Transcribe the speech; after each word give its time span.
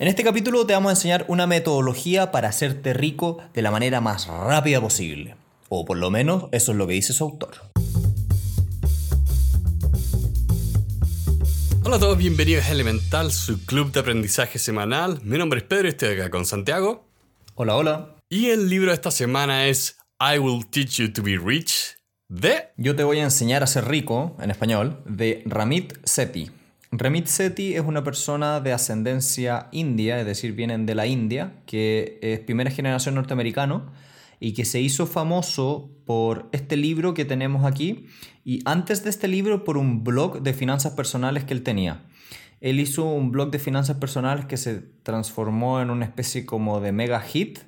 En 0.00 0.08
este 0.08 0.24
capítulo 0.24 0.64
te 0.64 0.72
vamos 0.72 0.88
a 0.88 0.92
enseñar 0.94 1.26
una 1.28 1.46
metodología 1.46 2.30
para 2.30 2.48
hacerte 2.48 2.94
rico 2.94 3.36
de 3.52 3.60
la 3.60 3.70
manera 3.70 4.00
más 4.00 4.28
rápida 4.28 4.80
posible. 4.80 5.36
O 5.68 5.84
por 5.84 5.98
lo 5.98 6.10
menos 6.10 6.44
eso 6.52 6.72
es 6.72 6.78
lo 6.78 6.86
que 6.86 6.94
dice 6.94 7.12
su 7.12 7.22
autor. 7.22 7.50
Hola 11.84 11.96
a 11.96 11.98
todos, 11.98 12.16
bienvenidos 12.16 12.64
a 12.64 12.70
Elemental, 12.70 13.30
su 13.30 13.62
club 13.66 13.92
de 13.92 14.00
aprendizaje 14.00 14.58
semanal. 14.58 15.20
Mi 15.22 15.36
nombre 15.36 15.58
es 15.58 15.66
Pedro 15.66 15.88
y 15.88 15.90
estoy 15.90 16.14
acá 16.14 16.30
con 16.30 16.46
Santiago. 16.46 17.06
Hola, 17.54 17.76
hola. 17.76 18.16
Y 18.30 18.46
el 18.46 18.70
libro 18.70 18.92
de 18.92 18.94
esta 18.94 19.10
semana 19.10 19.66
es 19.66 19.98
I 20.18 20.38
Will 20.38 20.66
Teach 20.66 20.92
You 20.92 21.12
to 21.12 21.22
Be 21.22 21.36
Rich 21.36 21.98
de... 22.30 22.70
Yo 22.78 22.96
te 22.96 23.04
voy 23.04 23.18
a 23.18 23.24
enseñar 23.24 23.62
a 23.62 23.66
ser 23.66 23.86
rico, 23.86 24.34
en 24.40 24.50
español, 24.50 25.02
de 25.04 25.42
Ramit 25.44 25.92
Sethi. 26.04 26.50
Ramit 26.92 27.26
Sethi 27.26 27.74
es 27.74 27.82
una 27.82 28.02
persona 28.02 28.60
de 28.60 28.72
ascendencia 28.72 29.68
india, 29.70 30.18
es 30.18 30.26
decir, 30.26 30.54
vienen 30.54 30.86
de 30.86 30.96
la 30.96 31.06
India, 31.06 31.62
que 31.64 32.18
es 32.20 32.40
primera 32.40 32.72
generación 32.72 33.14
norteamericano 33.14 33.92
y 34.40 34.54
que 34.54 34.64
se 34.64 34.80
hizo 34.80 35.06
famoso 35.06 35.92
por 36.04 36.48
este 36.50 36.76
libro 36.76 37.14
que 37.14 37.24
tenemos 37.24 37.64
aquí 37.64 38.06
y 38.44 38.58
antes 38.64 39.04
de 39.04 39.10
este 39.10 39.28
libro 39.28 39.62
por 39.62 39.76
un 39.76 40.02
blog 40.02 40.42
de 40.42 40.52
finanzas 40.52 40.94
personales 40.94 41.44
que 41.44 41.54
él 41.54 41.62
tenía. 41.62 42.02
Él 42.60 42.80
hizo 42.80 43.04
un 43.04 43.30
blog 43.30 43.52
de 43.52 43.60
finanzas 43.60 43.98
personales 43.98 44.46
que 44.46 44.56
se 44.56 44.80
transformó 45.04 45.80
en 45.80 45.90
una 45.90 46.06
especie 46.06 46.44
como 46.44 46.80
de 46.80 46.90
mega 46.90 47.20
hit 47.20 47.60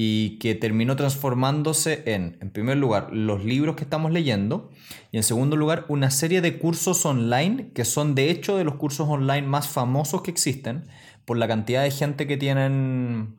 y 0.00 0.38
que 0.38 0.54
terminó 0.54 0.94
transformándose 0.94 2.04
en, 2.06 2.38
en 2.40 2.50
primer 2.50 2.76
lugar, 2.76 3.08
los 3.12 3.44
libros 3.44 3.74
que 3.74 3.82
estamos 3.82 4.12
leyendo 4.12 4.70
y 5.10 5.16
en 5.16 5.24
segundo 5.24 5.56
lugar, 5.56 5.86
una 5.88 6.12
serie 6.12 6.40
de 6.40 6.56
cursos 6.56 7.04
online 7.04 7.72
que 7.74 7.84
son 7.84 8.14
de 8.14 8.30
hecho 8.30 8.56
de 8.56 8.62
los 8.62 8.76
cursos 8.76 9.08
online 9.08 9.48
más 9.48 9.66
famosos 9.66 10.22
que 10.22 10.30
existen 10.30 10.84
por 11.24 11.36
la 11.36 11.48
cantidad 11.48 11.82
de 11.82 11.90
gente 11.90 12.28
que 12.28 12.36
tienen 12.36 13.34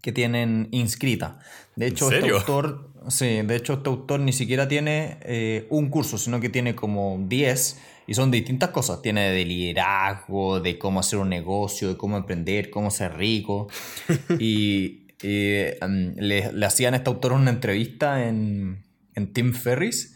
que 0.00 0.10
tienen 0.10 0.68
inscrita. 0.70 1.38
De 1.76 1.88
hecho, 1.88 2.10
este 2.10 2.30
autor, 2.30 2.90
sí, 3.08 3.42
de 3.42 3.54
hecho, 3.54 3.74
este 3.74 3.90
autor 3.90 4.20
ni 4.20 4.32
siquiera 4.32 4.66
tiene 4.66 5.18
eh, 5.20 5.66
un 5.68 5.90
curso, 5.90 6.16
sino 6.16 6.40
que 6.40 6.48
tiene 6.48 6.74
como 6.74 7.22
10 7.28 7.80
y 8.06 8.14
son 8.14 8.30
distintas 8.30 8.70
cosas. 8.70 9.02
Tiene 9.02 9.30
de 9.32 9.44
liderazgo, 9.44 10.60
de 10.60 10.78
cómo 10.78 11.00
hacer 11.00 11.18
un 11.18 11.28
negocio, 11.28 11.88
de 11.88 11.96
cómo 11.98 12.16
emprender, 12.16 12.70
cómo 12.70 12.90
ser 12.90 13.18
rico. 13.18 13.68
y 14.38 15.03
Em, 15.22 16.14
le, 16.16 16.66
hacían 16.66 16.94
a 16.94 16.98
este 16.98 17.10
autor 17.10 17.32
una 17.32 17.50
entrevista 17.50 18.28
en, 18.28 18.84
en 19.14 19.32
Tim 19.32 19.52
Ferris 19.52 20.14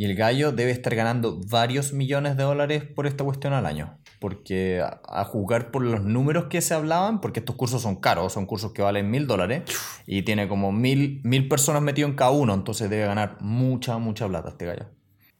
y 0.00 0.06
el 0.06 0.14
gallo 0.14 0.50
debe 0.50 0.70
estar 0.70 0.94
ganando 0.94 1.38
varios 1.46 1.92
millones 1.92 2.34
de 2.38 2.42
dólares 2.42 2.84
por 2.84 3.06
esta 3.06 3.22
cuestión 3.22 3.52
al 3.52 3.66
año. 3.66 3.98
Porque 4.18 4.82
a, 4.82 5.24
jugar 5.24 5.70
por 5.70 5.82
los 5.82 6.02
números 6.02 6.46
que 6.46 6.62
se 6.62 6.72
hablaban, 6.72 7.20
porque 7.20 7.40
estos 7.40 7.54
cursos 7.56 7.82
son 7.82 7.96
caros, 7.96 8.32
son 8.32 8.46
cursos 8.46 8.72
que 8.72 8.80
valen 8.80 9.10
mil 9.10 9.26
dólares 9.26 9.62
y 10.06 10.22
tiene 10.22 10.48
como 10.48 10.72
mil, 10.72 11.20
mil 11.22 11.48
personas 11.48 11.82
metido 11.82 12.08
en 12.08 12.14
cada 12.14 12.30
uno, 12.30 12.54
entonces 12.54 12.88
debe 12.88 13.04
ganar 13.04 13.36
mucha, 13.40 13.98
mucha 13.98 14.26
plata 14.26 14.48
este 14.48 14.64
gallo. 14.64 14.86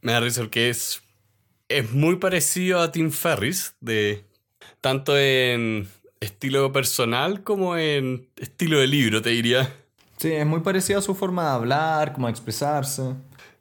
Me 0.03 0.12
da 0.12 0.20
risa 0.20 0.47
que 0.50 0.69
es, 0.69 1.03
es 1.70 1.92
muy 1.92 2.16
parecido 2.16 2.81
a 2.81 2.92
Tim 2.92 3.12
Ferris, 3.12 3.77
de, 3.81 4.27
tanto 4.83 5.19
en 5.19 5.88
estilo 6.21 6.73
personal 6.73 7.43
como 7.43 7.77
en 7.77 8.29
estilo 8.37 8.79
de 8.79 8.87
libro, 8.87 9.23
te 9.23 9.31
diría. 9.31 9.75
Sí, 10.19 10.33
es 10.33 10.47
muy 10.47 10.61
parecido 10.61 10.99
a 10.99 11.03
su 11.03 11.15
forma 11.15 11.45
de 11.45 11.51
hablar, 11.51 12.12
como 12.12 12.27
de 12.27 12.33
expresarse. 12.33 13.15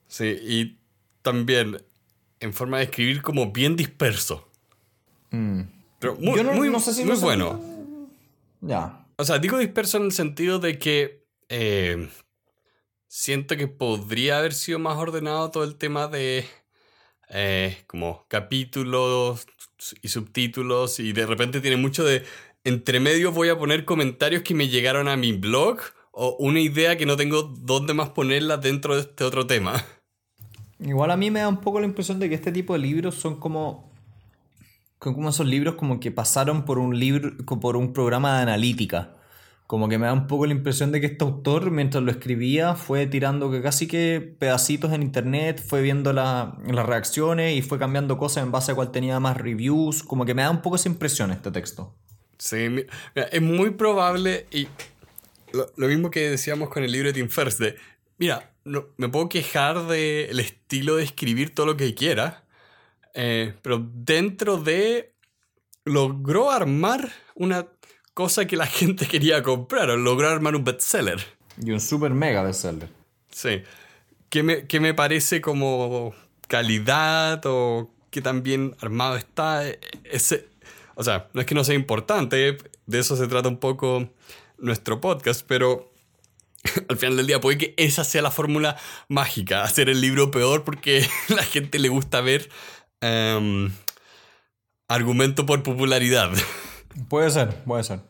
Sí, 0.07 0.37
y 0.41 0.77
también 1.21 1.81
en 2.39 2.53
forma 2.53 2.77
de 2.77 2.85
escribir 2.85 3.21
como 3.21 3.51
bien 3.51 3.75
disperso. 3.75 4.47
Mm. 5.31 5.61
Pero 5.99 6.15
muy, 6.15 6.43
muy, 6.43 6.79
sé 6.79 6.93
si 6.93 7.05
muy 7.05 7.17
bueno. 7.17 7.61
Ya. 8.61 9.05
O 9.17 9.25
sea, 9.25 9.39
digo 9.39 9.57
disperso 9.57 9.97
en 9.97 10.03
el 10.03 10.11
sentido 10.11 10.59
de 10.59 10.79
que 10.79 11.25
eh, 11.49 12.09
siento 13.07 13.57
que 13.57 13.67
podría 13.67 14.39
haber 14.39 14.53
sido 14.53 14.79
más 14.79 14.97
ordenado 14.97 15.51
todo 15.51 15.63
el 15.63 15.75
tema 15.75 16.07
de 16.07 16.45
eh, 17.29 17.83
como 17.87 18.25
capítulos 18.27 19.45
y 20.01 20.07
subtítulos 20.07 20.99
y 20.99 21.13
de 21.13 21.25
repente 21.25 21.61
tiene 21.61 21.77
mucho 21.77 22.03
de 22.03 22.23
entre 22.63 22.99
medio 22.99 23.31
voy 23.31 23.49
a 23.49 23.57
poner 23.57 23.85
comentarios 23.85 24.43
que 24.43 24.53
me 24.53 24.67
llegaron 24.67 25.07
a 25.07 25.17
mi 25.17 25.33
blog 25.33 25.79
o 26.11 26.35
una 26.39 26.59
idea 26.59 26.97
que 26.97 27.05
no 27.05 27.15
tengo 27.15 27.43
dónde 27.43 27.93
más 27.93 28.09
ponerla 28.09 28.57
dentro 28.57 28.95
de 28.95 29.01
este 29.01 29.23
otro 29.23 29.47
tema. 29.47 29.83
Igual 30.79 31.11
a 31.11 31.17
mí 31.17 31.29
me 31.31 31.39
da 31.39 31.47
un 31.47 31.61
poco 31.61 31.79
la 31.79 31.85
impresión 31.85 32.19
de 32.19 32.29
que 32.29 32.35
este 32.35 32.51
tipo 32.51 32.73
de 32.73 32.79
libros 32.79 33.15
son 33.15 33.39
como 33.39 33.89
como 34.97 35.29
esos 35.29 35.47
libros 35.47 35.75
como 35.75 35.99
que 35.99 36.11
pasaron 36.11 36.65
por 36.65 36.77
un 36.77 36.99
libro 36.99 37.31
por 37.59 37.77
un 37.77 37.93
programa 37.93 38.35
de 38.35 38.43
analítica. 38.43 39.15
Como 39.65 39.87
que 39.87 39.99
me 39.99 40.07
da 40.07 40.13
un 40.13 40.27
poco 40.27 40.47
la 40.47 40.53
impresión 40.53 40.91
de 40.91 40.99
que 40.99 41.05
este 41.05 41.23
autor, 41.23 41.69
mientras 41.69 42.03
lo 42.03 42.09
escribía, 42.09 42.73
fue 42.73 43.05
tirando 43.05 43.51
casi 43.61 43.87
que 43.87 44.35
pedacitos 44.39 44.91
en 44.93 45.03
internet, 45.03 45.63
fue 45.63 45.83
viendo 45.83 46.11
las 46.11 46.57
reacciones 46.87 47.55
y 47.55 47.61
fue 47.61 47.77
cambiando 47.77 48.17
cosas 48.17 48.43
en 48.43 48.51
base 48.51 48.71
a 48.71 48.75
cuál 48.75 48.91
tenía 48.91 49.19
más 49.19 49.37
reviews. 49.37 50.01
Como 50.01 50.25
que 50.25 50.33
me 50.33 50.41
da 50.41 50.49
un 50.49 50.63
poco 50.63 50.75
esa 50.75 50.89
impresión 50.89 51.31
este 51.31 51.51
texto. 51.51 51.95
Sí, 52.39 52.85
es 53.15 53.41
muy 53.41 53.71
probable 53.71 54.47
y 54.49 54.67
lo, 55.51 55.87
mismo 55.87 56.09
que 56.09 56.29
decíamos 56.29 56.69
con 56.69 56.83
el 56.83 56.91
libro 56.91 57.09
de 57.09 57.13
Tim 57.13 57.29
Ferriss 57.29 57.57
de, 57.57 57.75
mira, 58.17 58.53
no, 58.63 58.87
me 58.97 59.09
puedo 59.09 59.29
quejar 59.29 59.87
del 59.87 60.39
estilo 60.39 60.95
de 60.95 61.03
escribir 61.03 61.53
todo 61.53 61.65
lo 61.65 61.77
que 61.77 61.93
quiera, 61.93 62.45
eh, 63.13 63.53
pero 63.61 63.85
dentro 63.93 64.57
de 64.57 65.13
logró 65.85 66.51
armar 66.51 67.11
una 67.35 67.67
cosa 68.13 68.45
que 68.45 68.55
la 68.55 68.67
gente 68.67 69.07
quería 69.07 69.43
comprar, 69.43 69.89
o 69.89 69.97
logró 69.97 70.29
armar 70.29 70.55
un 70.55 70.63
bestseller. 70.63 71.19
Y 71.61 71.71
un 71.71 71.81
super 71.81 72.11
mega 72.11 72.43
bestseller. 72.43 72.89
Sí, 73.31 73.63
que 74.29 74.43
me, 74.43 74.67
que 74.67 74.79
me 74.79 74.93
parece 74.93 75.41
como 75.41 76.13
calidad 76.47 77.41
o 77.45 77.91
que 78.11 78.21
tan 78.21 78.43
bien 78.43 78.75
armado 78.79 79.17
está. 79.17 79.67
E, 79.67 79.79
ese, 80.03 80.47
o 80.99 81.03
sea, 81.03 81.29
no 81.33 81.39
es 81.39 81.47
que 81.47 81.55
no 81.55 81.63
sea 81.63 81.75
importante, 81.75 82.57
de 82.85 82.99
eso 82.99 83.15
se 83.15 83.25
trata 83.29 83.47
un 83.47 83.55
poco 83.55 84.09
nuestro 84.57 84.99
podcast, 84.99 85.45
pero 85.47 85.93
al 86.89 86.97
final 86.97 87.15
del 87.15 87.25
día 87.25 87.39
puede 87.39 87.57
que 87.57 87.73
esa 87.77 88.03
sea 88.03 88.21
la 88.21 88.31
fórmula 88.31 88.75
mágica, 89.07 89.63
hacer 89.63 89.87
el 89.87 90.01
libro 90.01 90.29
peor 90.29 90.65
porque 90.65 91.07
la 91.29 91.43
gente 91.43 91.79
le 91.79 91.87
gusta 91.87 92.19
ver 92.19 92.49
um, 93.01 93.71
argumento 94.89 95.45
por 95.45 95.63
popularidad. 95.63 96.31
Puede 97.07 97.29
ser, 97.29 97.63
puede 97.63 97.83
ser. 97.83 98.01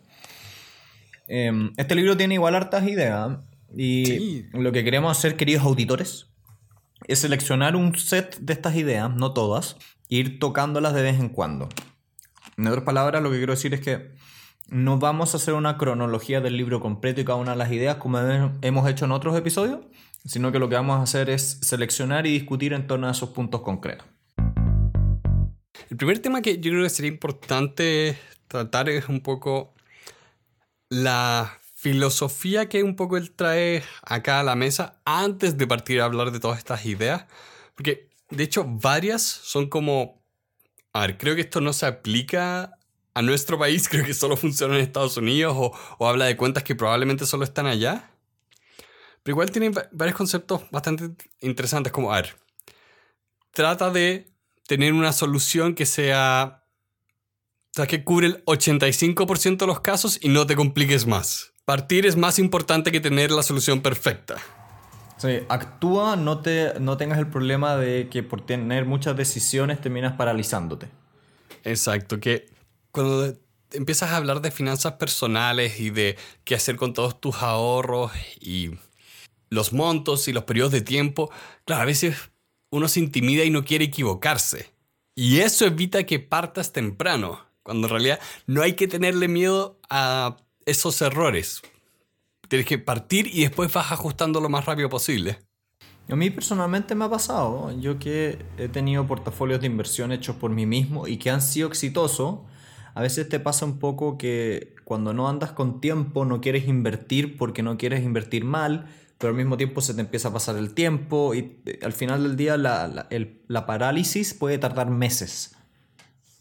Em, 1.27 1.73
este 1.77 1.93
libro 1.93 2.17
tiene 2.17 2.35
igual 2.35 2.55
hartas 2.55 2.87
ideas 2.87 3.37
y 3.77 4.45
lo 4.53 4.71
que 4.71 4.83
queremos 4.83 5.15
hacer, 5.15 5.35
queridos 5.35 5.63
auditores, 5.63 6.27
es 7.07 7.19
seleccionar 7.19 7.75
un 7.75 7.95
set 7.95 8.37
de 8.39 8.53
estas 8.53 8.75
ideas, 8.77 9.13
no 9.13 9.33
todas, 9.33 9.75
e 10.09 10.15
ir 10.15 10.39
tocándolas 10.39 10.95
de 10.95 11.03
vez 11.03 11.19
en 11.19 11.29
cuando. 11.29 11.69
En 12.59 12.67
otras 12.67 12.83
palabras, 12.83 13.23
lo 13.23 13.31
que 13.31 13.37
quiero 13.37 13.53
decir 13.53 13.73
es 13.73 13.79
que 13.79 14.11
no 14.67 14.99
vamos 14.99 15.33
a 15.33 15.37
hacer 15.37 15.53
una 15.53 15.77
cronología 15.77 16.41
del 16.41 16.57
libro 16.57 16.81
completo 16.81 17.21
y 17.21 17.23
cada 17.23 17.37
una 17.37 17.51
de 17.51 17.57
las 17.57 17.71
ideas 17.71 17.95
como 17.95 18.19
hemos 18.19 18.89
hecho 18.89 19.05
en 19.05 19.13
otros 19.13 19.37
episodios, 19.37 19.79
sino 20.25 20.51
que 20.51 20.59
lo 20.59 20.67
que 20.67 20.75
vamos 20.75 20.99
a 20.99 21.03
hacer 21.03 21.29
es 21.29 21.59
seleccionar 21.61 22.27
y 22.27 22.33
discutir 22.33 22.73
en 22.73 22.85
torno 22.85 23.07
a 23.07 23.11
esos 23.11 23.29
puntos 23.29 23.61
concretos. 23.61 24.05
El 25.89 25.95
primer 25.95 26.19
tema 26.19 26.41
que 26.41 26.59
yo 26.59 26.71
creo 26.71 26.83
que 26.83 26.89
sería 26.89 27.11
importante 27.11 28.17
tratar 28.49 28.89
es 28.89 29.07
un 29.07 29.21
poco 29.21 29.73
la 30.89 31.59
filosofía 31.75 32.67
que 32.67 32.83
un 32.83 32.97
poco 32.97 33.15
él 33.15 33.31
trae 33.31 33.83
acá 34.01 34.41
a 34.41 34.43
la 34.43 34.55
mesa 34.55 34.99
antes 35.05 35.57
de 35.57 35.65
partir 35.65 36.01
a 36.01 36.05
hablar 36.05 36.31
de 36.31 36.41
todas 36.41 36.57
estas 36.57 36.85
ideas. 36.85 37.25
Porque 37.75 38.09
de 38.29 38.43
hecho 38.43 38.65
varias 38.67 39.21
son 39.21 39.69
como 39.69 40.18
a 40.99 41.07
ver, 41.07 41.17
creo 41.17 41.35
que 41.35 41.41
esto 41.41 41.61
no 41.61 41.71
se 41.71 41.85
aplica 41.85 42.77
a 43.13 43.21
nuestro 43.21 43.57
país, 43.57 43.87
creo 43.89 44.05
que 44.05 44.13
solo 44.13 44.35
funciona 44.35 44.75
en 44.75 44.81
Estados 44.81 45.15
Unidos 45.17 45.55
o, 45.57 46.05
habla 46.05 46.25
de 46.25 46.35
cuentas 46.35 46.63
que 46.63 46.75
probablemente 46.75 47.25
solo 47.25 47.43
están 47.43 47.67
allá. 47.67 48.11
Pero 49.23 49.33
igual 49.33 49.51
tiene 49.51 49.71
varios 49.91 50.17
conceptos 50.17 50.63
bastante 50.71 51.11
interesantes, 51.41 51.93
como, 51.93 52.11
a 52.13 52.17
ver, 52.17 52.35
trata 53.51 53.89
de 53.89 54.27
tener 54.67 54.93
una 54.93 55.13
solución 55.13 55.73
que 55.73 55.85
sea, 55.85 56.63
o 57.71 57.73
sea, 57.73 57.87
que 57.87 58.03
cubre 58.03 58.27
el 58.27 58.45
85% 58.45 59.57
de 59.57 59.67
los 59.67 59.79
casos 59.79 60.19
y 60.21 60.29
no 60.29 60.45
te 60.47 60.55
compliques 60.55 61.05
más. 61.05 61.53
Partir 61.65 62.05
es 62.05 62.15
más 62.15 62.39
importante 62.39 62.91
que 62.91 62.99
tener 62.99 63.31
la 63.31 63.43
solución 63.43 63.81
perfecta. 63.81 64.37
Actúa, 65.49 66.15
no, 66.15 66.39
te, 66.39 66.79
no 66.79 66.97
tengas 66.97 67.19
el 67.19 67.27
problema 67.27 67.75
de 67.75 68.09
que 68.09 68.23
por 68.23 68.45
tener 68.45 68.85
muchas 68.85 69.15
decisiones 69.17 69.81
terminas 69.81 70.13
paralizándote. 70.13 70.89
Exacto, 71.63 72.19
que 72.19 72.49
cuando 72.91 73.35
empiezas 73.71 74.11
a 74.11 74.17
hablar 74.17 74.41
de 74.41 74.51
finanzas 74.51 74.93
personales 74.93 75.79
y 75.79 75.89
de 75.89 76.17
qué 76.43 76.55
hacer 76.55 76.75
con 76.75 76.93
todos 76.93 77.19
tus 77.19 77.43
ahorros 77.43 78.11
y 78.39 78.71
los 79.49 79.73
montos 79.73 80.27
y 80.27 80.33
los 80.33 80.43
periodos 80.43 80.71
de 80.71 80.81
tiempo, 80.81 81.31
claro, 81.65 81.83
a 81.83 81.85
veces 81.85 82.31
uno 82.71 82.87
se 82.87 82.99
intimida 82.99 83.43
y 83.43 83.49
no 83.49 83.65
quiere 83.65 83.85
equivocarse. 83.85 84.71
Y 85.15 85.39
eso 85.39 85.65
evita 85.65 86.05
que 86.05 86.19
partas 86.19 86.71
temprano. 86.71 87.45
Cuando 87.63 87.87
en 87.87 87.91
realidad 87.91 88.19
no 88.47 88.61
hay 88.61 88.73
que 88.73 88.87
tenerle 88.87 89.27
miedo 89.27 89.79
a 89.89 90.37
esos 90.65 91.01
errores. 91.01 91.61
Tienes 92.49 92.67
que 92.67 92.79
partir 92.79 93.27
y 93.27 93.41
después 93.41 93.71
vas 93.71 93.91
ajustando 93.91 94.41
lo 94.41 94.49
más 94.49 94.65
rápido 94.65 94.89
posible. 94.89 95.39
A 96.09 96.15
mí 96.15 96.31
personalmente 96.31 96.95
me 96.95 97.05
ha 97.05 97.09
pasado, 97.09 97.71
yo 97.79 97.99
que 97.99 98.39
he 98.57 98.67
tenido 98.67 99.05
portafolios 99.05 99.61
de 99.61 99.67
inversión 99.67 100.11
hechos 100.11 100.35
por 100.35 100.49
mí 100.49 100.65
mismo 100.65 101.07
y 101.07 101.17
que 101.17 101.29
han 101.29 101.43
sido 101.43 101.67
exitosos, 101.67 102.39
a 102.95 103.01
veces 103.03 103.29
te 103.29 103.39
pasa 103.39 103.65
un 103.65 103.77
poco 103.77 104.17
que 104.17 104.73
cuando 104.83 105.13
no 105.13 105.29
andas 105.29 105.51
con 105.51 105.79
tiempo 105.79 106.25
no 106.25 106.41
quieres 106.41 106.67
invertir 106.67 107.37
porque 107.37 107.61
no 107.61 107.77
quieres 107.77 108.03
invertir 108.03 108.43
mal, 108.43 108.87
pero 109.19 109.29
al 109.29 109.37
mismo 109.37 109.55
tiempo 109.55 109.81
se 109.81 109.93
te 109.93 110.01
empieza 110.01 110.29
a 110.29 110.33
pasar 110.33 110.57
el 110.57 110.73
tiempo 110.73 111.35
y 111.35 111.61
eh, 111.67 111.79
al 111.83 111.93
final 111.93 112.23
del 112.23 112.35
día 112.35 112.57
la, 112.57 113.07
la 113.47 113.65
parálisis 113.67 114.33
puede 114.33 114.57
tardar 114.57 114.89
meses. 114.89 115.55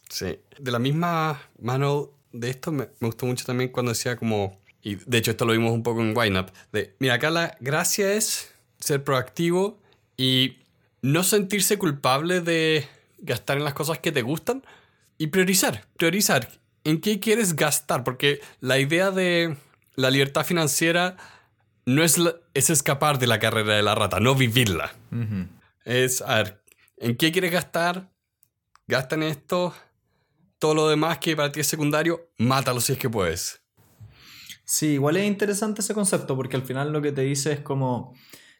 Sí, 0.08 0.38
de 0.58 0.70
la 0.70 0.78
misma 0.78 1.43
mano 1.61 2.12
de 2.32 2.49
esto 2.49 2.72
me, 2.72 2.88
me 3.00 3.08
gustó 3.08 3.26
mucho 3.26 3.44
también 3.44 3.70
cuando 3.70 3.93
decía 3.93 4.16
como, 4.16 4.58
y 4.82 4.96
de 4.96 5.19
hecho 5.19 5.32
esto 5.32 5.44
lo 5.44 5.52
vimos 5.52 5.72
un 5.72 5.82
poco 5.82 6.02
en 6.02 6.36
Up 6.36 6.52
de, 6.72 6.94
mira, 6.98 7.14
acá 7.14 7.30
la 7.30 7.56
gracia 7.60 8.12
es 8.12 8.54
ser 8.78 9.02
proactivo 9.02 9.80
y 10.16 10.58
no 11.02 11.22
sentirse 11.25 11.78
culpable 11.78 12.40
de 12.40 12.86
gastar 13.19 13.56
en 13.56 13.64
las 13.64 13.75
cosas 13.75 13.98
que 13.98 14.12
te 14.12 14.22
gustan 14.22 14.64
y 15.19 15.28
priorizar, 15.28 15.84
priorizar 15.96 16.48
en 16.84 17.00
qué 17.00 17.20
quieres 17.20 17.56
gastar, 17.56 18.04
porque 18.04 18.40
la 18.60 18.78
idea 18.78 19.10
de 19.10 19.56
la 19.94 20.10
libertad 20.10 20.44
financiera 20.44 21.16
no 21.84 22.04
es, 22.04 22.20
es 22.54 22.70
escapar 22.70 23.19
de 23.19 23.26
la 23.26 23.38
carrera 23.38 23.75
de 23.75 23.82
la 23.82 23.94
rata, 23.94 24.20
no 24.20 24.34
vivirla. 24.34 24.94
Es, 25.84 26.22
a 26.22 26.36
ver, 26.36 26.62
¿en 26.98 27.16
qué 27.16 27.32
quieres 27.32 27.50
gastar? 27.50 28.10
Gasta 28.86 29.16
en 29.16 29.25
esto. 29.25 29.75
Todo 30.58 30.75
lo 30.75 30.88
demás 30.88 31.19
que 31.19 31.36
para 31.36 31.52
ti 31.52 31.60
es 31.60 31.66
secundario, 31.66 32.30
mátalo 32.38 32.80
si 32.80 32.92
es 32.92 32.98
que 32.98 33.10
puedes. 33.10 33.60
Sí, 34.70 34.88
igual 34.94 35.17
es 35.17 35.26
interesante 35.26 35.81
ese 35.81 35.94
concepto, 35.94 36.37
porque 36.37 36.56
al 36.56 36.62
final 36.62 36.93
lo 36.93 37.00
que 37.00 37.11
te 37.11 37.23
dice 37.23 37.53
es 37.53 37.61
como, 37.61 38.12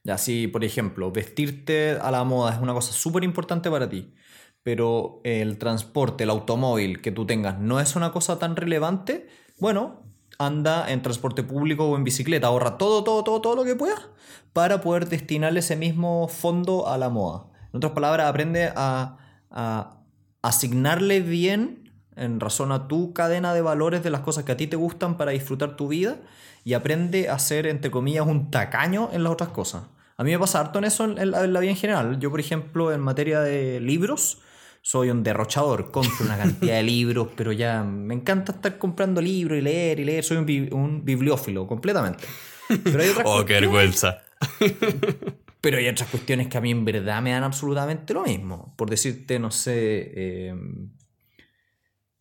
ya, 0.05 0.17
si 0.17 0.49
por 0.49 0.65
ejemplo, 0.65 1.13
vestirte 1.13 1.93
a 2.01 2.11
la 2.11 2.25
moda 2.25 2.55
es 2.55 2.61
una 2.61 2.73
cosa 2.73 2.93
súper 2.95 3.25
importante 3.25 3.71
para 3.71 3.91
ti, 3.91 4.15
pero 4.63 5.21
el 5.23 5.59
transporte, 5.59 6.25
el 6.25 6.31
automóvil 6.31 7.03
que 7.03 7.13
tú 7.13 7.27
tengas 7.27 7.59
no 7.59 7.79
es 7.79 7.95
una 7.95 8.11
cosa 8.11 8.39
tan 8.39 8.57
relevante, 8.57 9.29
bueno, 9.61 10.03
anda 10.39 10.91
en 10.91 11.03
transporte 11.03 11.43
público 11.43 11.85
o 11.87 11.97
en 11.97 12.05
bicicleta, 12.05 12.47
ahorra 12.47 12.79
todo, 12.79 13.05
todo, 13.05 13.23
todo, 13.23 13.43
todo 13.43 13.57
lo 13.57 13.65
que 13.65 13.77
puedas 13.77 14.09
para 14.55 14.81
poder 14.81 15.09
destinarle 15.11 15.61
ese 15.61 15.77
mismo 15.77 16.27
fondo 16.29 16.89
a 16.89 16.97
la 16.97 17.11
moda. 17.11 17.49
En 17.73 17.79
otras 17.79 17.93
palabras, 17.93 18.29
aprende 18.29 18.73
a, 18.75 19.19
a 19.51 20.01
asignarle 20.41 21.21
bien 21.21 21.88
en 22.19 22.41
razón 22.41 22.73
a 22.73 22.89
tu 22.89 23.13
cadena 23.13 23.55
de 23.55 23.63
valores 23.63 24.03
de 24.03 24.11
las 24.11 24.21
cosas 24.21 24.45
que 24.45 24.53
a 24.53 24.57
ti 24.57 24.67
te 24.67 24.77
gustan 24.77 25.17
para 25.17 25.31
disfrutar 25.31 25.77
tu 25.77 25.89
vida 25.89 26.17
y 26.65 26.75
aprende 26.75 27.29
a 27.29 27.39
ser, 27.39 27.67
entre 27.67 27.91
comillas, 27.91 28.27
un 28.27 28.51
tacaño 28.51 29.11
en 29.13 29.23
las 29.25 29.33
otras 29.33 29.51
cosas. 29.51 29.85
A 30.17 30.25
mí 30.25 30.33
me 30.33 30.39
pasa 30.39 30.61
harto 30.61 30.81
en 30.81 30.85
eso 30.85 31.05
en 31.05 31.31
la, 31.31 31.61
vida 31.61 31.71
en 31.71 31.77
general. 31.77 32.19
Yo, 32.19 32.31
por 32.31 32.41
ejemplo, 32.41 32.93
en 32.93 33.01
materia 33.01 33.41
de 33.41 33.81
libros, 33.81 34.39
soy 34.83 35.11
un 35.11 35.23
derrochador. 35.23 35.93
Compro 35.93 36.27
una 36.27 36.37
cantidad 36.37 36.75
de 36.75 36.83
libros, 36.83 37.29
pero 37.37 37.53
ya 37.53 37.85
me 37.85 38.15
encanta 38.15 38.53
estar 38.53 38.79
comprando 38.79 39.21
libros 39.21 39.59
y 39.59 39.63
leer 39.63 40.01
y 40.01 40.05
leer. 40.05 40.25
Soy 40.25 40.37
un, 40.37 41.05
bibliófilo 41.05 41.69
completamente. 41.69 42.25
Pero 42.85 43.01
hay 43.01 43.09
otras 43.11 43.27
oh, 43.27 43.45
qué 43.45 43.55
vergüenza. 43.55 44.23
Pero 45.61 45.79
hay 45.79 45.89
otras 45.89 46.09
cuestiones 46.09 46.49
que 46.49 46.59
a 46.59 46.61
mí 46.61 46.71
en 46.71 46.85
verdad 46.85 47.21
me 47.23 47.31
dan 47.31 47.45
absolutamente 47.45 48.13
lo 48.15 48.25
mismo. 48.25 48.75
Por 48.77 48.91
decirte, 48.91 49.39
no 49.39 49.51
sé. 49.51 50.49
Em, 50.49 50.91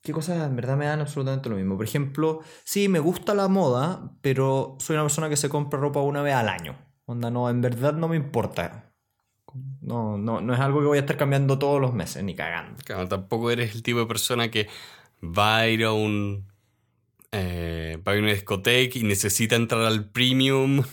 ¿Qué 0.07 0.13
cosas 0.13 0.47
en 0.47 0.55
verdad 0.55 0.77
me 0.77 0.85
dan 0.85 1.01
absolutamente 1.01 1.49
lo 1.49 1.57
mismo? 1.57 1.75
Por 1.75 1.85
ejemplo, 1.85 2.39
sí, 2.63 2.87
me 2.87 2.99
gusta 2.99 3.35
la 3.35 3.49
moda, 3.49 4.13
pero 4.21 4.77
soy 4.79 4.93
una 4.93 5.03
persona 5.03 5.27
que 5.27 5.35
se 5.35 5.49
compra 5.49 5.81
ropa 5.81 5.99
una 5.99 6.21
vez 6.21 6.33
al 6.33 6.47
año. 6.47 6.77
Onda, 7.07 7.29
no, 7.29 7.49
en 7.49 7.59
verdad 7.59 7.91
no 7.91 8.07
me 8.07 8.15
importa. 8.15 8.93
No, 9.81 10.17
no, 10.17 10.39
no 10.39 10.53
es 10.53 10.61
algo 10.61 10.79
que 10.79 10.85
voy 10.85 10.97
a 10.97 11.01
estar 11.01 11.17
cambiando 11.17 11.59
todos 11.59 11.81
los 11.81 11.93
meses, 11.93 12.23
ni 12.23 12.35
cagando. 12.35 12.81
Claro, 12.85 13.09
tampoco 13.09 13.51
eres 13.51 13.75
el 13.75 13.83
tipo 13.83 13.99
de 13.99 14.05
persona 14.05 14.49
que 14.49 14.69
va 15.21 15.57
a 15.57 15.67
ir 15.67 15.83
a 15.83 15.91
un. 15.91 16.45
Eh, 17.33 18.01
va 18.07 18.13
a 18.13 18.15
ir 18.15 18.21
a 18.21 18.23
una 18.23 18.31
discoteca 18.31 18.97
y 18.97 19.03
necesita 19.03 19.57
entrar 19.57 19.81
al 19.81 20.09
premium. 20.09 20.83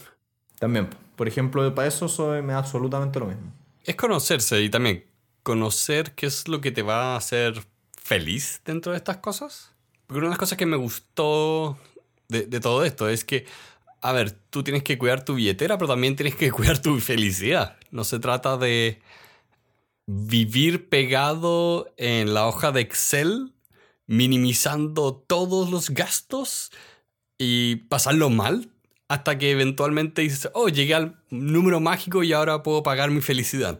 También, 0.59 0.91
por 1.15 1.29
ejemplo, 1.29 1.73
para 1.73 1.87
eso 1.87 2.09
soy, 2.09 2.43
me 2.43 2.55
da 2.55 2.59
absolutamente 2.59 3.21
lo 3.21 3.27
mismo. 3.27 3.53
Es 3.85 3.95
conocerse 3.95 4.61
y 4.61 4.71
también 4.71 5.05
conocer 5.45 6.17
qué 6.17 6.27
es 6.27 6.49
lo 6.49 6.61
que 6.61 6.73
te 6.73 6.83
va 6.83 7.15
a 7.15 7.17
hacer 7.17 7.65
feliz 8.05 8.61
dentro 8.65 8.93
de 8.93 8.99
estas 8.99 9.17
cosas. 9.17 9.73
Porque 10.07 10.19
una 10.19 10.29
de 10.29 10.33
las 10.33 10.39
cosas 10.39 10.59
que 10.59 10.67
me 10.67 10.77
gustó 10.77 11.79
de, 12.29 12.61
todo 12.61 12.85
esto 12.85 13.09
es 13.09 13.25
que 13.25 13.47
a 14.01 14.13
ver, 14.13 14.33
tú 14.51 14.63
tienes 14.63 14.83
que 14.83 14.99
cuidar 14.99 15.25
tu 15.25 15.35
billetera, 15.35 15.79
pero 15.79 15.89
también 15.89 16.15
tienes 16.15 16.37
que 16.37 16.51
cuidar 16.53 16.79
tu 16.81 17.01
felicidad. 17.01 17.77
No 17.91 18.05
se 18.05 18.19
trata 18.19 18.59
de 18.59 19.01
vivir 20.07 20.91
pegado 20.91 21.93
en 21.97 22.35
la 22.35 22.47
hoja 22.47 22.71
de 22.71 22.83
Excel, 22.83 23.55
minimizando 24.07 25.15
todos 25.15 25.71
los 25.71 25.89
gastos 25.89 26.71
y 27.39 27.77
pasarlo 27.77 28.29
mal 28.29 28.69
hasta 29.09 29.39
que 29.39 29.51
eventualmente 29.51 30.21
dices, 30.21 30.51
oh, 30.53 30.69
llegué 30.69 30.95
al 30.95 31.17
número 31.31 31.81
mágico 31.81 32.23
y 32.23 32.35
ahora 32.35 32.63
puedo 32.63 32.83
pagar 32.83 33.11
mi 33.11 33.23
felicidad. 33.23 33.79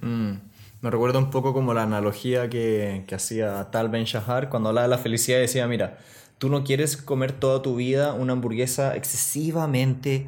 Mm, 0.00 0.32
me 0.80 0.90
recuerda 0.90 1.18
un 1.18 1.30
poco 1.30 1.52
como 1.52 1.74
la 1.74 1.82
analogía 1.82 2.48
que, 2.48 3.04
que 3.06 3.14
hacía 3.14 3.70
Tal 3.70 3.88
Ben 3.88 4.04
Shahar 4.04 4.48
cuando 4.48 4.70
hablaba 4.70 4.86
de 4.86 4.90
la 4.90 4.98
felicidad 4.98 5.38
decía, 5.38 5.66
mira, 5.66 5.98
Tú 6.40 6.48
no 6.48 6.64
quieres 6.64 6.96
comer 6.96 7.32
toda 7.32 7.60
tu 7.60 7.76
vida 7.76 8.14
una 8.14 8.32
hamburguesa 8.32 8.96
excesivamente 8.96 10.26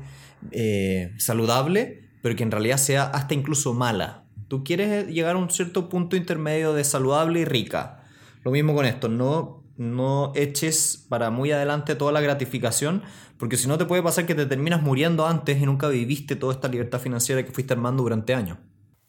eh, 0.51 1.15
saludable, 1.17 2.11
pero 2.21 2.37
que 2.37 2.43
en 2.43 2.51
realidad 2.51 2.77
sea 2.77 3.05
hasta 3.05 3.33
incluso 3.33 3.73
mala. 3.73 4.25
Tú 4.49 4.63
quieres 4.63 5.07
llegar 5.07 5.37
a 5.37 5.39
un 5.39 5.49
cierto 5.49 5.89
punto 5.89 6.15
intermedio 6.15 6.75
de 6.75 6.85
saludable 6.85 7.41
y 7.41 7.45
rica. 7.47 8.05
Lo 8.45 8.51
mismo 8.51 8.75
con 8.75 8.85
esto, 8.85 9.09
no, 9.09 9.65
no 9.79 10.33
eches 10.35 11.07
para 11.09 11.31
muy 11.31 11.51
adelante 11.51 11.95
toda 11.95 12.13
la 12.13 12.21
gratificación, 12.21 13.03
porque 13.39 13.57
si 13.57 13.67
no 13.67 13.79
te 13.79 13.87
puede 13.87 14.03
pasar 14.03 14.27
que 14.27 14.35
te 14.35 14.45
terminas 14.45 14.83
muriendo 14.83 15.27
antes 15.27 15.63
y 15.63 15.65
nunca 15.65 15.89
viviste 15.89 16.37
toda 16.37 16.53
esta 16.53 16.69
libertad 16.69 17.01
financiera 17.01 17.43
que 17.43 17.53
fuiste 17.53 17.73
armando 17.73 18.03
durante 18.03 18.35
años. 18.35 18.59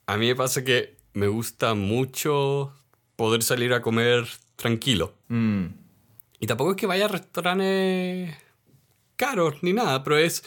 A 0.07 0.15
mí 0.15 0.27
me 0.27 0.35
pasa 0.35 0.63
que 0.63 1.02
me 1.13 1.27
gusta 1.27 1.73
mucho 1.73 2.73
poder 3.15 3.43
salir 3.43 3.73
a 3.73 3.81
comer 3.81 4.27
tranquilo. 4.55 5.13
Mm. 5.27 5.65
Y 6.39 6.47
tampoco 6.47 6.71
es 6.71 6.77
que 6.77 6.87
vaya 6.87 7.05
a 7.05 7.09
restaurantes 7.09 8.35
caros 9.15 9.61
ni 9.61 9.73
nada, 9.73 10.03
pero 10.03 10.17
es 10.17 10.43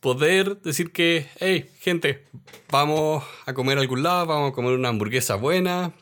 poder 0.00 0.60
decir 0.60 0.92
que, 0.92 1.28
hey, 1.38 1.70
gente, 1.80 2.26
vamos 2.70 3.24
a 3.46 3.54
comer 3.54 3.78
a 3.78 3.80
algún 3.80 4.02
lado, 4.02 4.26
vamos 4.26 4.52
a 4.52 4.54
comer 4.54 4.74
una 4.74 4.88
hamburguesa 4.88 5.36
buena. 5.36 5.92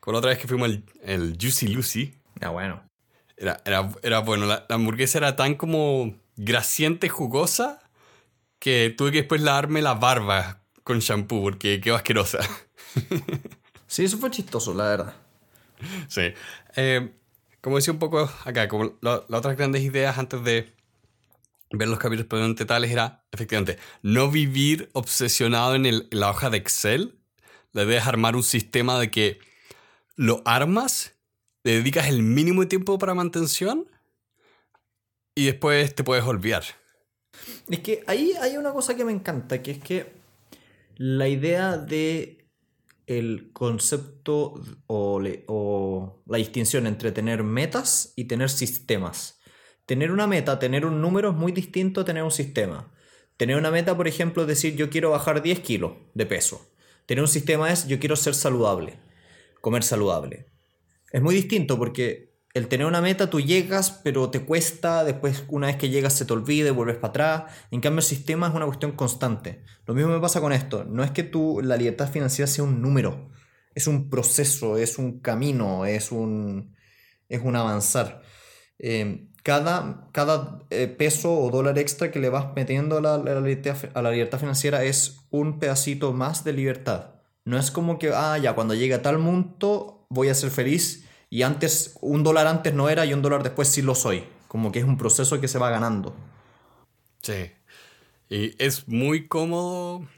Con 0.00 0.14
la 0.14 0.18
otra 0.18 0.30
vez 0.30 0.38
que 0.38 0.48
fuimos 0.48 0.70
el, 0.70 0.84
el 1.02 1.36
Juicy 1.38 1.68
Lucy. 1.68 2.14
Ah, 2.40 2.48
bueno. 2.48 2.82
Era, 3.36 3.60
era, 4.02 4.18
bueno, 4.20 4.46
la, 4.46 4.66
hamburguesa 4.68 5.18
era 5.18 5.36
tan 5.36 5.54
como 5.54 6.14
grasiente, 6.36 7.08
jugosa, 7.08 7.82
que 8.58 8.94
tuve 8.96 9.12
que 9.12 9.18
después 9.18 9.40
lavarme 9.40 9.82
la 9.82 9.94
barba 9.94 10.62
con 10.84 10.98
shampoo 10.98 11.42
porque 11.42 11.80
quedó 11.80 11.96
asquerosa. 11.96 12.40
Sí, 13.86 14.04
eso 14.04 14.18
fue 14.18 14.30
chistoso, 14.30 14.74
la 14.74 14.84
verdad. 14.84 15.14
Sí. 16.08 16.32
Eh, 16.76 17.12
como 17.60 17.76
decía 17.76 17.92
un 17.92 17.98
poco 17.98 18.30
acá, 18.44 18.68
como 18.68 18.96
las 19.00 19.22
otras 19.28 19.56
grandes 19.56 19.82
ideas 19.82 20.18
antes 20.18 20.42
de 20.44 20.72
ver 21.70 21.88
los 21.88 21.98
capítulos 21.98 22.56
tales 22.66 22.90
era, 22.90 23.24
efectivamente, 23.30 23.78
no 24.02 24.30
vivir 24.30 24.90
obsesionado 24.92 25.74
en, 25.74 26.08
la 26.10 26.30
hoja 26.30 26.50
de 26.50 26.58
Excel. 26.58 27.18
La 27.72 27.84
idea 27.84 28.00
es 28.00 28.06
armar 28.06 28.34
un 28.34 28.42
sistema 28.42 28.98
de 28.98 29.10
que 29.10 29.38
lo 30.16 30.42
armas, 30.44 31.14
le 31.62 31.72
dedicas 31.72 32.08
el 32.08 32.22
mínimo 32.22 32.62
de 32.62 32.66
tiempo 32.66 32.98
para 32.98 33.14
mantención 33.14 33.88
y 35.34 35.46
después 35.46 35.94
te 35.94 36.02
puedes 36.02 36.24
olvidar. 36.24 36.64
Es 37.68 37.80
que 37.80 38.02
ahí 38.06 38.32
hay 38.40 38.56
una 38.56 38.72
cosa 38.72 38.96
que 38.96 39.04
me 39.04 39.12
encanta, 39.12 39.62
que 39.62 39.70
es 39.70 39.78
que 39.78 40.12
la 40.96 41.28
idea 41.28 41.76
de 41.76 42.39
el 43.10 43.50
concepto 43.52 44.62
o, 44.86 45.20
la 46.26 46.38
distinción 46.38 46.86
entre 46.86 47.10
tener 47.10 47.42
metas 47.42 48.12
y 48.14 48.24
tener 48.24 48.48
sistemas. 48.50 49.40
Tener 49.84 50.12
una 50.12 50.28
meta, 50.28 50.60
tener 50.60 50.86
un 50.86 51.00
número 51.00 51.30
es 51.30 51.36
muy 51.36 51.50
distinto 51.50 52.02
a 52.02 52.04
tener 52.04 52.22
un 52.22 52.30
sistema. 52.30 52.92
Tener 53.36 53.56
una 53.56 53.72
meta, 53.72 53.96
por 53.96 54.06
ejemplo, 54.06 54.42
es 54.42 54.48
decir 54.48 54.76
yo 54.76 54.90
quiero 54.90 55.10
bajar 55.10 55.42
10 55.42 55.58
kilos 55.60 55.92
de 56.14 56.24
peso. 56.24 56.70
Tener 57.06 57.22
un 57.22 57.28
sistema 57.28 57.72
es 57.72 57.88
yo 57.88 57.98
quiero 57.98 58.14
ser 58.14 58.34
saludable, 58.34 59.00
comer 59.60 59.82
saludable. 59.82 60.46
Es 61.10 61.20
muy 61.20 61.34
distinto 61.34 61.76
porque 61.78 62.29
el 62.52 62.68
tener 62.68 62.86
una 62.86 63.00
meta, 63.00 63.30
tú 63.30 63.40
llegas, 63.40 64.00
pero 64.02 64.30
te 64.30 64.44
cuesta, 64.44 65.04
después 65.04 65.44
una 65.48 65.68
vez 65.68 65.76
que 65.76 65.88
llegas 65.88 66.14
se 66.14 66.24
te 66.24 66.32
olvida 66.32 66.68
y 66.68 66.72
vuelves 66.72 66.96
para 66.96 67.10
atrás. 67.10 67.54
En 67.70 67.80
cambio, 67.80 68.00
el 68.00 68.04
sistema 68.04 68.48
es 68.48 68.54
una 68.54 68.66
cuestión 68.66 68.92
constante. 68.92 69.62
Lo 69.86 69.94
mismo 69.94 70.12
me 70.12 70.20
pasa 70.20 70.40
con 70.40 70.52
esto. 70.52 70.84
No 70.84 71.04
es 71.04 71.12
que 71.12 71.22
tú, 71.22 71.60
la 71.62 71.76
libertad 71.76 72.10
financiera 72.10 72.48
sea 72.48 72.64
un 72.64 72.82
número, 72.82 73.30
es 73.74 73.86
un 73.86 74.10
proceso, 74.10 74.76
es 74.78 74.98
un 74.98 75.20
camino, 75.20 75.86
es 75.86 76.10
un... 76.10 76.74
es 77.28 77.40
un 77.42 77.54
avanzar. 77.54 78.22
Eh, 78.78 79.28
cada, 79.42 80.08
cada 80.12 80.58
eh, 80.70 80.86
peso 80.86 81.32
o 81.32 81.50
dólar 81.50 81.78
extra 81.78 82.10
que 82.10 82.18
le 82.18 82.28
vas 82.28 82.48
metiendo 82.56 82.98
a 82.98 83.00
la, 83.00 83.14
a 83.14 84.02
la 84.02 84.10
libertad 84.10 84.38
financiera 84.38 84.84
es 84.84 85.26
un 85.30 85.58
pedacito 85.58 86.12
más 86.12 86.44
de 86.44 86.52
libertad. 86.52 87.14
No 87.44 87.58
es 87.58 87.70
como 87.70 87.98
que, 87.98 88.10
ah, 88.14 88.36
ya, 88.38 88.54
cuando 88.54 88.74
llegue 88.74 88.94
a 88.94 89.02
tal 89.02 89.16
punto 89.16 90.06
voy 90.10 90.28
a 90.28 90.34
ser 90.34 90.50
feliz 90.50 91.06
y 91.30 91.42
antes, 91.42 91.96
un 92.00 92.24
dólar 92.24 92.48
antes 92.48 92.74
no 92.74 92.88
era 92.88 93.06
y 93.06 93.14
un 93.14 93.22
dólar 93.22 93.44
después 93.44 93.68
sí 93.68 93.82
lo 93.82 93.94
soy. 93.94 94.24
Como 94.48 94.72
que 94.72 94.80
es 94.80 94.84
un 94.84 94.98
proceso 94.98 95.40
que 95.40 95.46
se 95.46 95.60
va 95.60 95.70
ganando. 95.70 96.12
Sí. 97.22 97.52
Y 98.28 98.60
es 98.62 98.88
muy 98.88 99.28
cómodo. 99.28 100.08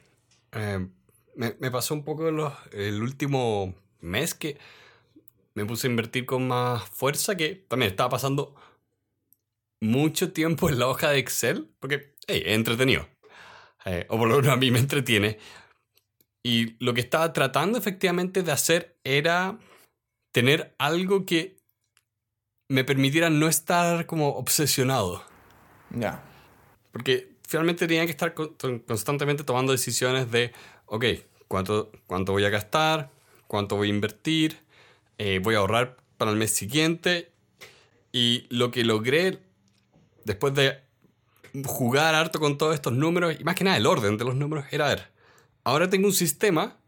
Eh, 0.52 0.88
me, 1.36 1.70
pasó 1.70 1.92
un 1.92 2.04
poco 2.04 2.28
el 2.72 3.02
último 3.02 3.74
mes 4.00 4.34
que 4.34 4.58
me 5.54 5.66
puse 5.66 5.86
a 5.86 5.90
invertir 5.90 6.24
con 6.24 6.48
más 6.48 6.82
fuerza, 6.88 7.36
que 7.36 7.56
también 7.68 7.90
estaba 7.90 8.08
pasando 8.08 8.54
mucho 9.80 10.32
tiempo 10.32 10.70
en 10.70 10.78
la 10.78 10.88
hoja 10.88 11.10
de 11.10 11.18
Excel, 11.18 11.70
porque 11.78 12.14
hey, 12.26 12.42
es 12.46 12.54
entretenido. 12.54 13.06
Eh, 13.84 14.06
o 14.08 14.16
por 14.16 14.28
lo 14.28 14.36
menos 14.36 14.50
a 14.50 14.56
mí 14.56 14.70
me 14.70 14.78
entretiene. 14.78 15.38
Y 16.42 16.82
lo 16.82 16.94
que 16.94 17.02
estaba 17.02 17.34
tratando 17.34 17.76
efectivamente 17.76 18.42
de 18.42 18.52
hacer 18.52 18.96
era 19.04 19.58
tener 20.32 20.74
algo 20.78 21.24
que 21.24 21.56
me 22.68 22.84
permitiera 22.84 23.30
no 23.30 23.48
estar 23.48 24.06
como 24.06 24.30
obsesionado. 24.30 25.22
Ya. 25.90 26.22
Porque 26.90 27.36
finalmente 27.46 27.86
tenía 27.86 28.06
que 28.06 28.10
estar 28.10 28.34
constantemente 28.34 29.44
tomando 29.44 29.72
decisiones 29.72 30.30
de, 30.30 30.52
ok, 30.86 31.04
¿cuánto, 31.48 31.92
cuánto 32.06 32.32
voy 32.32 32.44
a 32.44 32.50
gastar? 32.50 33.10
¿Cuánto 33.46 33.76
voy 33.76 33.88
a 33.88 33.90
invertir? 33.90 34.58
Eh, 35.18 35.38
¿Voy 35.42 35.54
a 35.54 35.58
ahorrar 35.58 35.98
para 36.16 36.30
el 36.30 36.38
mes 36.38 36.52
siguiente? 36.52 37.30
Y 38.10 38.46
lo 38.48 38.70
que 38.70 38.84
logré 38.84 39.38
después 40.24 40.54
de 40.54 40.80
jugar 41.64 42.14
harto 42.14 42.40
con 42.40 42.56
todos 42.56 42.74
estos 42.74 42.94
números, 42.94 43.36
y 43.38 43.44
más 43.44 43.54
que 43.54 43.64
nada 43.64 43.76
el 43.76 43.86
orden 43.86 44.16
de 44.16 44.24
los 44.24 44.34
números, 44.34 44.64
era 44.70 44.88
ver, 44.88 45.10
ahora 45.64 45.90
tengo 45.90 46.06
un 46.06 46.14
sistema 46.14 46.78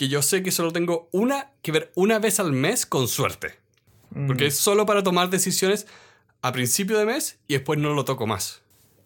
que 0.00 0.08
yo 0.08 0.22
sé 0.22 0.42
que 0.42 0.50
solo 0.50 0.72
tengo 0.72 1.10
una 1.12 1.50
que 1.60 1.72
ver 1.72 1.92
una 1.94 2.18
vez 2.18 2.40
al 2.40 2.52
mes 2.54 2.86
con 2.86 3.06
suerte. 3.06 3.58
Porque 4.26 4.46
es 4.46 4.56
solo 4.56 4.86
para 4.86 5.02
tomar 5.02 5.28
decisiones 5.28 5.86
a 6.40 6.52
principio 6.52 6.96
de 6.96 7.04
mes 7.04 7.38
y 7.46 7.52
después 7.52 7.78
no 7.78 7.92
lo 7.92 8.06
toco 8.06 8.26
más. 8.26 8.62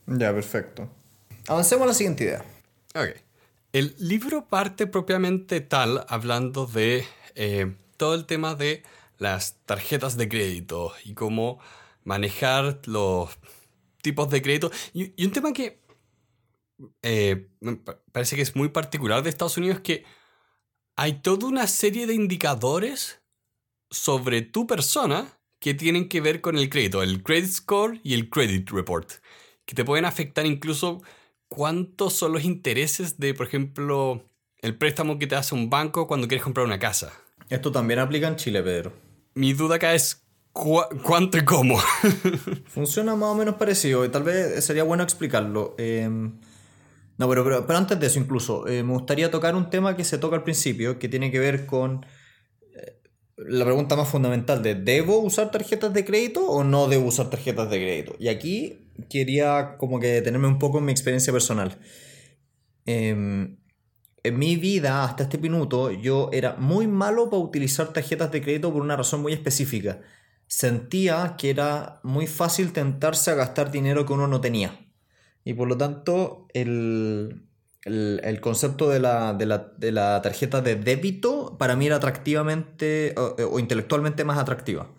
Ya, 0.07 0.33
perfecto. 0.33 0.89
Avancemos 1.49 1.83
a 1.83 1.89
la 1.89 1.95
siguiente 1.95 2.23
idea. 2.23 2.45
Ok. 2.95 3.09
El 3.73 3.97
libro 3.99 4.47
parte 4.47 4.87
propiamente 4.87 5.61
tal 5.61 6.07
hablando 6.09 6.65
de 6.65 7.05
eh, 7.35 7.75
todo 7.97 8.15
el 8.15 8.25
tema 8.25 8.55
de 8.55 8.85
las 9.19 9.57
tarjetas 9.67 10.17
de 10.17 10.29
crédito 10.29 10.93
y 11.05 11.15
cómo 11.15 11.59
manejar 12.05 12.83
los 12.85 13.37
tipos 14.01 14.31
de 14.31 14.43
crédito. 14.43 14.71
Y, 14.93 15.25
un 15.25 15.33
tema 15.33 15.53
que 15.53 15.81
eh, 17.03 17.49
me 17.59 17.81
parece 18.13 18.37
que 18.37 18.43
es 18.43 18.55
muy 18.55 18.69
particular 18.69 19.25
de 19.25 19.31
Estados 19.31 19.57
Unidos 19.57 19.79
es 19.79 19.83
que 19.83 20.24
hay 20.97 21.21
toda 21.21 21.47
una 21.47 21.67
serie 21.67 22.07
de 22.07 22.15
indicadores 22.15 23.23
sobre 23.91 24.43
tu 24.43 24.67
persona 24.67 25.39
que 25.61 25.75
tienen 25.75 26.09
que 26.09 26.21
ver 26.21 26.41
con 26.41 26.59
el 26.59 26.69
crédito, 26.69 27.03
el 27.03 27.23
credit 27.23 27.51
score 27.51 28.01
y 28.03 28.15
el 28.15 28.29
credit 28.29 28.71
report, 28.71 29.13
que 29.65 29.75
te 29.75 29.85
pueden 29.85 30.05
afectar 30.05 30.47
incluso 30.47 31.03
cuántos 31.49 32.15
son 32.15 32.33
los 32.33 32.45
intereses 32.45 33.19
de, 33.19 33.35
por 33.35 33.47
ejemplo, 33.47 34.29
el 34.59 34.77
préstamo 34.77 35.19
que 35.19 35.27
te 35.27 35.37
hace 35.37 35.55
un 35.55 35.71
banco 35.71 36.07
cuando 36.07 36.29
quieres 36.29 36.45
comprar 36.45 36.67
una 36.67 36.79
casa. 36.79 37.13
Esto 37.49 37.73
también 37.73 38.01
aplica 38.01 38.29
en 38.29 38.37
Chile, 38.37 38.63
Pedro. 38.63 38.93
Mi 39.35 39.53
duda 39.53 39.77
acá 39.77 39.95
es 39.95 40.25
¿Cuánto 40.55 41.37
y 41.37 41.45
cómo? 41.45 41.81
Funciona 42.67 43.17
más 43.17 43.31
o 43.31 43.35
menos 43.35 43.57
parecido. 43.57 44.09
Tal 44.09 44.23
vez 44.23 44.65
sería 44.65 44.85
bueno 44.85 45.03
explicarlo. 45.03 45.75
Em, 45.79 46.39
no, 47.19 47.29
pero, 47.29 47.45
pero, 47.45 47.79
antes 47.79 47.99
de 47.99 48.07
eso 48.07 48.19
incluso, 48.19 48.67
eh, 48.67 48.83
me 48.83 48.93
gustaría 48.93 49.31
tocar 49.31 49.55
un 49.55 49.71
tema 49.71 49.97
que 49.97 50.05
se 50.05 50.19
toca 50.19 50.37
al 50.37 50.43
principio, 50.43 50.99
que 50.99 51.09
tiene 51.09 51.31
que 51.31 51.39
ver 51.39 51.67
con 51.67 52.05
eh, 52.75 53.01
la 53.37 53.65
pregunta 53.65 53.97
más 53.97 54.09
fundamental 54.09 54.63
de 54.63 54.75
¿debo 54.75 55.19
usar 55.19 55.51
tarjetas 55.51 55.93
de 55.93 56.05
crédito 56.05 56.47
o 56.47 56.65
no 56.65 56.89
debo 56.89 57.07
usar 57.07 57.31
tarjetas 57.31 57.71
de 57.71 57.77
crédito? 57.77 58.17
Y 58.19 58.29
aquí 58.29 58.91
quería 59.11 59.77
como 59.79 60.01
que 60.01 60.09
detenerme 60.09 60.49
un 60.49 60.59
poco 60.59 60.79
en 60.79 60.87
mi 60.87 60.93
experiencia 60.93 61.33
personal. 61.33 61.79
Em, 62.87 63.59
en 64.23 64.39
mi 64.39 64.57
vida, 64.57 65.05
hasta 65.05 65.25
este 65.25 65.39
minuto, 65.39 65.91
yo 65.91 66.31
era 66.33 66.57
muy 66.57 66.87
malo 66.87 67.31
para 67.31 67.43
utilizar 67.43 67.93
tarjetas 67.93 68.33
de 68.33 68.43
crédito 68.43 68.73
por 68.73 68.83
una 68.83 68.97
razón 68.97 69.23
muy 69.23 69.33
específica 69.33 70.01
sentía 70.47 71.37
que 71.39 71.51
era 71.51 72.01
muy 72.03 72.27
fácil 72.27 72.73
tentarse 72.73 73.31
a 73.31 73.35
gastar 73.35 73.71
dinero 73.71 74.07
que 74.07 74.13
uno 74.13 74.29
no 74.29 74.41
tenía. 74.41 74.79
Y 75.45 75.55
por 75.55 75.69
lo 75.69 75.77
tanto, 75.77 76.49
el, 76.55 77.43
concepto 78.41 78.89
de 78.89 79.01
la, 79.01 80.21
tarjeta 80.23 80.63
de 80.63 80.77
débito 80.77 81.57
para 81.59 81.77
mí 81.77 81.87
era 81.87 81.97
atractivamente 81.97 83.15
o, 83.17 83.59
intelectualmente 83.59 84.25
más 84.25 84.39
atractiva. 84.39 84.91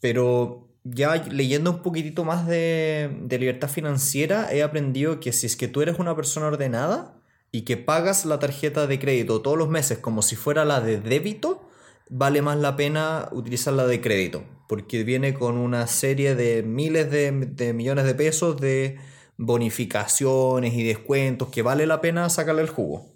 Pero 0.00 0.68
ya 0.84 1.16
leyendo 1.16 1.70
un 1.72 1.82
poquitito 1.82 2.24
más 2.24 2.46
de, 2.46 3.10
de, 3.22 3.38
libertad 3.38 3.68
financiera, 3.68 4.52
he 4.52 4.62
aprendido 4.62 5.20
que 5.20 5.32
si 5.32 5.46
es 5.46 5.56
que 5.56 5.68
tú 5.68 5.82
eres 5.82 5.98
una 5.98 6.16
persona 6.16 6.46
ordenada 6.46 7.16
y 7.52 7.62
que 7.62 7.76
pagas 7.76 8.24
la 8.24 8.38
tarjeta 8.38 8.86
de 8.86 8.98
crédito 8.98 9.42
todos 9.42 9.58
los 9.58 9.68
meses 9.68 9.98
como 9.98 10.22
si 10.22 10.36
fuera 10.36 10.64
la 10.64 10.80
de 10.80 11.00
débito, 11.00 11.68
vale 12.08 12.42
más 12.42 12.58
la 12.58 12.76
pena 12.76 13.28
utilizar 13.32 13.74
la 13.74 13.86
de 13.86 14.00
crédito 14.00 14.44
porque 14.70 15.02
viene 15.02 15.34
con 15.34 15.58
una 15.58 15.88
serie 15.88 16.36
de 16.36 16.62
miles 16.62 17.10
de, 17.10 17.72
millones 17.72 18.04
de 18.04 18.14
pesos 18.14 18.60
de 18.60 18.98
bonificaciones 19.40 20.74
y 20.74 20.82
descuentos 20.82 21.48
que 21.48 21.62
vale 21.62 21.86
la 21.86 22.02
pena 22.02 22.28
sacarle 22.28 22.60
el 22.60 22.68
jugo. 22.68 23.10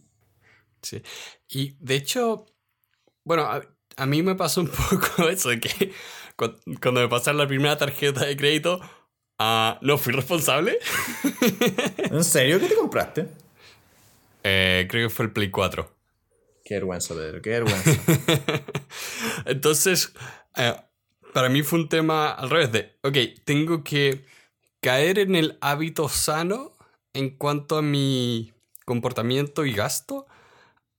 Sí. 0.81 1.03
Y 1.51 1.77
de 1.81 1.97
hecho, 1.97 2.47
bueno, 3.25 3.47
a, 3.97 4.07
mí 4.07 4.23
me 4.23 4.35
pasó 4.35 4.63
un 4.63 4.69
poco 4.91 5.29
eso 5.29 5.51
de 5.51 5.61
que 5.61 5.93
cuando, 6.37 6.93
me 6.93 7.09
pasaron 7.09 7.39
la 7.39 7.47
primera 7.47 7.77
tarjeta 7.77 8.25
de 8.25 8.37
crédito, 8.39 8.81
uh, 9.39 9.77
no 9.83 9.99
fui 9.99 10.15
responsable. 10.15 10.79
¿En 11.99 12.25
serio? 12.25 12.59
¿Qué 12.59 12.69
te 12.69 12.75
compraste? 12.75 13.29
Eh, 14.43 14.87
creo 14.89 15.09
que 15.09 15.15
fue 15.15 15.27
el 15.27 15.33
Play 15.33 15.51
4. 15.51 15.95
Qué 16.65 16.75
vergüenza, 16.75 17.15
Pedro, 17.15 17.43
qué 17.43 17.51
vergüenza. 17.51 17.91
Entonces, 19.45 20.15
eh, 20.57 20.75
para 21.35 21.51
mí 21.51 21.63
fue 21.63 21.81
un 21.81 21.91
tema 21.91 22.31
al 22.33 22.49
revés 22.49 22.73
de, 22.73 22.97
ok, 23.03 23.45
tengo 23.45 23.85
que 23.85 24.25
caer 24.85 25.19
en 25.19 25.35
el 25.35 25.57
hábito 25.63 26.11
sano 26.11 26.73
en 27.15 27.31
cuanto 27.31 27.79
a 27.79 27.83
mi 27.83 28.53
comportamiento 28.85 29.65
y 29.65 29.73
gasto 29.73 30.27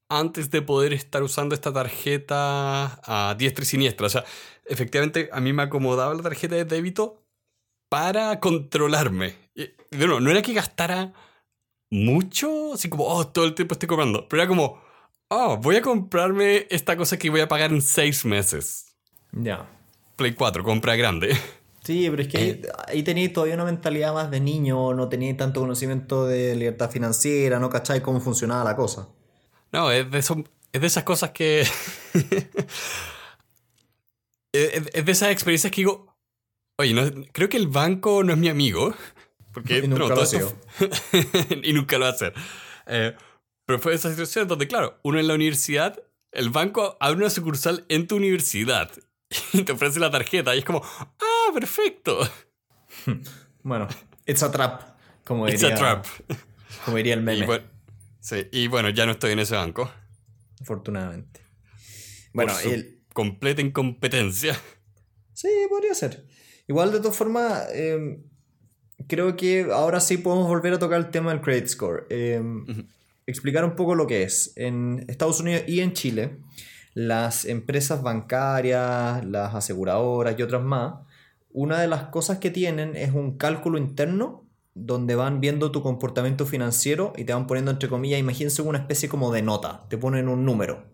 antes 0.10 0.50
de 0.50 0.64
poder 0.64 0.92
estar 0.92 1.22
usando 1.22 1.54
esta 1.54 1.72
tarjeta 1.72 3.00
a 3.04 3.36
diestra 3.36 3.62
y 3.62 3.68
siniestra. 3.68 4.08
O 4.08 4.10
sea, 4.10 4.26
efectivamente 4.66 5.30
a 5.32 5.40
mí 5.40 5.54
me 5.54 5.62
acomodaba 5.62 6.16
la 6.16 6.24
tarjeta 6.24 6.56
de 6.56 6.66
débito 6.66 7.22
para 7.88 8.40
controlarme. 8.40 9.36
Y, 9.54 9.70
no, 9.92 10.20
no 10.20 10.32
era 10.32 10.42
que 10.42 10.54
gastara 10.54 11.14
mucho, 11.92 12.74
así 12.74 12.90
como, 12.90 13.06
oh, 13.06 13.28
todo 13.28 13.46
el 13.46 13.54
tiempo 13.54 13.74
estoy 13.74 13.88
comprando, 13.88 14.28
pero 14.28 14.42
era 14.42 14.50
como, 14.50 14.82
oh, 15.30 15.58
voy 15.58 15.76
a 15.76 15.84
comprarme 15.84 16.66
esta 16.72 16.98
cosa 16.98 17.18
que 17.20 17.30
voy 17.30 17.42
a 17.42 17.48
pagar 17.48 17.72
en 17.72 17.84
seis 17.84 18.26
meses. 18.26 18.96
Ya. 19.32 19.70
Play 20.16 20.34
4, 20.34 20.64
compra 20.64 20.96
grande. 20.96 21.38
Sí, 21.86 22.10
pero 22.10 22.24
es 22.24 22.28
que 22.28 22.38
ahí, 22.38 22.62
ahí 22.88 23.04
tenéis 23.04 23.32
todavía 23.32 23.54
una 23.54 23.66
mentalidad 23.66 24.12
más 24.12 24.32
de 24.32 24.40
niño, 24.40 24.96
no 24.96 25.08
tenéis 25.08 25.38
tanto 25.38 25.60
conocimiento 25.60 26.26
de 26.26 26.56
libertad 26.56 26.90
financiera, 26.90 27.60
no 27.60 27.70
cacháis 27.70 28.02
cómo 28.02 28.20
funcionaba 28.20 28.64
la 28.64 28.76
cosa. 28.76 29.08
No, 29.72 29.92
es 29.92 30.10
de, 30.10 30.18
eso, 30.18 30.44
es 30.74 30.82
de 30.82 30.88
esas 30.88 31.04
cosas 31.04 31.30
que... 31.30 31.62
es, 34.52 35.06
de 35.06 35.12
esas 35.12 35.30
experiencias 35.30 35.72
que 35.72 35.82
digo, 35.82 36.18
oye, 36.80 36.94
no, 36.96 37.04
creo 37.32 37.50
que 37.50 37.58
el 37.58 37.68
banco 37.68 38.24
no 38.24 38.34
es 38.34 38.40
mi 38.40 38.50
amigo. 38.50 38.96
Porque 39.54 39.78
y 39.84 39.88
nunca 39.88 40.16
lo 40.16 40.22
ha 40.22 40.26
sido. 40.26 40.52
y 41.64 41.72
nunca 41.74 42.00
lo 42.00 42.06
va 42.06 42.12
a 42.12 42.14
hacer. 42.14 42.34
Eh, 42.88 43.16
pero 43.68 43.78
fue 43.80 43.94
esa 43.94 44.10
situación 44.10 44.48
donde, 44.48 44.68
claro, 44.68 45.00
uno 45.04 45.20
en 45.20 45.28
la 45.28 45.36
universidad, 45.36 46.02
el 46.32 46.50
banco 46.50 46.98
abre 47.00 47.18
una 47.18 47.30
sucursal 47.30 47.86
en 47.90 48.08
tu 48.08 48.16
universidad 48.16 48.92
y 49.54 49.64
te 49.64 49.72
ofrece 49.72 50.00
la 50.00 50.12
tarjeta 50.12 50.56
y 50.56 50.60
es 50.60 50.66
como, 50.66 50.82
ah, 50.84 51.52
perfecto. 51.54 52.20
Bueno, 53.64 53.88
it's 54.28 54.44
a 54.44 54.52
trap, 54.52 54.82
como 55.24 55.48
diría, 55.48 55.70
it's 55.70 55.72
a 55.72 55.76
trap. 55.76 56.06
Como 56.86 56.98
diría 56.98 57.16
el 57.16 57.24
meme. 57.24 57.40
Y 57.40 57.46
bueno, 57.48 57.66
sí, 58.20 58.48
y 58.52 58.68
bueno, 58.68 58.90
ya 58.90 59.08
no 59.08 59.14
estoy 59.14 59.32
en 59.32 59.40
ese 59.40 59.56
banco. 59.56 59.92
Afortunadamente. 60.62 61.42
Bueno, 62.32 62.54
Por 62.54 62.72
el... 62.72 63.02
completa 63.12 63.64
incompetencia. 63.64 64.56
Sí, 65.34 65.50
podría 65.68 65.96
ser. 65.96 66.28
Igual, 66.68 66.92
de 66.92 67.00
todas 67.00 67.18
formas, 67.18 67.68
em, 67.74 68.24
creo 69.08 69.36
que 69.36 69.68
ahora 69.72 70.00
sí 70.00 70.18
podemos 70.18 70.48
volver 70.48 70.74
a 70.74 70.80
tocar 70.80 71.00
el 71.00 71.10
tema 71.10 71.32
del 71.32 71.42
credit 71.42 71.68
score. 71.68 72.06
Em, 72.12 72.88
explicar 73.26 73.66
un 73.66 73.76
poco 73.76 73.96
lo 73.96 74.06
que 74.06 74.22
es. 74.22 74.54
En 74.56 75.06
Estados 75.08 75.40
Unidos 75.40 75.64
y 75.68 75.80
en 75.80 75.94
Chile 75.94 76.38
las 76.96 77.44
empresas 77.44 78.02
bancarias, 78.02 79.24
las 79.26 79.54
aseguradoras 79.54 80.40
y 80.40 80.42
otras 80.42 80.64
más, 80.64 80.96
una 81.52 81.80
de 81.80 81.88
las 81.88 82.04
cosas 82.06 82.40
que 82.40 82.50
tienen 82.50 82.96
es 82.96 83.14
un 83.14 83.38
cálculo 83.38 83.78
interno 83.78 84.46
donde 84.74 85.16
van 85.16 85.42
viendo 85.42 85.72
tu 85.72 85.84
comportamiento 85.84 86.46
financiero 86.46 87.14
y 87.18 87.26
te 87.26 87.34
van 87.34 87.48
poniendo 87.48 87.72
entre 87.72 87.90
comillas, 87.90 88.20
imagínense 88.20 88.62
una 88.62 88.80
especie 88.80 89.10
como 89.10 89.32
de 89.32 89.42
nota, 89.42 89.86
te 89.90 89.98
ponen 89.98 90.30
un 90.30 90.46
número. 90.46 90.86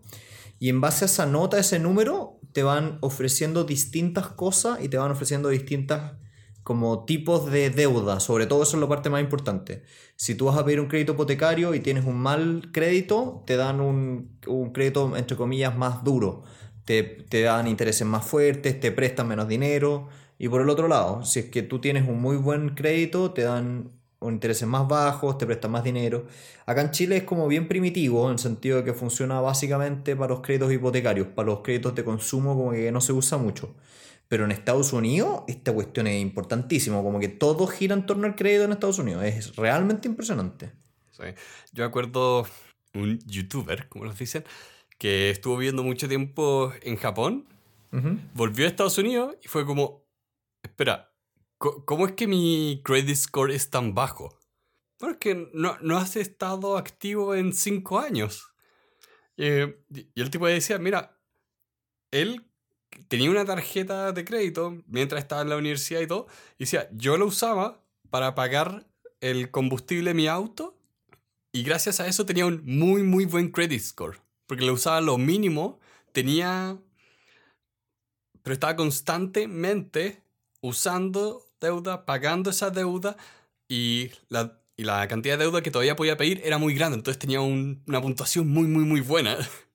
Y 0.58 0.68
en 0.68 0.80
base 0.80 1.04
a 1.04 1.06
esa 1.06 1.24
nota, 1.24 1.58
ese 1.58 1.78
número, 1.78 2.38
te 2.52 2.64
van 2.64 2.98
ofreciendo 3.00 3.64
distintas 3.64 4.26
cosas 4.26 4.82
y 4.82 4.88
te 4.88 4.98
van 4.98 5.12
ofreciendo 5.12 5.48
distintas 5.48 6.14
como 6.62 7.04
tipos 7.04 7.50
de 7.50 7.70
deuda, 7.70 8.20
sobre 8.20 8.46
todo 8.46 8.62
eso 8.62 8.76
es 8.76 8.80
la 8.80 8.88
parte 8.88 9.10
más 9.10 9.20
importante. 9.20 9.82
Si 10.16 10.34
tú 10.34 10.46
vas 10.46 10.56
a 10.56 10.64
pedir 10.64 10.80
un 10.80 10.88
crédito 10.88 11.12
hipotecario 11.12 11.74
y 11.74 11.80
tienes 11.80 12.04
un 12.04 12.18
mal 12.18 12.70
crédito, 12.72 13.42
te 13.46 13.56
dan 13.56 13.80
un, 13.80 14.38
crédito 14.72 15.16
entre 15.16 15.36
comillas 15.36 15.76
más 15.76 16.04
duro, 16.04 16.44
te, 16.84 17.02
te 17.02 17.42
dan 17.42 17.66
intereses 17.66 18.06
más 18.06 18.24
fuertes, 18.24 18.78
te 18.80 18.92
prestan 18.92 19.28
menos 19.28 19.48
dinero. 19.48 20.08
Y 20.38 20.48
por 20.48 20.60
el 20.60 20.70
otro 20.70 20.88
lado, 20.88 21.24
si 21.24 21.40
es 21.40 21.44
que 21.46 21.62
tú 21.62 21.80
tienes 21.80 22.08
un 22.08 22.20
muy 22.20 22.36
buen 22.36 22.70
crédito, 22.70 23.32
te 23.32 23.42
dan 23.42 23.90
intereses 24.30 24.68
más 24.68 24.86
bajos, 24.88 25.38
te 25.38 25.46
prestan 25.46 25.70
más 25.72 25.84
dinero. 25.84 26.26
Acá 26.66 26.82
en 26.82 26.90
Chile 26.90 27.16
es 27.18 27.22
como 27.24 27.48
bien 27.48 27.68
primitivo, 27.68 28.26
en 28.26 28.32
el 28.32 28.38
sentido 28.38 28.78
de 28.78 28.84
que 28.84 28.94
funciona 28.94 29.40
básicamente 29.40 30.14
para 30.16 30.34
los 30.34 30.40
créditos 30.40 30.72
hipotecarios, 30.72 31.28
para 31.28 31.46
los 31.46 31.60
créditos 31.60 31.94
de 31.94 32.04
consumo 32.04 32.56
como 32.56 32.72
que 32.72 32.92
no 32.92 33.00
se 33.00 33.12
usa 33.12 33.38
mucho. 33.38 33.74
Pero 34.32 34.46
en 34.46 34.50
Estados 34.50 34.94
Unidos 34.94 35.42
esta 35.46 35.74
cuestión 35.74 36.06
es 36.06 36.18
importantísima, 36.18 37.02
como 37.02 37.20
que 37.20 37.28
todo 37.28 37.66
gira 37.66 37.94
en 37.94 38.06
torno 38.06 38.26
al 38.26 38.34
crédito 38.34 38.64
en 38.64 38.72
Estados 38.72 38.98
Unidos. 38.98 39.22
Es 39.24 39.56
realmente 39.56 40.08
impresionante. 40.08 40.72
Sí. 41.10 41.24
Yo 41.72 41.84
acuerdo 41.84 42.46
un 42.94 43.18
youtuber, 43.26 43.90
como 43.90 44.06
los 44.06 44.16
dicen, 44.16 44.42
que 44.96 45.28
estuvo 45.28 45.58
viviendo 45.58 45.82
mucho 45.82 46.08
tiempo 46.08 46.72
en 46.80 46.96
Japón, 46.96 47.46
volvió 48.32 48.64
a 48.64 48.68
Estados 48.70 48.96
Unidos 48.96 49.36
y 49.42 49.48
fue 49.48 49.66
como, 49.66 50.06
espera, 50.62 51.12
¿cómo 51.58 52.06
es 52.06 52.12
que 52.12 52.26
mi 52.26 52.80
credit 52.82 53.16
score 53.16 53.50
es 53.50 53.68
tan 53.68 53.94
bajo? 53.94 54.38
Porque 54.96 55.50
no, 55.52 55.76
no 55.82 55.98
has 55.98 56.16
estado 56.16 56.78
activo 56.78 57.34
en 57.34 57.52
cinco 57.52 57.98
años. 57.98 58.50
Eh, 59.36 59.84
y 59.90 60.22
el 60.22 60.30
tipo 60.30 60.46
decía, 60.46 60.78
mira, 60.78 61.20
él 62.10 62.48
tenía 63.08 63.30
una 63.30 63.44
tarjeta 63.44 64.12
de 64.12 64.24
crédito 64.24 64.82
mientras 64.86 65.22
estaba 65.22 65.42
en 65.42 65.50
la 65.50 65.56
universidad 65.56 66.00
y 66.00 66.06
todo, 66.06 66.26
y 66.58 66.64
decía, 66.64 66.88
yo 66.92 67.16
lo 67.16 67.26
usaba 67.26 67.82
para 68.10 68.34
pagar 68.34 68.86
el 69.20 69.50
combustible 69.50 70.10
de 70.10 70.14
mi 70.14 70.26
auto 70.26 70.76
y 71.52 71.62
gracias 71.62 72.00
a 72.00 72.06
eso 72.06 72.24
tenía 72.26 72.46
un 72.46 72.62
muy, 72.64 73.02
muy 73.02 73.26
buen 73.26 73.50
credit 73.50 73.80
score, 73.80 74.18
porque 74.46 74.64
lo 74.64 74.72
usaba 74.72 75.00
lo 75.00 75.18
mínimo, 75.18 75.80
tenía, 76.12 76.78
pero 78.42 78.54
estaba 78.54 78.76
constantemente 78.76 80.22
usando 80.62 81.42
deuda, 81.60 82.06
pagando 82.06 82.50
esa 82.50 82.70
deuda 82.70 83.16
y 83.68 84.10
la, 84.28 84.60
y 84.76 84.84
la 84.84 85.06
cantidad 85.08 85.36
de 85.36 85.44
deuda 85.44 85.62
que 85.62 85.70
todavía 85.70 85.96
podía 85.96 86.16
pedir 86.16 86.40
era 86.44 86.58
muy 86.58 86.74
grande, 86.74 86.96
entonces 86.96 87.18
tenía 87.18 87.40
una 87.40 88.00
puntuación 88.00 88.48
muy, 88.48 88.66
muy, 88.66 88.84
muy 88.84 89.00
buena. 89.00 89.36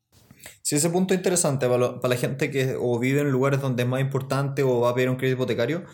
Sí, 0.62 0.76
ese 0.76 0.90
punto 0.90 1.14
es 1.14 1.20
interesante 1.20 1.68
para, 1.68 2.00
la 2.02 2.16
gente 2.16 2.52
que 2.52 2.76
o 2.80 3.00
vive 3.00 3.22
en 3.22 3.32
lugares 3.32 3.62
donde 3.62 3.84
es 3.84 3.90
más 3.90 4.02
importante 4.02 4.64
o 4.64 4.82
va 4.82 4.92
a 4.92 4.96
pedir 4.96 5.10
un 5.10 5.16
crédito 5.16 5.38
hipotecario. 5.38 5.86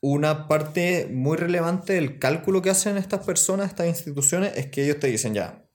Una 0.00 0.48
parte 0.48 1.08
muy 1.12 1.36
relevante 1.36 1.92
del 1.92 2.18
cálculo 2.18 2.62
que 2.62 2.70
hacen 2.70 2.96
estas 2.96 3.24
personas, 3.24 3.68
estas 3.68 3.86
instituciones, 3.86 4.56
es 4.56 4.66
que 4.66 4.84
ellos 4.84 4.98
te 4.98 5.08
dicen 5.08 5.34
ya, 5.34 5.66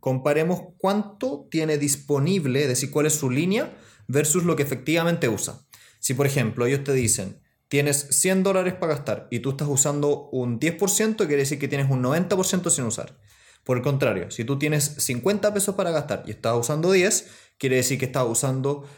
comparemos 0.00 0.60
cuánto 0.78 1.46
tiene 1.50 1.78
disponible, 1.78 2.62
es 2.62 2.68
decir, 2.68 2.90
cuál 2.90 3.06
es 3.06 3.14
su 3.14 3.30
línea 3.30 3.76
versus 4.08 4.44
lo 4.44 4.56
que 4.56 4.62
efectivamente 4.62 5.28
usa. 5.28 5.60
Si, 6.00 6.14
por 6.14 6.26
ejemplo, 6.26 6.66
ellos 6.66 6.82
te 6.82 6.92
dicen, 6.92 7.40
tienes 7.68 8.08
100 8.10 8.42
dólares 8.42 8.74
para 8.74 8.94
gastar 8.94 9.28
y 9.30 9.38
tú 9.38 9.50
estás 9.50 9.68
usando 9.68 10.28
un 10.30 10.58
10%, 10.58 11.16
quiere 11.16 11.36
decir 11.36 11.58
que 11.58 11.68
tienes 11.68 11.88
un 11.90 12.02
90% 12.02 12.70
sin 12.70 12.84
usar. 12.84 13.16
Por 13.64 13.76
el 13.76 13.82
contrario, 13.82 14.30
si 14.30 14.44
tú 14.44 14.58
tienes 14.58 14.96
50 14.98 15.54
pesos 15.54 15.74
para 15.74 15.90
gastar 15.90 16.24
y 16.26 16.30
estás 16.30 16.56
usando 16.56 16.90
10, 16.90 17.28
quiere 17.60 17.76
decir 17.76 17.98
que 17.98 18.06
estás 18.06 18.26
usando 18.26 18.88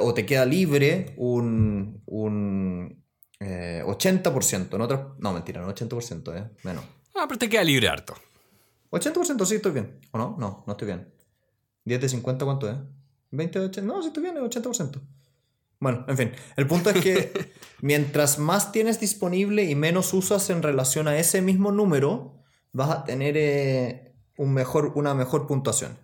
o 0.00 0.14
te 0.14 0.26
queda 0.26 0.44
libre 0.44 1.14
un, 1.16 2.02
un 2.06 3.04
80%. 3.38 4.74
Eh, 4.74 4.78
no, 4.78 5.14
no, 5.18 5.32
mentira, 5.32 5.60
no 5.60 5.72
80%, 5.72 6.36
eh, 6.36 6.50
menos. 6.64 6.84
Ah, 7.14 7.26
pero 7.28 7.38
te 7.38 7.48
queda 7.48 7.62
libre 7.62 7.88
harto. 7.88 8.14
80% 8.90 9.44
sí 9.44 9.56
estoy 9.56 9.72
bien. 9.72 10.00
¿O 10.10 10.18
no? 10.18 10.36
No, 10.38 10.64
no 10.66 10.72
estoy 10.72 10.86
bien. 10.86 11.08
10 11.84 12.00
de 12.00 12.08
50, 12.08 12.44
¿cuánto 12.44 12.68
es? 12.68 12.76
20 13.30 13.58
de 13.58 13.64
80. 13.66 13.86
No, 13.86 14.02
sí 14.02 14.08
estoy 14.08 14.22
bien, 14.22 14.36
es 14.36 14.42
80%. 14.42 15.00
Bueno, 15.78 16.06
en 16.08 16.16
fin, 16.16 16.32
el 16.56 16.66
punto 16.66 16.88
es 16.90 17.02
que 17.02 17.52
mientras 17.82 18.38
más 18.38 18.72
tienes 18.72 18.98
disponible 18.98 19.64
y 19.64 19.74
menos 19.74 20.14
usas 20.14 20.48
en 20.50 20.62
relación 20.62 21.06
a 21.06 21.18
ese 21.18 21.42
mismo 21.42 21.70
número, 21.70 22.42
vas 22.72 22.90
a 22.90 23.04
tener 23.04 23.36
eh, 23.36 24.05
un 24.36 24.52
mejor, 24.52 24.92
una 24.94 25.14
mejor 25.14 25.46
puntuación. 25.46 25.96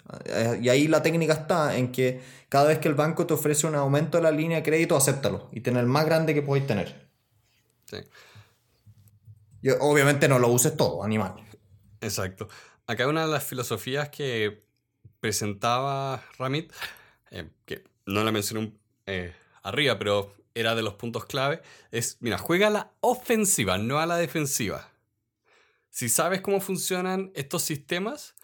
Y 0.61 0.69
ahí 0.69 0.89
la 0.89 1.03
técnica 1.03 1.35
está 1.35 1.77
en 1.77 1.93
que 1.93 2.21
cada 2.49 2.69
vez 2.69 2.79
que 2.79 2.89
el 2.89 2.95
banco 2.95 3.27
te 3.27 3.35
ofrece 3.35 3.67
un 3.67 3.75
aumento 3.75 4.19
de 4.19 4.25
la 4.25 4.31
línea 4.31 4.59
de 4.59 4.63
crédito, 4.63 4.97
acéptalo 4.97 5.49
y 5.53 5.61
tener 5.61 5.83
el 5.83 5.89
más 5.89 6.07
grande 6.07 6.35
que 6.35 6.43
podéis 6.43 6.67
tener. 6.67 7.09
Sí. 7.85 7.99
Y 9.63 9.71
obviamente 9.71 10.29
no 10.29 10.39
lo 10.39 10.49
uses 10.49 10.77
todo, 10.77 11.05
animal. 11.05 11.35
Exacto. 12.01 12.49
Acá 12.87 13.07
una 13.07 13.27
de 13.27 13.33
las 13.33 13.45
filosofías 13.45 14.09
que 14.09 14.65
presentaba 15.21 16.23
Ramit, 16.39 16.73
eh, 17.31 17.49
que 17.65 17.85
no 18.07 18.25
la 18.25 18.33
mencioné 18.33 18.73
eh, 19.07 19.33
arriba, 19.63 19.99
pero 19.99 20.35
era 20.55 20.75
de 20.75 20.83
los 20.83 20.95
puntos 20.95 21.27
clave, 21.27 21.63
es, 21.91 22.17
mira, 22.21 22.39
juega 22.39 22.67
a 22.67 22.71
la 22.71 22.91
ofensiva, 23.01 23.79
no 23.79 24.01
a 24.01 24.07
la 24.07 24.17
defensiva 24.17 24.92
si 25.93 26.09
sabes 26.09 26.41
cómo 26.41 26.61
funcionan 26.61 27.31
estos 27.35 27.63
sistemas, 27.63 28.35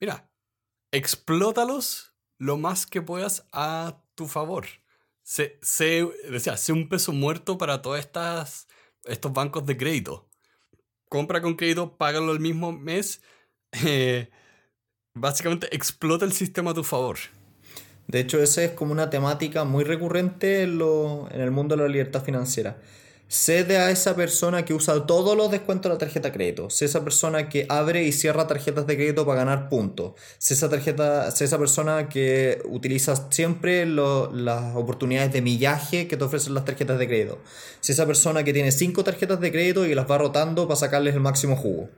mira, 0.00 0.28
explótalos 0.90 2.12
lo 2.36 2.58
más 2.58 2.84
que 2.84 3.00
puedas 3.00 3.46
a 3.52 4.02
tu 4.16 4.26
favor. 4.26 4.66
Sé, 5.22 5.58
sé, 5.62 6.02
un 6.72 6.88
peso 6.88 7.12
muerto 7.12 7.58
para 7.58 7.80
todos 7.80 8.00
estos 9.04 9.32
bancos 9.32 9.64
de 9.66 9.76
crédito. 9.76 10.28
Compra 11.08 11.40
con 11.40 11.54
crédito, 11.54 11.96
págalo 11.96 12.32
el 12.32 12.40
mismo 12.40 12.72
mes. 12.72 13.22
Eh, 13.84 14.30
básicamente 15.14 15.74
explota 15.74 16.24
el 16.24 16.32
sistema 16.32 16.72
a 16.72 16.74
tu 16.74 16.82
favor. 16.82 17.18
De 18.08 18.20
hecho, 18.20 18.42
esa 18.42 18.64
es 18.64 18.72
como 18.72 18.90
una 18.92 19.10
temática 19.10 19.64
muy 19.64 19.84
recurrente 19.84 20.62
en, 20.62 20.80
en 20.80 21.40
el 21.40 21.50
mundo 21.52 21.76
de 21.76 21.82
la 21.82 21.88
libertad 21.88 22.24
financiera 22.24 22.80
cede 23.28 23.78
a 23.78 23.90
esa 23.90 24.14
persona 24.14 24.64
que 24.64 24.72
usa 24.72 25.04
todos 25.04 25.36
los 25.36 25.50
descuentos 25.50 25.90
de 25.90 25.94
la 25.94 25.98
tarjeta 25.98 26.28
de 26.28 26.34
crédito, 26.34 26.70
sé 26.70 26.84
esa 26.84 27.02
persona 27.02 27.48
que 27.48 27.66
abre 27.68 28.04
y 28.04 28.12
cierra 28.12 28.46
tarjetas 28.46 28.86
de 28.86 28.96
crédito 28.96 29.26
para 29.26 29.40
ganar 29.40 29.68
puntos, 29.68 30.12
sé 30.38 30.54
esa, 30.54 30.68
tarjeta, 30.68 31.30
sé 31.32 31.44
esa 31.44 31.58
persona 31.58 32.08
que 32.08 32.62
utiliza 32.66 33.30
siempre 33.30 33.84
las 33.86 34.76
oportunidades 34.76 35.32
de 35.32 35.42
millaje 35.42 36.06
que 36.06 36.16
te 36.16 36.24
ofrecen 36.24 36.54
las 36.54 36.64
tarjetas 36.64 36.98
de 36.98 37.08
crédito, 37.08 37.38
sé 37.80 37.92
esa 37.92 38.06
persona 38.06 38.44
que 38.44 38.52
tiene 38.52 38.70
cinco 38.70 39.02
tarjetas 39.02 39.40
de 39.40 39.50
crédito 39.50 39.86
y 39.86 39.94
las 39.94 40.08
va 40.08 40.18
rotando 40.18 40.68
para 40.68 40.76
sacarles 40.76 41.14
el 41.14 41.20
máximo 41.20 41.56
jugo. 41.56 41.88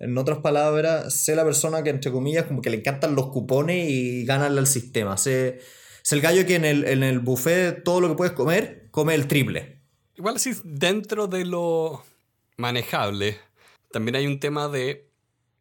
En 0.00 0.16
otras 0.16 0.38
palabras, 0.38 1.12
sé 1.12 1.34
la 1.34 1.44
persona 1.44 1.82
que, 1.82 1.90
entre 1.90 2.12
comillas, 2.12 2.44
como 2.44 2.62
que 2.62 2.70
le 2.70 2.76
encantan 2.76 3.16
los 3.16 3.30
cupones 3.30 3.90
y 3.90 4.24
ganarle 4.24 4.60
al 4.60 4.68
sistema. 4.68 5.16
Sé, 5.16 5.58
sé 6.02 6.14
el 6.14 6.20
gallo 6.20 6.46
que 6.46 6.54
en 6.54 6.64
el, 6.64 6.86
en 6.86 7.02
el 7.02 7.18
buffet 7.18 7.82
todo 7.82 8.00
lo 8.00 8.08
que 8.08 8.14
puedes 8.14 8.32
comer, 8.32 8.86
come 8.92 9.16
el 9.16 9.26
triple. 9.26 9.77
Igual 10.18 10.34
así, 10.34 10.50
dentro 10.64 11.28
de 11.28 11.44
lo 11.44 12.02
manejable, 12.56 13.38
también 13.92 14.16
hay 14.16 14.26
un 14.26 14.40
tema 14.40 14.66
de 14.66 15.08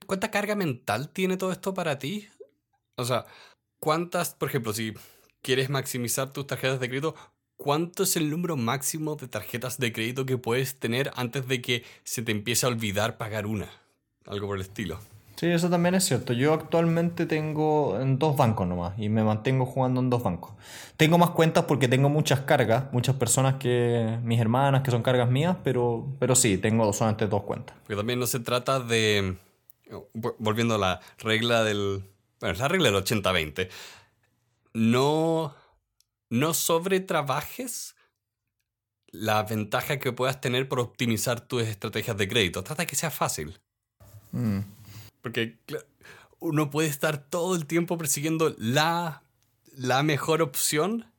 cuánta 0.07 0.31
carga 0.31 0.55
mental 0.55 1.09
tiene 1.09 1.37
todo 1.37 1.51
esto 1.51 1.75
para 1.75 1.99
ti. 1.99 2.27
O 2.95 3.05
sea, 3.05 3.27
cuántas, 3.79 4.33
por 4.33 4.49
ejemplo, 4.49 4.73
si 4.73 4.95
quieres 5.43 5.69
maximizar 5.69 6.33
tus 6.33 6.47
tarjetas 6.47 6.79
de 6.79 6.89
crédito, 6.89 7.13
¿cuánto 7.55 8.01
es 8.01 8.15
el 8.15 8.31
número 8.31 8.57
máximo 8.57 9.15
de 9.15 9.27
tarjetas 9.27 9.77
de 9.77 9.93
crédito 9.93 10.25
que 10.25 10.39
puedes 10.39 10.79
tener 10.79 11.11
antes 11.13 11.47
de 11.47 11.61
que 11.61 11.83
se 12.03 12.23
te 12.23 12.31
empiece 12.31 12.65
a 12.65 12.69
olvidar 12.69 13.17
pagar 13.17 13.45
una? 13.45 13.69
Algo 14.25 14.47
por 14.47 14.55
el 14.55 14.63
estilo. 14.63 14.99
Sí, 15.37 15.45
eso 15.45 15.69
también 15.69 15.93
es 15.93 16.03
cierto. 16.03 16.33
Yo 16.33 16.51
actualmente 16.51 17.27
tengo 17.27 17.99
en 18.01 18.17
dos 18.17 18.35
bancos 18.35 18.67
nomás 18.67 18.97
y 18.97 19.07
me 19.07 19.23
mantengo 19.23 19.67
jugando 19.67 20.01
en 20.01 20.09
dos 20.09 20.23
bancos. 20.23 20.53
Tengo 20.97 21.19
más 21.19 21.29
cuentas 21.29 21.65
porque 21.65 21.87
tengo 21.87 22.09
muchas 22.09 22.41
cargas, 22.41 22.91
muchas 22.91 23.17
personas 23.17 23.55
que, 23.55 24.17
mis 24.23 24.39
hermanas, 24.39 24.81
que 24.81 24.89
son 24.89 25.03
cargas 25.03 25.29
mías, 25.29 25.55
pero, 25.63 26.07
pero 26.19 26.35
sí, 26.35 26.57
tengo 26.57 26.91
solamente 26.91 27.27
dos 27.27 27.43
cuentas. 27.43 27.77
Porque 27.83 27.95
también 27.95 28.19
no 28.19 28.25
se 28.25 28.39
trata 28.39 28.79
de, 28.79 29.37
volviendo 30.39 30.73
a 30.73 30.79
la 30.79 31.01
regla 31.19 31.63
del, 31.63 32.03
bueno, 32.39 32.57
la 32.57 32.67
regla 32.67 32.89
del 32.89 33.03
80-20, 33.03 33.69
no, 34.73 35.53
no 36.31 36.53
sobretrabajes 36.55 37.95
la 39.11 39.43
ventaja 39.43 39.99
que 39.99 40.11
puedas 40.11 40.41
tener 40.41 40.67
por 40.67 40.79
optimizar 40.79 41.41
tus 41.41 41.61
estrategias 41.61 42.17
de 42.17 42.27
crédito. 42.27 42.63
Trata 42.63 42.81
de 42.83 42.87
que 42.87 42.95
sea 42.95 43.11
fácil. 43.11 43.59
Mm. 44.31 44.61
Porque 45.27 45.57
uno 46.39 46.69
puede 46.69 46.87
estar 46.87 47.17
todo 47.17 47.55
el 47.55 47.65
tiempo 47.65 47.97
persiguiendo 47.97 48.55
la, 48.57 49.23
la 49.75 50.03
mejor 50.03 50.41
opción, 50.41 51.11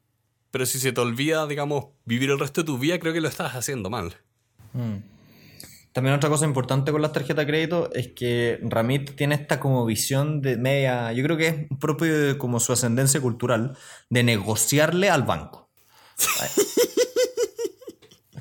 pero 0.50 0.66
si 0.66 0.78
se 0.78 0.92
te 0.92 1.00
olvida, 1.00 1.46
digamos, 1.46 1.86
vivir 2.04 2.30
el 2.30 2.38
resto 2.38 2.62
de 2.62 2.66
tu 2.66 2.78
vida, 2.78 2.98
creo 2.98 3.12
que 3.12 3.20
lo 3.20 3.28
estás 3.28 3.54
haciendo 3.54 3.90
mal. 3.90 4.16
Mm. 4.72 4.96
También 5.92 6.14
otra 6.14 6.30
cosa 6.30 6.44
importante 6.44 6.92
con 6.92 7.02
las 7.02 7.12
tarjetas 7.12 7.44
de 7.44 7.50
crédito 7.50 7.90
es 7.92 8.08
que 8.08 8.60
Ramit 8.62 9.16
tiene 9.16 9.34
esta 9.34 9.58
como 9.58 9.84
visión 9.84 10.40
de 10.40 10.56
media, 10.56 11.12
yo 11.12 11.24
creo 11.24 11.36
que 11.36 11.46
es 11.48 11.66
propio 11.80 12.18
de 12.18 12.38
como 12.38 12.60
su 12.60 12.72
ascendencia 12.72 13.20
cultural, 13.20 13.76
de 14.08 14.22
negociarle 14.22 15.10
al 15.10 15.24
banco. 15.24 15.70
es 16.18 16.76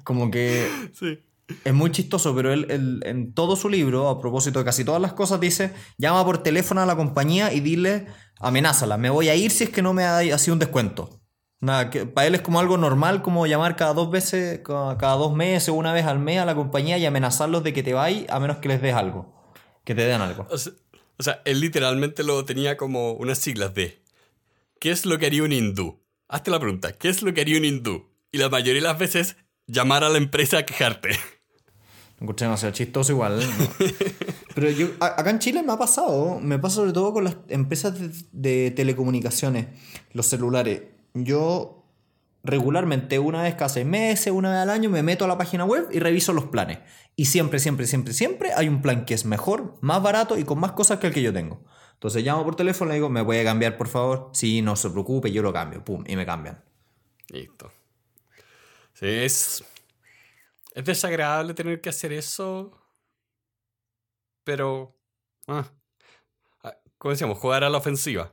como 0.04 0.30
que 0.30 0.70
Sí. 0.94 1.20
Es 1.64 1.74
muy 1.74 1.92
chistoso, 1.92 2.36
pero 2.36 2.52
él, 2.52 2.68
él, 2.70 3.00
en 3.06 3.34
todo 3.34 3.56
su 3.56 3.70
libro, 3.70 4.10
a 4.10 4.20
propósito 4.20 4.60
de 4.60 4.66
casi 4.66 4.84
todas 4.84 5.02
las 5.02 5.14
cosas, 5.14 5.40
dice, 5.40 5.74
llama 5.98 6.24
por 6.26 6.44
teléfono 6.44 6.82
a 6.82 6.86
la 6.86 6.96
compañía 6.96 7.54
y 7.54 7.60
dile, 7.60 8.08
amenázala, 8.40 8.98
me 8.98 9.10
voy 9.10 9.30
a 9.30 9.36
ir 9.36 9.52
si 9.52 9.66
es 9.66 9.70
que 9.70 9.82
no 9.82 9.94
me 9.94 10.04
ha 10.04 10.18
así 10.18 10.52
un 10.52 10.60
descuento. 10.60 11.22
Nada, 11.60 11.90
que 11.90 12.06
para 12.06 12.28
él 12.28 12.36
es 12.36 12.42
como 12.42 12.60
algo 12.60 12.78
normal, 12.78 13.24
como 13.24 13.48
llamar 13.48 13.76
cada 13.76 13.94
dos 13.94 14.12
veces, 14.12 14.60
cada, 14.64 15.14
dos 15.16 15.34
meses, 15.34 15.70
una 15.70 15.92
vez 15.92 16.06
al 16.06 16.20
mes 16.20 16.40
a 16.40 16.46
la 16.46 16.54
compañía 16.54 16.98
y 17.00 17.06
amenazarlos 17.06 17.64
de 17.64 17.74
que 17.74 17.82
te 17.82 17.94
vayas 17.94 18.30
a 18.30 18.40
menos 18.40 18.58
que 18.58 18.68
les 18.68 18.82
des 18.82 18.94
algo, 18.94 19.34
que 19.84 19.96
te 19.96 20.06
den 20.06 20.22
algo. 20.22 20.48
O 20.50 21.24
sea, 21.24 21.42
él 21.46 21.62
literalmente 21.62 22.24
lo 22.24 22.46
tenía 22.46 22.78
como 22.78 23.14
unas 23.14 23.40
siglas 23.40 23.74
de 23.74 24.04
¿Qué 24.80 24.92
es 24.92 25.08
lo 25.08 25.18
que 25.18 25.26
haría 25.26 25.42
un 25.42 25.52
hindú? 25.52 26.04
Hazte 26.28 26.52
la 26.52 26.60
pregunta, 26.60 26.92
¿qué 26.92 27.10
es 27.10 27.24
lo 27.24 27.34
que 27.34 27.42
haría 27.42 27.58
un 27.58 27.66
hindú? 27.66 28.12
Y 28.32 28.38
la 28.38 28.50
mayoría 28.50 28.82
de 28.82 28.88
las 28.88 29.00
veces, 29.00 29.38
llamar 29.66 30.04
a 30.04 30.10
la 30.10 30.18
empresa 30.18 30.60
a 30.60 30.66
quejarte. 30.66 31.10
Encontré 32.20 32.46
demasiado 32.46 32.74
chistoso 32.74 33.12
igual. 33.12 33.40
¿no? 33.40 33.68
Pero 34.56 34.70
yo, 34.72 34.88
a- 35.00 35.20
acá 35.22 35.30
en 35.30 35.40
Chile 35.40 35.62
me 35.64 35.72
ha 35.74 35.78
pasado, 35.78 36.40
me 36.40 36.58
pasa 36.58 36.78
sobre 36.78 36.94
todo 36.94 37.14
con 37.14 37.24
las 37.26 37.38
empresas 37.50 38.00
de, 38.00 38.10
de 38.32 38.72
telecomunicaciones, 38.72 39.68
los 40.14 40.26
celulares. 40.26 40.82
Yo 41.14 41.84
regularmente, 42.44 43.20
una 43.20 43.44
vez 43.44 43.56
cada 43.56 43.70
seis 43.70 43.86
meses, 43.86 44.32
una 44.34 44.50
vez 44.52 44.60
al 44.60 44.70
año, 44.70 44.90
me 44.90 45.04
meto 45.04 45.26
a 45.26 45.28
la 45.28 45.38
página 45.38 45.66
web 45.66 45.88
y 45.92 46.00
reviso 46.00 46.34
los 46.34 46.46
planes. 46.46 46.80
Y 47.16 47.26
siempre, 47.26 47.60
siempre, 47.60 47.86
siempre, 47.88 48.14
siempre 48.14 48.52
hay 48.56 48.68
un 48.68 48.82
plan 48.82 49.06
que 49.06 49.14
es 49.14 49.26
mejor, 49.26 49.78
más 49.82 50.02
barato 50.02 50.38
y 50.38 50.44
con 50.44 50.60
más 50.60 50.72
cosas 50.72 51.00
que 51.00 51.08
el 51.08 51.14
que 51.14 51.22
yo 51.22 51.34
tengo. 51.34 51.62
Entonces 51.94 52.24
llamo 52.24 52.44
por 52.44 52.56
teléfono 52.56 52.90
y 52.90 52.94
le 52.94 52.96
digo, 52.96 53.10
¿me 53.10 53.24
puede 53.26 53.44
cambiar 53.44 53.76
por 53.78 53.88
favor? 53.88 54.30
Sí, 54.34 54.62
no 54.62 54.76
se 54.76 54.90
preocupe, 54.90 55.32
yo 55.32 55.42
lo 55.42 55.52
cambio. 55.52 55.84
Pum, 55.84 56.04
y 56.08 56.16
me 56.16 56.26
cambian. 56.26 56.64
Listo. 57.30 57.72
Sí, 58.94 59.06
es. 59.08 59.64
Es 60.78 60.86
desagradable 60.86 61.56
tener 61.56 61.82
que 61.82 61.90
hacer 61.90 62.14
eso. 62.14 62.72
Pero. 64.44 64.96
Ah, 65.48 65.68
ah, 66.64 66.78
¿Cómo 67.00 67.14
decíamos? 67.14 67.40
Jugar 67.40 67.64
a 67.64 67.70
la 67.72 67.80
ofensiva. 67.80 68.32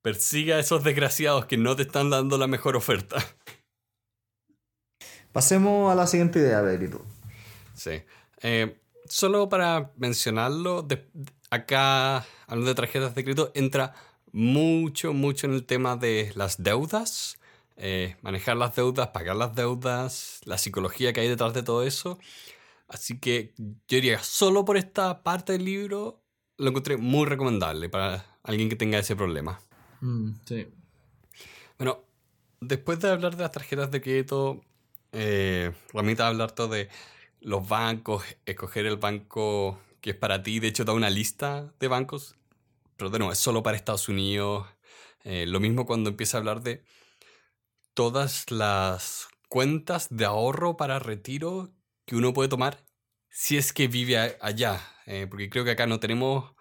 Persiga 0.00 0.56
a 0.56 0.60
esos 0.60 0.82
desgraciados 0.82 1.44
que 1.44 1.58
no 1.58 1.76
te 1.76 1.82
están 1.82 2.08
dando 2.08 2.38
la 2.38 2.46
mejor 2.46 2.76
oferta. 2.76 3.18
Pasemos 5.32 5.92
a 5.92 5.94
la 5.94 6.06
siguiente 6.06 6.38
idea, 6.38 6.62
Pedrito. 6.62 7.04
Sí. 7.74 8.02
Eh, 8.40 8.80
solo 9.04 9.50
para 9.50 9.92
mencionarlo, 9.98 10.80
de- 10.80 11.06
acá, 11.50 12.24
hablando 12.46 12.70
de 12.70 12.74
tarjetas 12.74 13.14
de 13.14 13.22
crédito, 13.22 13.52
entra 13.54 13.92
mucho, 14.32 15.12
mucho 15.12 15.46
en 15.46 15.52
el 15.52 15.66
tema 15.66 15.98
de 15.98 16.32
las 16.36 16.62
deudas, 16.62 17.38
eh, 17.76 18.16
manejar 18.22 18.56
las 18.56 18.74
deudas, 18.76 19.08
pagar 19.08 19.36
las 19.36 19.54
deudas, 19.54 20.40
la 20.44 20.58
psicología 20.58 21.12
que 21.12 21.20
hay 21.20 21.28
detrás 21.28 21.54
de 21.54 21.62
todo 21.62 21.82
eso. 21.82 22.18
Así 22.88 23.18
que 23.18 23.54
yo 23.56 23.96
diría, 23.96 24.22
solo 24.22 24.64
por 24.64 24.76
esta 24.76 25.22
parte 25.22 25.52
del 25.52 25.64
libro, 25.64 26.22
lo 26.56 26.68
encontré 26.70 26.96
muy 26.96 27.26
recomendable 27.26 27.88
para 27.88 28.38
alguien 28.42 28.68
que 28.68 28.76
tenga 28.76 28.98
ese 28.98 29.16
problema. 29.16 29.60
sí. 30.44 30.68
Bueno, 31.78 32.04
después 32.60 33.00
de 33.00 33.10
hablar 33.10 33.36
de 33.36 33.42
las 33.42 33.52
tarjetas 33.52 33.90
de 33.90 34.00
crédito, 34.00 34.60
eh, 35.12 35.72
Ramita 35.92 36.28
hablar 36.28 36.52
todo 36.52 36.68
de 36.68 36.88
los 37.40 37.68
bancos, 37.68 38.24
escoger 38.46 38.86
el 38.86 38.96
banco 38.96 39.78
que 40.00 40.10
es 40.10 40.16
para 40.16 40.42
ti. 40.42 40.60
De 40.60 40.68
hecho, 40.68 40.84
da 40.84 40.92
una 40.92 41.10
lista 41.10 41.72
de 41.80 41.88
bancos, 41.88 42.36
pero 42.96 43.10
de 43.10 43.18
nuevo, 43.18 43.32
es 43.32 43.38
solo 43.38 43.62
para 43.62 43.76
Estados 43.76 44.08
Unidos. 44.08 44.66
Eh, 45.24 45.46
lo 45.46 45.60
mismo 45.60 45.86
cuando 45.86 46.10
empieza 46.10 46.36
a 46.36 46.40
hablar 46.40 46.62
de 46.62 46.84
todas 47.94 48.50
las 48.50 49.28
cuentas 49.48 50.08
de 50.10 50.24
ahorro 50.24 50.76
para 50.76 50.98
retiro 50.98 51.72
que 52.06 52.16
uno 52.16 52.32
puede 52.34 52.48
tomar 52.48 52.84
si 53.30 53.56
es 53.56 53.72
que 53.72 53.88
vive 53.88 54.36
allá. 54.40 54.80
Eh, 55.06 55.26
porque 55.28 55.50
creo 55.50 55.64
que 55.64 55.72
acá 55.72 55.86
no 55.86 56.00
tenemos 56.00 56.54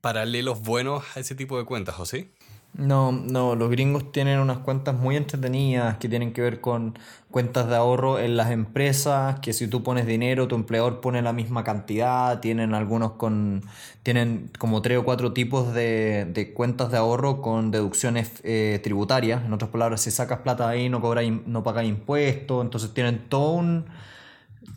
paralelos 0.00 0.60
buenos 0.62 1.04
a 1.16 1.20
ese 1.20 1.34
tipo 1.34 1.58
de 1.58 1.66
cuentas, 1.66 1.98
¿o 2.00 2.06
sí? 2.06 2.32
No, 2.78 3.10
no, 3.10 3.54
los 3.54 3.70
gringos 3.70 4.12
tienen 4.12 4.38
unas 4.38 4.58
cuentas 4.58 4.94
muy 4.94 5.16
entretenidas 5.16 5.96
que 5.96 6.10
tienen 6.10 6.34
que 6.34 6.42
ver 6.42 6.60
con 6.60 6.98
cuentas 7.30 7.68
de 7.68 7.76
ahorro 7.76 8.18
en 8.18 8.36
las 8.36 8.50
empresas, 8.50 9.40
que 9.40 9.54
si 9.54 9.66
tú 9.66 9.82
pones 9.82 10.06
dinero, 10.06 10.46
tu 10.46 10.56
empleador 10.56 11.00
pone 11.00 11.22
la 11.22 11.32
misma 11.32 11.64
cantidad, 11.64 12.38
tienen 12.40 12.74
algunos 12.74 13.12
con, 13.12 13.62
tienen 14.02 14.50
como 14.58 14.82
tres 14.82 14.98
o 14.98 15.04
cuatro 15.04 15.32
tipos 15.32 15.72
de, 15.72 16.26
de 16.26 16.52
cuentas 16.52 16.90
de 16.90 16.98
ahorro 16.98 17.40
con 17.40 17.70
deducciones 17.70 18.30
eh, 18.44 18.78
tributarias, 18.84 19.42
en 19.46 19.54
otras 19.54 19.70
palabras, 19.70 20.02
si 20.02 20.10
sacas 20.10 20.40
plata 20.40 20.68
ahí 20.68 20.90
no 20.90 21.00
no 21.46 21.62
pagas 21.62 21.86
impuestos, 21.86 22.62
entonces 22.62 22.92
tienen 22.92 23.26
todo 23.30 23.52
un, 23.52 23.86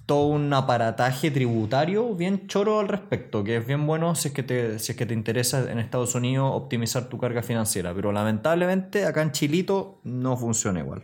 todo 0.06 0.28
un 0.28 0.52
aparataje 0.54 1.32
tributario 1.32 2.16
bien 2.16 2.48
choro 2.48 2.80
al 2.80 2.88
respecto, 2.88 3.44
que 3.44 3.58
es 3.58 3.66
bien 3.66 3.86
bueno 3.86 4.16
si 4.16 4.30
es 4.30 4.34
que 4.34 4.44
te, 4.44 4.80
si 4.80 4.92
es 4.92 4.98
que 4.98 5.06
te 5.06 5.14
interesa 5.14 5.72
en 5.72 5.80
Estados 5.80 6.16
Unidos 6.16 6.52
optimizar 6.54 7.10
tu 7.10 7.18
carga 7.18 7.44
financiera, 7.44 7.94
pero 7.94 8.12
lamentablemente 8.12 9.06
acá 9.06 9.22
en 9.22 9.32
Chilito 9.32 10.00
no 10.04 10.38
funciona 10.38 10.80
igual. 10.80 11.04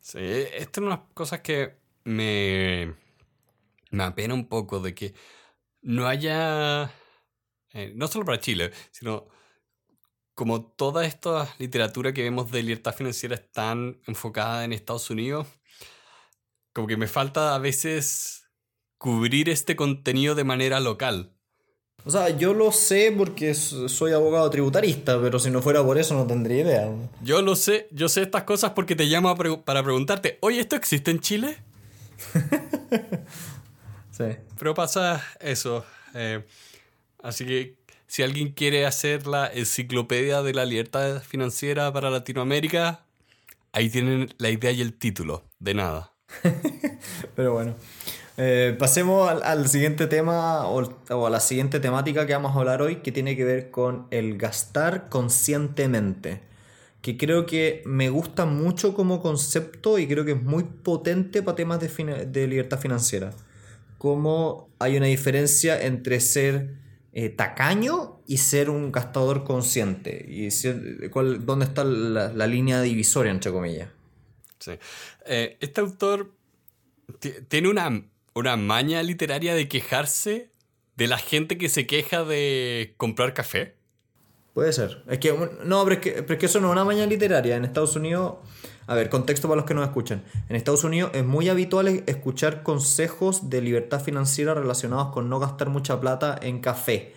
Sí, 0.00 0.18
esta 0.18 0.58
es 0.58 0.78
una 0.78 0.90
de 0.90 0.96
las 0.96 1.12
cosas 1.14 1.40
que 1.40 1.76
me, 2.04 2.94
me 3.90 4.04
apena 4.04 4.34
un 4.34 4.48
poco 4.48 4.80
de 4.80 4.94
que 4.94 5.14
no 5.82 6.06
haya, 6.06 6.90
eh, 7.72 7.92
no 7.94 8.08
solo 8.08 8.24
para 8.24 8.40
Chile, 8.40 8.70
sino 8.90 9.26
como 10.34 10.64
toda 10.64 11.06
esta 11.06 11.48
literatura 11.58 12.12
que 12.12 12.22
vemos 12.22 12.50
de 12.50 12.62
libertad 12.62 12.94
financiera 12.94 13.36
es 13.36 13.50
tan 13.52 14.00
enfocada 14.06 14.64
en 14.64 14.72
Estados 14.72 15.08
Unidos, 15.10 15.46
como 16.74 16.86
que 16.86 16.98
me 16.98 17.06
falta 17.06 17.54
a 17.54 17.58
veces 17.58 18.50
cubrir 18.98 19.48
este 19.48 19.74
contenido 19.76 20.34
de 20.34 20.44
manera 20.44 20.80
local. 20.80 21.30
O 22.06 22.10
sea, 22.10 22.28
yo 22.28 22.52
lo 22.52 22.70
sé 22.70 23.14
porque 23.16 23.54
soy 23.54 24.12
abogado 24.12 24.50
tributarista, 24.50 25.18
pero 25.22 25.38
si 25.38 25.50
no 25.50 25.62
fuera 25.62 25.82
por 25.82 25.96
eso 25.96 26.12
no 26.14 26.26
tendría 26.26 26.60
idea. 26.62 26.90
Yo 27.22 27.40
lo 27.40 27.56
sé, 27.56 27.88
yo 27.92 28.10
sé 28.10 28.20
estas 28.20 28.42
cosas 28.42 28.72
porque 28.72 28.94
te 28.94 29.04
llamo 29.06 29.30
a 29.30 29.36
pregu- 29.36 29.64
para 29.64 29.82
preguntarte, 29.82 30.36
oye, 30.42 30.60
¿esto 30.60 30.76
existe 30.76 31.10
en 31.10 31.20
Chile? 31.20 31.56
Sí. 34.10 34.24
Pero 34.58 34.74
pasa 34.74 35.20
eso. 35.40 35.84
eh, 36.14 36.44
así 37.22 37.44
que 37.44 37.76
si 38.06 38.22
alguien 38.22 38.52
quiere 38.52 38.86
hacer 38.86 39.26
la 39.26 39.48
enciclopedia 39.52 40.40
de 40.42 40.54
la 40.54 40.64
libertad 40.64 41.20
financiera 41.20 41.92
para 41.92 42.10
Latinoamérica, 42.10 43.04
ahí 43.72 43.90
tienen 43.90 44.32
la 44.38 44.50
idea 44.50 44.70
y 44.70 44.82
el 44.82 44.94
título. 44.96 45.42
De 45.58 45.74
nada. 45.74 46.12
Pero 47.36 47.52
bueno. 47.52 47.74
Eh, 48.36 48.74
pasemos 48.78 49.30
al, 49.30 49.68
siguiente 49.68 50.08
tema 50.08 50.66
o, 50.66 51.26
a 51.26 51.30
la 51.30 51.38
siguiente 51.38 51.78
temática 51.78 52.26
que 52.26 52.32
vamos 52.32 52.56
a 52.56 52.58
hablar 52.58 52.82
hoy, 52.82 52.96
que 52.96 53.12
tiene 53.12 53.36
que 53.36 53.44
ver 53.44 53.70
con 53.70 54.06
el 54.10 54.38
gastar 54.38 55.08
conscientemente. 55.08 56.40
Que 57.00 57.16
creo 57.16 57.46
que 57.46 57.82
me 57.86 58.08
gusta 58.08 58.46
mucho 58.46 58.94
como 58.94 59.20
concepto 59.20 59.98
y 59.98 60.08
creo 60.08 60.24
que 60.24 60.32
es 60.32 60.42
muy 60.42 60.64
potente 60.64 61.42
para 61.42 61.54
temas 61.54 61.80
de, 61.80 62.46
libertad 62.48 62.80
financiera. 62.80 63.30
Cómo 63.98 64.68
hay 64.78 64.96
una 64.96 65.06
diferencia 65.06 65.80
entre 65.80 66.18
ser 66.20 66.74
eh, 67.12 67.28
tacaño 67.28 68.20
y 68.26 68.38
ser 68.38 68.70
un 68.70 68.90
gastador 68.90 69.44
consciente. 69.44 70.24
Y 70.26 70.48
dónde 71.40 71.66
está 71.66 71.84
la 71.84 72.46
línea 72.46 72.80
divisoria, 72.80 73.30
entre 73.30 73.52
comillas. 73.52 73.88
Sí. 74.64 74.72
Eh, 75.26 75.56
este 75.60 75.80
autor 75.82 76.32
ti- 77.18 77.34
tiene 77.48 77.68
una, 77.68 78.02
una 78.34 78.56
maña 78.56 79.02
literaria 79.02 79.54
de 79.54 79.68
quejarse 79.68 80.50
de 80.96 81.06
la 81.06 81.18
gente 81.18 81.58
que 81.58 81.68
se 81.68 81.86
queja 81.86 82.24
de 82.24 82.94
comprar 82.96 83.34
café. 83.34 83.74
Puede 84.54 84.72
ser. 84.72 85.02
Es 85.08 85.18
que, 85.18 85.32
no, 85.64 85.84
pero 85.84 85.96
es 85.96 86.00
que, 86.00 86.12
pero 86.22 86.34
es 86.34 86.38
que 86.38 86.46
eso 86.46 86.60
no 86.60 86.68
es 86.68 86.72
una 86.72 86.84
mañana 86.84 87.06
literaria. 87.06 87.56
En 87.56 87.64
Estados 87.64 87.96
Unidos, 87.96 88.36
a 88.86 88.94
ver, 88.94 89.10
contexto 89.10 89.48
para 89.48 89.56
los 89.56 89.66
que 89.66 89.74
nos 89.74 89.84
escuchan. 89.84 90.22
En 90.48 90.54
Estados 90.56 90.84
Unidos 90.84 91.10
es 91.12 91.24
muy 91.24 91.48
habitual 91.48 92.04
escuchar 92.06 92.62
consejos 92.62 93.50
de 93.50 93.60
libertad 93.60 94.00
financiera 94.00 94.54
relacionados 94.54 95.08
con 95.12 95.28
no 95.28 95.40
gastar 95.40 95.68
mucha 95.70 96.00
plata 96.00 96.38
en 96.40 96.60
café. 96.60 97.12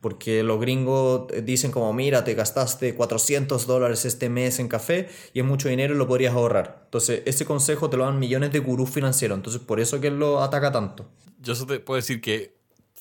Porque 0.00 0.42
los 0.42 0.60
gringos 0.60 1.26
dicen 1.44 1.72
como, 1.72 1.92
mira, 1.92 2.24
te 2.24 2.34
gastaste 2.34 2.94
400 2.94 3.66
dólares 3.66 4.04
este 4.04 4.30
mes 4.30 4.58
en 4.58 4.68
café 4.68 5.08
y 5.34 5.40
es 5.40 5.44
mucho 5.44 5.68
dinero 5.68 5.94
y 5.94 5.98
lo 5.98 6.06
podrías 6.06 6.34
ahorrar. 6.34 6.82
Entonces, 6.84 7.22
ese 7.26 7.44
consejo 7.44 7.90
te 7.90 7.96
lo 7.96 8.04
dan 8.04 8.18
millones 8.18 8.50
de 8.52 8.60
gurús 8.60 8.90
financieros. 8.90 9.36
Entonces, 9.36 9.60
por 9.60 9.78
eso 9.78 10.00
que 10.00 10.06
él 10.06 10.18
lo 10.18 10.42
ataca 10.42 10.72
tanto. 10.72 11.06
Yo 11.38 11.54
solo 11.54 11.74
te 11.74 11.80
puedo 11.80 11.96
decir 11.96 12.20
que 12.20 12.54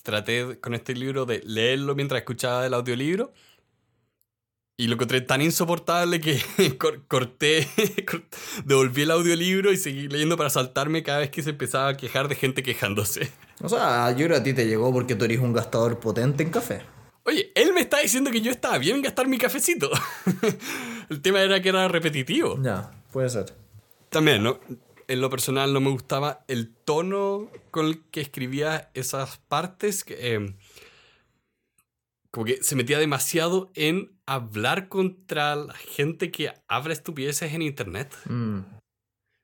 traté 0.03 0.59
con 0.59 0.73
este 0.73 0.93
libro 0.93 1.25
de 1.25 1.41
leerlo 1.45 1.95
mientras 1.95 2.19
escuchaba 2.19 2.65
el 2.65 2.73
audiolibro 2.73 3.31
y 4.79 4.87
lo 4.87 4.93
encontré 4.93 5.19
tan 5.19 5.41
insoportable 5.41 6.21
que 6.21 6.41
corté, 7.09 7.67
devolví 8.65 9.01
el 9.01 9.11
audiolibro 9.11 9.73
y 9.73 9.77
seguí 9.77 10.07
leyendo 10.07 10.37
para 10.37 10.49
saltarme 10.49 11.03
cada 11.03 11.19
vez 11.19 11.31
que 11.31 11.43
se 11.43 11.49
empezaba 11.49 11.89
a 11.89 11.97
quejar 11.97 12.29
de 12.29 12.35
gente 12.35 12.63
quejándose. 12.63 13.29
O 13.61 13.67
sea, 13.67 14.09
yo 14.15 14.25
creo 14.27 14.37
a 14.37 14.43
ti 14.43 14.53
te 14.53 14.67
llegó 14.67 14.93
porque 14.93 15.15
tú 15.15 15.25
eres 15.25 15.39
un 15.39 15.51
gastador 15.51 15.99
potente 15.99 16.43
en 16.43 16.49
café. 16.49 16.83
Oye, 17.25 17.51
él 17.55 17.73
me 17.73 17.81
está 17.81 17.99
diciendo 17.99 18.31
que 18.31 18.39
yo 18.39 18.51
estaba 18.51 18.77
bien 18.77 18.95
en 18.95 19.01
gastar 19.01 19.27
mi 19.27 19.37
cafecito. 19.37 19.91
el 21.09 21.21
tema 21.21 21.41
era 21.41 21.61
que 21.61 21.67
era 21.67 21.89
repetitivo. 21.89 22.57
Ya, 22.63 22.89
puede 23.11 23.29
ser. 23.29 23.53
También, 24.07 24.43
¿no? 24.43 24.61
En 25.09 25.19
lo 25.19 25.29
personal 25.29 25.73
no 25.73 25.81
me 25.81 25.89
gustaba 25.89 26.45
el 26.47 26.73
tono 26.73 27.51
con 27.69 27.87
el 27.87 28.05
que 28.11 28.21
escribía 28.21 28.91
esas 28.93 29.39
partes. 29.39 30.05
Que, 30.05 30.35
em, 30.35 30.55
como 32.31 32.45
que 32.45 32.63
se 32.63 32.75
metía 32.75 32.99
demasiado 32.99 33.71
en 33.75 34.11
hablar 34.25 34.87
contra 34.87 35.55
la 35.55 35.73
gente 35.73 36.31
que 36.31 36.53
habla 36.67 36.93
estupideces 36.93 37.53
en 37.53 37.61
internet. 37.61 38.15
Mm. 38.25 38.59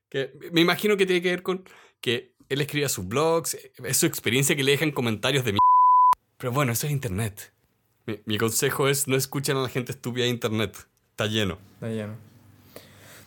Que 0.10 0.34
me 0.52 0.62
imagino 0.62 0.96
que 0.98 1.06
tiene 1.06 1.22
que 1.22 1.30
ver 1.30 1.44
con 1.44 1.64
que 2.00 2.36
él 2.50 2.62
escribía 2.62 2.90
sus 2.90 3.08
blogs, 3.08 3.58
es 3.84 3.98
su 3.98 4.06
experiencia 4.06 4.56
que 4.56 4.64
le 4.64 4.72
dejan 4.72 4.92
comentarios 4.92 5.44
de 5.44 5.54
mi... 5.54 5.60
Pero 6.38 6.52
bueno, 6.52 6.72
eso 6.74 6.86
es 6.86 6.94
internet. 6.94 7.54
Mi, 8.26 8.38
consejo 8.38 8.88
es 8.88 9.08
no 9.08 9.16
escuchen 9.16 9.58
a 9.58 9.62
la 9.62 9.70
gente 9.70 9.92
estúpida 9.92 10.26
de 10.26 10.30
internet. 10.30 10.78
Está 11.10 11.26
lleno. 11.26 11.58
Está 11.76 11.90
lleno. 11.90 12.16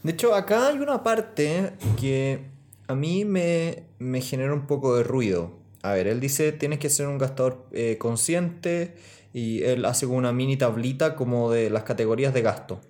De 0.05 0.13
hecho, 0.13 0.37
acá 0.37 0.69
hay 0.69 0.79
una 0.79 1.03
parte 1.03 1.73
que 1.99 2.45
a 2.87 2.95
mí 2.95 3.25
me, 3.25 3.87
me 3.99 4.21
genera 4.21 4.55
un 4.55 4.69
poco 4.69 4.97
de 4.97 5.03
ruido. 5.03 5.59
A 5.83 5.95
ver, 5.95 6.07
él 6.07 6.21
dice, 6.21 6.53
tienes 6.53 6.79
que 6.79 6.91
ser 6.91 7.09
un 7.09 7.19
gastador 7.19 7.67
eh, 7.73 7.99
consciente 7.99 8.95
y 9.33 9.63
él 9.63 9.85
hace 9.85 10.07
una 10.07 10.33
mini 10.33 10.57
tablita 10.57 11.15
como 11.15 11.51
de 11.51 11.71
las 11.71 11.83
categorías 11.83 12.35
de 12.35 12.43
gasto. 12.43 12.81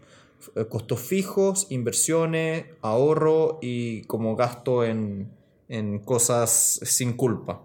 Eh, 0.55 0.67
costos 0.67 1.01
fijos, 1.01 1.67
inversiones, 1.71 2.67
ahorro 2.81 3.59
y 3.61 4.03
como 4.03 4.37
gasto 4.37 4.85
en, 4.85 5.31
en 5.69 5.99
cosas 5.99 6.81
sin 6.83 7.15
culpa. 7.15 7.65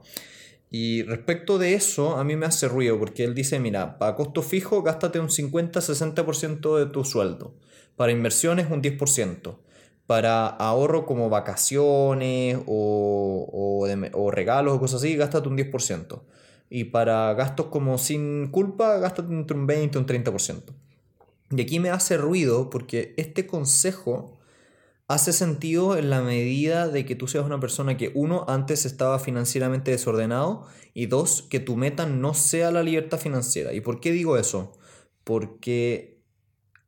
Y 0.69 1.03
respecto 1.03 1.59
de 1.59 1.75
eso, 1.75 2.17
a 2.17 2.23
mí 2.23 2.35
me 2.35 2.47
hace 2.47 2.67
ruido 2.67 2.97
porque 2.97 3.23
él 3.23 3.35
dice, 3.35 3.59
mira, 3.59 3.99
para 3.99 4.15
costo 4.15 4.41
fijo, 4.41 4.81
gástate 4.81 5.19
un 5.19 5.29
50-60% 5.29 6.79
de 6.79 6.87
tu 6.87 7.05
sueldo. 7.05 7.53
Para 7.95 8.11
inversiones, 8.11 8.71
un 8.71 8.81
10%. 8.81 9.55
Para 10.07 10.47
ahorro 10.47 11.05
como 11.05 11.29
vacaciones 11.29 12.57
o, 12.65 13.47
o, 13.53 13.87
o 14.13 14.31
regalos 14.31 14.73
o 14.73 14.79
cosas 14.79 15.01
así, 15.01 15.15
gástate 15.15 15.47
un 15.47 15.57
10%. 15.57 16.21
Y 16.69 16.85
para 16.85 17.33
gastos 17.33 17.67
como 17.67 17.97
sin 17.97 18.47
culpa, 18.47 18.97
gástate 18.97 19.31
entre 19.33 19.57
un 19.57 19.67
20 19.67 19.97
y 19.97 20.01
un 20.01 20.07
30%. 20.07 20.63
Y 21.51 21.61
aquí 21.61 21.79
me 21.79 21.89
hace 21.89 22.17
ruido 22.17 22.69
porque 22.69 23.13
este 23.17 23.45
consejo 23.45 24.39
hace 25.07 25.33
sentido 25.33 25.97
en 25.97 26.09
la 26.09 26.21
medida 26.21 26.87
de 26.87 27.05
que 27.05 27.15
tú 27.15 27.27
seas 27.27 27.45
una 27.45 27.59
persona 27.59 27.97
que, 27.97 28.11
uno, 28.15 28.45
antes 28.47 28.85
estaba 28.85 29.19
financieramente 29.19 29.91
desordenado 29.91 30.65
y 30.93 31.07
dos, 31.07 31.43
que 31.43 31.59
tu 31.59 31.75
meta 31.75 32.05
no 32.05 32.33
sea 32.33 32.71
la 32.71 32.83
libertad 32.83 33.19
financiera. 33.19 33.73
¿Y 33.73 33.81
por 33.81 33.99
qué 33.99 34.11
digo 34.11 34.37
eso? 34.37 34.73
Porque 35.23 36.23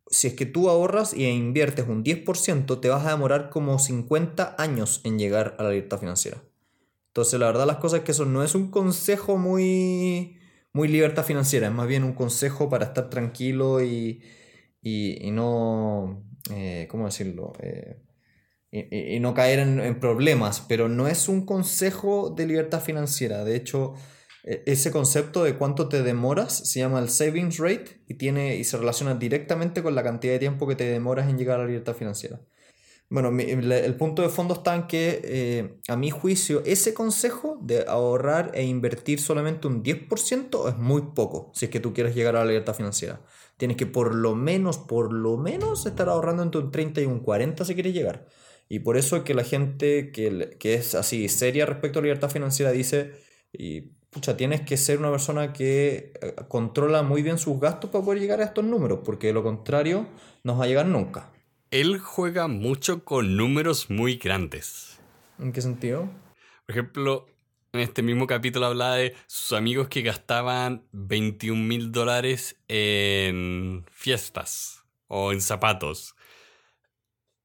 si 0.07 0.27
es 0.27 0.33
que 0.33 0.45
tú 0.45 0.69
ahorras 0.69 1.13
y 1.13 1.25
inviertes 1.25 1.87
un 1.87 2.03
10%, 2.03 2.79
te 2.79 2.89
vas 2.89 3.05
a 3.05 3.11
demorar 3.11 3.49
como 3.49 3.77
50 3.79 4.55
años 4.57 5.01
en 5.03 5.19
llegar 5.19 5.55
a 5.59 5.63
la 5.63 5.69
libertad 5.69 5.99
financiera. 5.99 6.41
Entonces, 7.15 7.39
la 7.39 7.45
verdad, 7.45 7.65
las 7.65 7.77
cosas 7.77 7.99
es 7.99 8.05
que 8.05 8.11
eso 8.11 8.25
no 8.25 8.43
es 8.43 8.55
un 8.55 8.69
consejo 8.69 9.37
muy, 9.37 10.37
muy 10.73 10.89
libertad 10.89 11.23
financiera, 11.23 11.67
es 11.67 11.73
más 11.73 11.87
bien 11.87 12.03
un 12.03 12.11
consejo 12.11 12.69
para 12.69 12.87
estar 12.87 13.09
tranquilo 13.09 13.81
y, 13.81 14.21
y, 14.81 15.31
no, 15.31 16.25
eh, 16.51 16.87
¿cómo 16.91 17.05
decirlo? 17.05 17.53
Eh, 17.61 18.01
y, 18.69 19.15
y, 19.15 19.19
no 19.21 19.33
caer 19.33 19.59
en, 19.59 19.79
en, 19.79 19.97
problemas, 20.01 20.59
pero 20.67 20.89
no 20.89 21.07
es 21.07 21.29
un 21.29 21.45
consejo 21.45 22.31
de 22.35 22.47
libertad 22.47 22.81
financiera. 22.81 23.45
De 23.45 23.55
hecho, 23.55 23.93
e, 24.43 24.63
ese 24.65 24.91
concepto 24.91 25.45
de 25.45 25.57
cuánto 25.57 25.87
te 25.87 26.03
demoras 26.03 26.69
se 26.69 26.81
llama 26.81 26.99
el 26.99 27.07
savings 27.07 27.59
rate 27.59 28.01
y, 28.09 28.15
tiene, 28.15 28.57
y 28.57 28.65
se 28.65 28.75
relaciona 28.75 29.15
directamente 29.15 29.81
con 29.81 29.95
la 29.95 30.03
cantidad 30.03 30.33
de 30.33 30.39
tiempo 30.39 30.67
que 30.67 30.75
te 30.75 30.83
demoras 30.83 31.29
en 31.29 31.37
llegar 31.37 31.61
a 31.61 31.63
la 31.63 31.69
libertad 31.69 31.93
financiera. 31.95 32.41
Bueno, 33.15 33.29
el 33.29 33.95
punto 33.95 34.23
de 34.23 34.27
fondo 34.27 34.55
está 34.55 34.75
en 34.75 34.87
que, 34.87 35.21
eh, 35.23 35.79
a 35.87 35.95
mi 35.95 36.09
juicio, 36.09 36.61
ese 36.65 36.93
consejo 36.93 37.57
de 37.61 37.85
ahorrar 37.87 38.51
e 38.53 38.65
invertir 38.65 39.21
solamente 39.21 39.67
un 39.67 39.83
10% 39.83 40.67
es 40.67 40.75
muy 40.77 41.01
poco 41.15 41.49
si 41.53 41.63
es 41.63 41.71
que 41.71 41.79
tú 41.79 41.93
quieres 41.93 42.13
llegar 42.13 42.35
a 42.35 42.39
la 42.39 42.47
libertad 42.47 42.73
financiera. 42.73 43.21
Tienes 43.55 43.77
que 43.77 43.85
por 43.85 44.13
lo 44.13 44.35
menos, 44.35 44.77
por 44.77 45.13
lo 45.13 45.37
menos 45.37 45.85
estar 45.85 46.09
ahorrando 46.09 46.43
entre 46.43 46.59
un 46.59 46.71
30 46.71 46.99
y 46.99 47.05
un 47.05 47.21
40 47.21 47.63
si 47.63 47.73
quieres 47.73 47.93
llegar. 47.93 48.27
Y 48.67 48.79
por 48.79 48.97
eso 48.97 49.15
es 49.15 49.23
que 49.23 49.33
la 49.33 49.45
gente 49.45 50.11
que, 50.11 50.57
que 50.59 50.73
es 50.73 50.93
así 50.93 51.29
seria 51.29 51.65
respecto 51.65 51.99
a 51.99 52.01
la 52.01 52.07
libertad 52.07 52.29
financiera 52.29 52.73
dice, 52.73 53.13
y 53.53 53.79
pucha, 54.09 54.35
tienes 54.35 54.59
que 54.59 54.75
ser 54.75 54.99
una 54.99 55.09
persona 55.09 55.53
que 55.53 56.11
eh, 56.21 56.35
controla 56.49 57.01
muy 57.01 57.21
bien 57.21 57.37
sus 57.37 57.61
gastos 57.61 57.91
para 57.91 58.03
poder 58.03 58.19
llegar 58.19 58.41
a 58.41 58.43
estos 58.43 58.65
números, 58.65 58.99
porque 59.05 59.27
de 59.27 59.33
lo 59.33 59.41
contrario 59.41 60.05
no 60.43 60.57
va 60.57 60.65
a 60.65 60.67
llegar 60.67 60.87
nunca 60.87 61.31
él 61.81 61.99
juega 61.99 62.47
mucho 62.47 63.03
con 63.03 63.35
números 63.35 63.89
muy 63.89 64.15
grandes. 64.15 64.97
¿En 65.39 65.51
qué 65.51 65.61
sentido? 65.61 66.09
Por 66.65 66.73
ejemplo, 66.73 67.25
en 67.73 67.81
este 67.81 68.01
mismo 68.01 68.27
capítulo 68.27 68.67
hablaba 68.67 68.95
de 68.95 69.13
sus 69.27 69.51
amigos 69.51 69.89
que 69.89 70.01
gastaban 70.01 70.83
21 70.93 71.61
mil 71.61 71.91
dólares 71.91 72.55
en 72.69 73.83
fiestas 73.91 74.85
o 75.07 75.33
en 75.33 75.41
zapatos. 75.41 76.15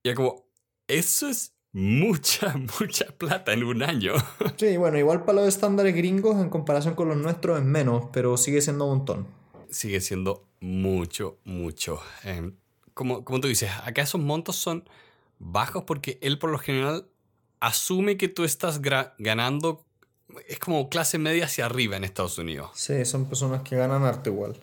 Y 0.05 0.15
como, 0.15 0.47
eso 0.87 1.29
es 1.29 1.57
mucha, 1.73 2.55
mucha 2.81 3.07
plata 3.07 3.53
en 3.53 3.65
un 3.65 3.83
año. 3.83 4.13
Sí, 4.57 4.77
bueno, 4.77 4.97
igual 4.97 5.25
para 5.25 5.41
los 5.41 5.49
estándares 5.49 5.93
gringos 5.97 6.41
en 6.41 6.51
comparación 6.51 6.95
con 6.95 7.09
los 7.09 7.17
nuestros 7.17 7.59
es 7.59 7.65
menos, 7.65 8.05
pero 8.13 8.37
sigue 8.37 8.61
siendo 8.61 8.85
un 8.85 8.99
montón. 8.99 9.27
Sigue 9.71 10.01
siendo 10.01 10.47
mucho, 10.61 11.41
mucho. 11.45 12.01
Eh, 12.25 12.53
como, 13.01 13.25
como 13.25 13.41
tú 13.41 13.49
dices, 13.49 13.71
acá 13.87 14.03
esos 14.03 14.21
montos 14.21 14.57
son 14.57 14.87
bajos 15.39 15.85
porque 15.85 16.19
él 16.21 16.39
por 16.39 16.51
lo 16.51 16.59
general 16.59 17.07
asume 17.59 18.19
que 18.19 18.29
tú 18.29 18.45
estás 18.45 18.83
ganando, 18.83 19.87
es 20.47 20.59
como 20.59 20.91
clase 20.91 21.17
media 21.17 21.47
hacia 21.47 21.65
arriba 21.65 21.97
en 21.97 22.05
Estados 22.05 22.37
Unidos. 22.37 22.73
Sí, 22.75 23.07
son 23.07 23.25
personas 23.25 23.63
que 23.63 23.75
ganan 23.75 24.03
arte 24.03 24.29
igual. 24.29 24.55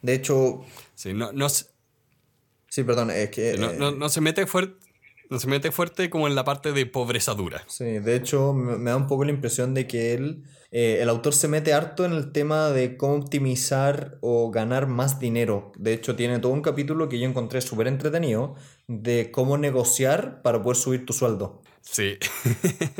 De 0.00 0.14
hecho... 0.14 0.64
Sí, 0.94 1.12
no, 1.12 1.32
no 1.32 1.48
Sí, 1.50 2.82
perdón, 2.82 3.10
es 3.10 3.28
que... 3.28 3.58
No, 3.58 3.74
no, 3.74 3.90
no 3.90 4.08
se 4.08 4.22
mete 4.22 4.46
fuerte 4.46 4.85
se 5.30 5.46
mete 5.46 5.72
fuerte 5.72 6.10
como 6.10 6.26
en 6.26 6.34
la 6.34 6.44
parte 6.44 6.72
de 6.72 6.86
pobreza 6.86 7.34
dura. 7.34 7.64
Sí, 7.66 7.84
de 7.84 8.16
hecho 8.16 8.52
me, 8.52 8.90
da 8.90 8.96
un 8.96 9.06
poco 9.06 9.24
la 9.24 9.32
impresión 9.32 9.74
de 9.74 9.86
que 9.86 10.14
él, 10.14 10.44
eh, 10.70 10.98
el 11.00 11.08
autor 11.08 11.34
se 11.34 11.48
mete 11.48 11.72
harto 11.72 12.04
en 12.04 12.12
el 12.12 12.32
tema 12.32 12.70
de 12.70 12.96
cómo 12.96 13.14
optimizar 13.14 14.18
o 14.20 14.50
ganar 14.50 14.86
más 14.86 15.18
dinero. 15.18 15.72
De 15.76 15.92
hecho 15.92 16.16
tiene 16.16 16.38
todo 16.38 16.52
un 16.52 16.62
capítulo 16.62 17.08
que 17.08 17.18
yo 17.18 17.28
encontré 17.28 17.60
súper 17.60 17.88
entretenido 17.88 18.54
de 18.86 19.30
cómo 19.30 19.58
negociar 19.58 20.42
para 20.42 20.62
poder 20.62 20.76
subir 20.76 21.06
tu 21.06 21.12
sueldo. 21.12 21.62
Sí, 21.80 22.18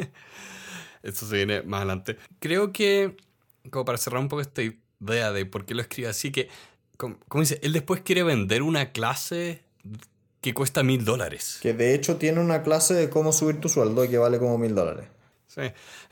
eso 1.02 1.26
se 1.26 1.36
viene 1.36 1.62
más 1.62 1.78
adelante. 1.78 2.16
Creo 2.38 2.72
que, 2.72 3.16
como 3.70 3.84
para 3.84 3.98
cerrar 3.98 4.20
un 4.20 4.28
poco 4.28 4.42
esta 4.42 4.62
idea 4.62 5.32
de 5.32 5.46
por 5.46 5.64
qué 5.64 5.74
lo 5.74 5.82
escribe 5.82 6.08
así, 6.08 6.30
que, 6.30 6.48
como, 6.96 7.18
como 7.28 7.42
dice, 7.42 7.58
él 7.62 7.72
después 7.72 8.00
quiere 8.00 8.22
vender 8.22 8.62
una 8.62 8.92
clase 8.92 9.64
que 10.46 10.54
cuesta 10.54 10.84
mil 10.84 11.04
dólares. 11.04 11.58
Que 11.60 11.74
de 11.74 11.92
hecho 11.92 12.18
tiene 12.18 12.38
una 12.38 12.62
clase 12.62 12.94
de 12.94 13.10
cómo 13.10 13.32
subir 13.32 13.60
tu 13.60 13.68
sueldo 13.68 14.04
y 14.04 14.08
que 14.08 14.16
vale 14.16 14.38
como 14.38 14.56
mil 14.58 14.76
dólares. 14.76 15.08
Sí. 15.48 15.62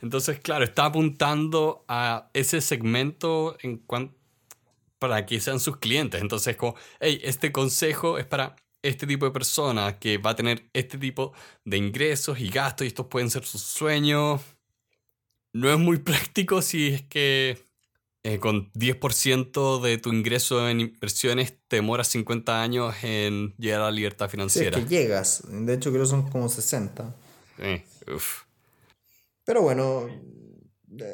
Entonces, 0.01 0.41
claro, 0.41 0.65
está 0.65 0.83
apuntando 0.83 1.85
a 1.87 2.29
ese 2.33 2.59
segmento 2.59 3.55
en 3.61 3.81
para 4.99 5.25
que 5.25 5.39
sean 5.39 5.61
sus 5.61 5.77
clientes. 5.77 6.21
Entonces, 6.21 6.57
como, 6.57 6.75
hey, 6.99 7.21
este 7.23 7.53
consejo 7.53 8.17
es 8.17 8.25
para 8.25 8.57
este 8.83 9.07
tipo 9.07 9.25
de 9.25 9.31
persona 9.31 9.99
que 9.99 10.17
va 10.17 10.31
a 10.31 10.35
tener 10.35 10.65
este 10.73 10.97
tipo 10.97 11.31
de 11.63 11.77
ingresos 11.77 12.37
y 12.41 12.49
gastos 12.49 12.83
y 12.83 12.87
estos 12.89 13.05
pueden 13.05 13.29
ser 13.29 13.45
sus 13.45 13.61
sueños. 13.61 14.41
No 15.53 15.71
es 15.71 15.79
muy 15.79 15.97
práctico 16.09 16.61
si 16.61 16.87
es 16.89 17.03
que 17.03 17.57
eh, 18.25 18.39
con 18.39 18.71
10% 18.73 19.81
de 19.81 19.99
tu 19.99 20.11
ingreso 20.11 20.67
en 20.67 20.79
inversiones 20.79 21.53
te 21.67 21.75
demoras 21.75 22.07
50 22.07 22.59
años 22.59 22.95
en 23.03 23.53
llegar 23.59 23.81
a 23.81 23.83
la 23.83 23.91
libertad 23.91 24.31
financiera. 24.31 24.77
Sí, 24.77 24.81
es 24.81 24.89
que 24.89 24.95
llegas. 24.95 25.43
De 25.47 25.75
hecho, 25.75 25.91
creo 25.91 26.05
que 26.05 26.09
son 26.09 26.27
como 26.31 26.49
60. 26.49 27.15
Sí, 27.57 27.83
Pero 29.45 29.61
bueno, 29.61 30.07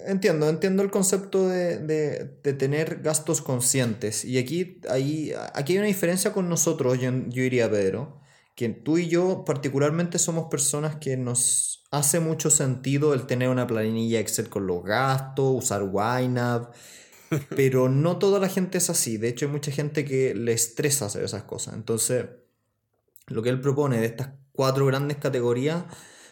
entiendo, 0.07 0.47
entiendo 0.47 0.83
el 0.83 0.89
concepto 0.89 1.49
de, 1.49 1.79
de, 1.79 2.37
de, 2.43 2.53
tener 2.53 3.01
gastos 3.01 3.41
conscientes. 3.41 4.23
Y 4.23 4.37
aquí 4.37 4.79
hay, 4.89 5.33
aquí 5.53 5.73
hay 5.73 5.79
una 5.79 5.87
diferencia 5.87 6.31
con 6.31 6.47
nosotros, 6.47 6.97
yo, 6.97 7.11
yo 7.27 7.43
diría, 7.43 7.69
Pedro, 7.69 8.21
que 8.55 8.69
tú 8.69 8.97
y 8.97 9.09
yo 9.09 9.43
particularmente 9.43 10.17
somos 10.17 10.47
personas 10.49 10.95
que 10.95 11.17
nos 11.17 11.83
hace 11.91 12.21
mucho 12.21 12.49
sentido 12.49 13.13
el 13.13 13.27
tener 13.27 13.49
una 13.49 13.67
planilla 13.67 14.21
Excel 14.21 14.47
con 14.47 14.65
los 14.65 14.81
gastos, 14.81 15.53
usar 15.53 15.81
YNAB 15.91 16.71
pero 17.55 17.89
no 17.89 18.17
toda 18.17 18.39
la 18.39 18.49
gente 18.49 18.77
es 18.77 18.89
así. 18.89 19.17
De 19.17 19.29
hecho, 19.29 19.45
hay 19.45 19.51
mucha 19.51 19.71
gente 19.71 20.05
que 20.05 20.35
le 20.35 20.53
estresa 20.53 21.05
hacer 21.05 21.23
esas 21.23 21.43
cosas. 21.43 21.73
Entonces, 21.73 22.25
lo 23.27 23.41
que 23.41 23.49
él 23.49 23.59
propone 23.59 23.99
de 23.99 24.05
estas 24.05 24.29
cuatro 24.51 24.85
grandes 24.85 25.17
categorías 25.17 25.85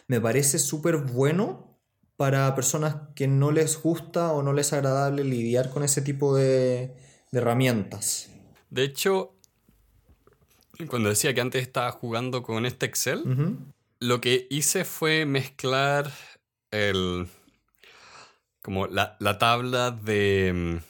me 0.06 0.20
parece 0.20 0.58
súper 0.58 0.98
bueno 0.98 1.78
para 2.16 2.54
personas 2.54 2.96
que 3.14 3.26
no 3.26 3.50
les 3.50 3.80
gusta 3.80 4.32
o 4.32 4.42
no 4.42 4.52
les 4.52 4.66
es 4.66 4.72
agradable 4.74 5.24
lidiar 5.24 5.70
con 5.70 5.82
ese 5.82 6.02
tipo 6.02 6.36
de, 6.36 6.94
herramientas. 7.32 8.28
De 8.68 8.84
hecho, 8.84 9.34
cuando 10.88 11.08
decía 11.08 11.32
que 11.32 11.40
antes 11.40 11.62
estaba 11.62 11.90
jugando 11.92 12.42
con 12.42 12.66
este 12.66 12.86
Excel, 12.86 13.56
lo 14.00 14.20
que 14.20 14.46
hice 14.50 14.84
fue 14.84 15.24
mezclar 15.24 16.12
el. 16.70 17.28
como 18.62 18.86
la, 18.86 19.16
tabla 19.38 19.90
de. 19.90 20.80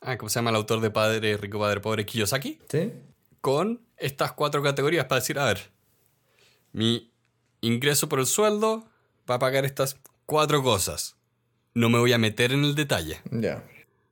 Ah, 0.00 0.16
¿cómo 0.16 0.30
se 0.30 0.38
llama 0.38 0.50
el 0.50 0.56
autor 0.56 0.80
de 0.80 0.90
Padre 0.90 1.36
Rico, 1.36 1.58
Padre 1.58 1.80
Pobre, 1.80 2.06
Kiyosaki? 2.06 2.58
Sí. 2.68 2.92
Con 3.40 3.80
estas 3.96 4.32
cuatro 4.32 4.62
categorías 4.62 5.04
para 5.06 5.20
decir, 5.20 5.38
a 5.38 5.44
ver, 5.44 5.70
mi 6.72 7.12
ingreso 7.60 8.08
por 8.08 8.18
el 8.18 8.26
sueldo 8.26 8.88
va 9.30 9.34
a 9.34 9.38
pagar 9.38 9.64
estas 9.64 9.98
cuatro 10.26 10.62
cosas. 10.62 11.16
No 11.74 11.88
me 11.88 11.98
voy 11.98 12.12
a 12.12 12.18
meter 12.18 12.52
en 12.52 12.64
el 12.64 12.74
detalle. 12.74 13.20
Ya. 13.30 13.64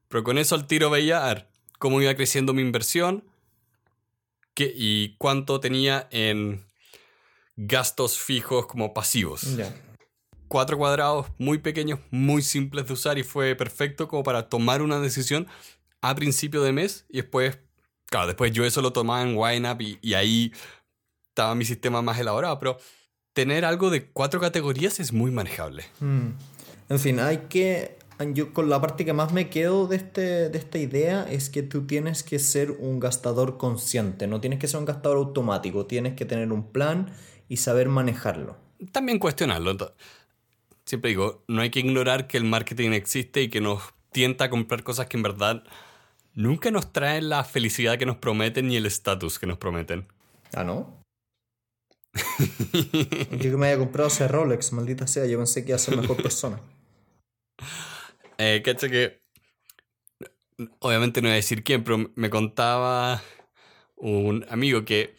Pero 0.09 0.24
con 0.24 0.38
eso 0.38 0.55
al 0.55 0.66
tiro 0.66 0.90
veía 0.90 1.24
a 1.24 1.35
ver, 1.35 1.48
cómo 1.79 2.01
iba 2.03 2.14
creciendo 2.14 2.53
mi 2.53 2.62
inversión 2.62 3.24
qué, 4.55 4.72
y 4.74 5.16
cuánto 5.16 5.61
tenía 5.61 6.09
en 6.11 6.64
gastos 7.57 8.18
fijos 8.18 8.66
como 8.66 8.92
pasivos. 8.92 9.57
Ya. 9.57 9.74
Cuatro 10.48 10.79
cuadrados 10.79 11.27
muy 11.38 11.59
pequeños, 11.59 12.01
muy 12.11 12.42
simples 12.42 12.87
de 12.87 12.92
usar 12.94 13.18
y 13.18 13.22
fue 13.22 13.55
perfecto 13.55 14.09
como 14.09 14.22
para 14.22 14.48
tomar 14.48 14.81
una 14.81 14.98
decisión 14.98 15.46
a 16.00 16.14
principio 16.14 16.62
de 16.62 16.72
mes 16.72 17.06
y 17.08 17.18
después, 17.18 17.58
claro, 18.06 18.26
después 18.26 18.52
yo 18.52 18.64
eso 18.64 18.82
lo 18.82 18.92
tomaba 18.92 19.22
en 19.22 19.37
YNAB 19.37 19.80
y, 19.82 19.98
y 20.02 20.14
ahí 20.14 20.52
estaba 21.28 21.54
mi 21.54 21.64
sistema 21.64 22.02
más 22.02 22.18
elaborado, 22.18 22.58
pero 22.58 22.78
tener 23.32 23.64
algo 23.64 23.90
de 23.90 24.06
cuatro 24.06 24.40
categorías 24.40 24.98
es 24.98 25.12
muy 25.12 25.30
manejable. 25.30 25.84
Mm. 26.00 26.30
En 26.88 26.98
fin, 26.98 27.20
hay 27.20 27.38
que... 27.48 27.96
Yo 28.32 28.52
con 28.52 28.68
la 28.68 28.80
parte 28.80 29.04
que 29.04 29.12
más 29.12 29.32
me 29.32 29.48
quedo 29.48 29.87
de, 29.87 29.94
este, 29.94 30.48
de 30.48 30.58
esta 30.58 30.78
idea 30.78 31.24
es 31.30 31.50
que 31.50 31.62
tú 31.62 31.87
tienes 31.87 32.24
que 32.24 32.40
ser 32.40 32.72
un 32.72 32.98
gastador 32.98 33.58
consciente, 33.58 34.26
no 34.26 34.40
tienes 34.40 34.58
que 34.58 34.66
ser 34.66 34.80
un 34.80 34.87
gastador 34.87 35.18
automático, 35.18 35.87
tienes 35.87 36.14
que 36.14 36.24
tener 36.24 36.50
un 36.50 36.72
plan 36.72 37.12
y 37.48 37.58
saber 37.58 37.88
manejarlo. 37.88 38.56
También 38.90 39.20
cuestionarlo. 39.20 39.94
Siempre 40.84 41.11
digo, 41.11 41.44
no 41.46 41.62
hay 41.62 41.70
que 41.70 41.78
ignorar 41.78 42.26
que 42.26 42.38
el 42.38 42.44
marketing 42.44 42.90
existe 42.90 43.40
y 43.42 43.50
que 43.50 43.61
nos 43.61 43.82
tienta 44.11 44.46
a 44.46 44.50
comprar 44.50 44.82
cosas 44.82 45.06
que 45.06 45.16
en 45.16 45.22
verdad 45.22 45.62
nunca 46.35 46.71
nos 46.71 46.93
traen 46.93 47.29
la 47.29 47.45
felicidad 47.45 47.99
que 47.99 48.07
nos 48.07 48.17
prometen 48.17 48.69
ni 48.69 48.77
el 48.77 48.87
estatus 48.87 49.38
que 49.38 49.47
nos 49.47 49.59
prometen. 49.59 50.07
Ah, 50.55 50.64
¿no? 50.64 51.03
yo 52.38 53.38
que 53.38 53.57
me 53.57 53.69
haya 53.69 53.79
comprado 53.79 54.09
ese 54.09 54.29
Rolex, 54.29 54.73
maldita 54.73 55.07
sea, 55.07 55.27
yo 55.27 55.38
pensé 55.38 55.64
que 55.64 55.71
iba 55.71 55.77
a 55.77 55.81
ser 55.81 55.97
mejor 55.97 56.23
persona. 56.23 56.61
Eh, 58.41 58.62
que. 58.62 59.21
Obviamente 60.79 61.21
no 61.21 61.27
voy 61.27 61.33
a 61.33 61.37
decir 61.37 61.64
quién, 61.64 61.83
pero 61.83 62.12
me 62.14 62.31
contaba 62.31 63.21
un 63.97 64.47
amigo 64.49 64.85
que 64.85 65.17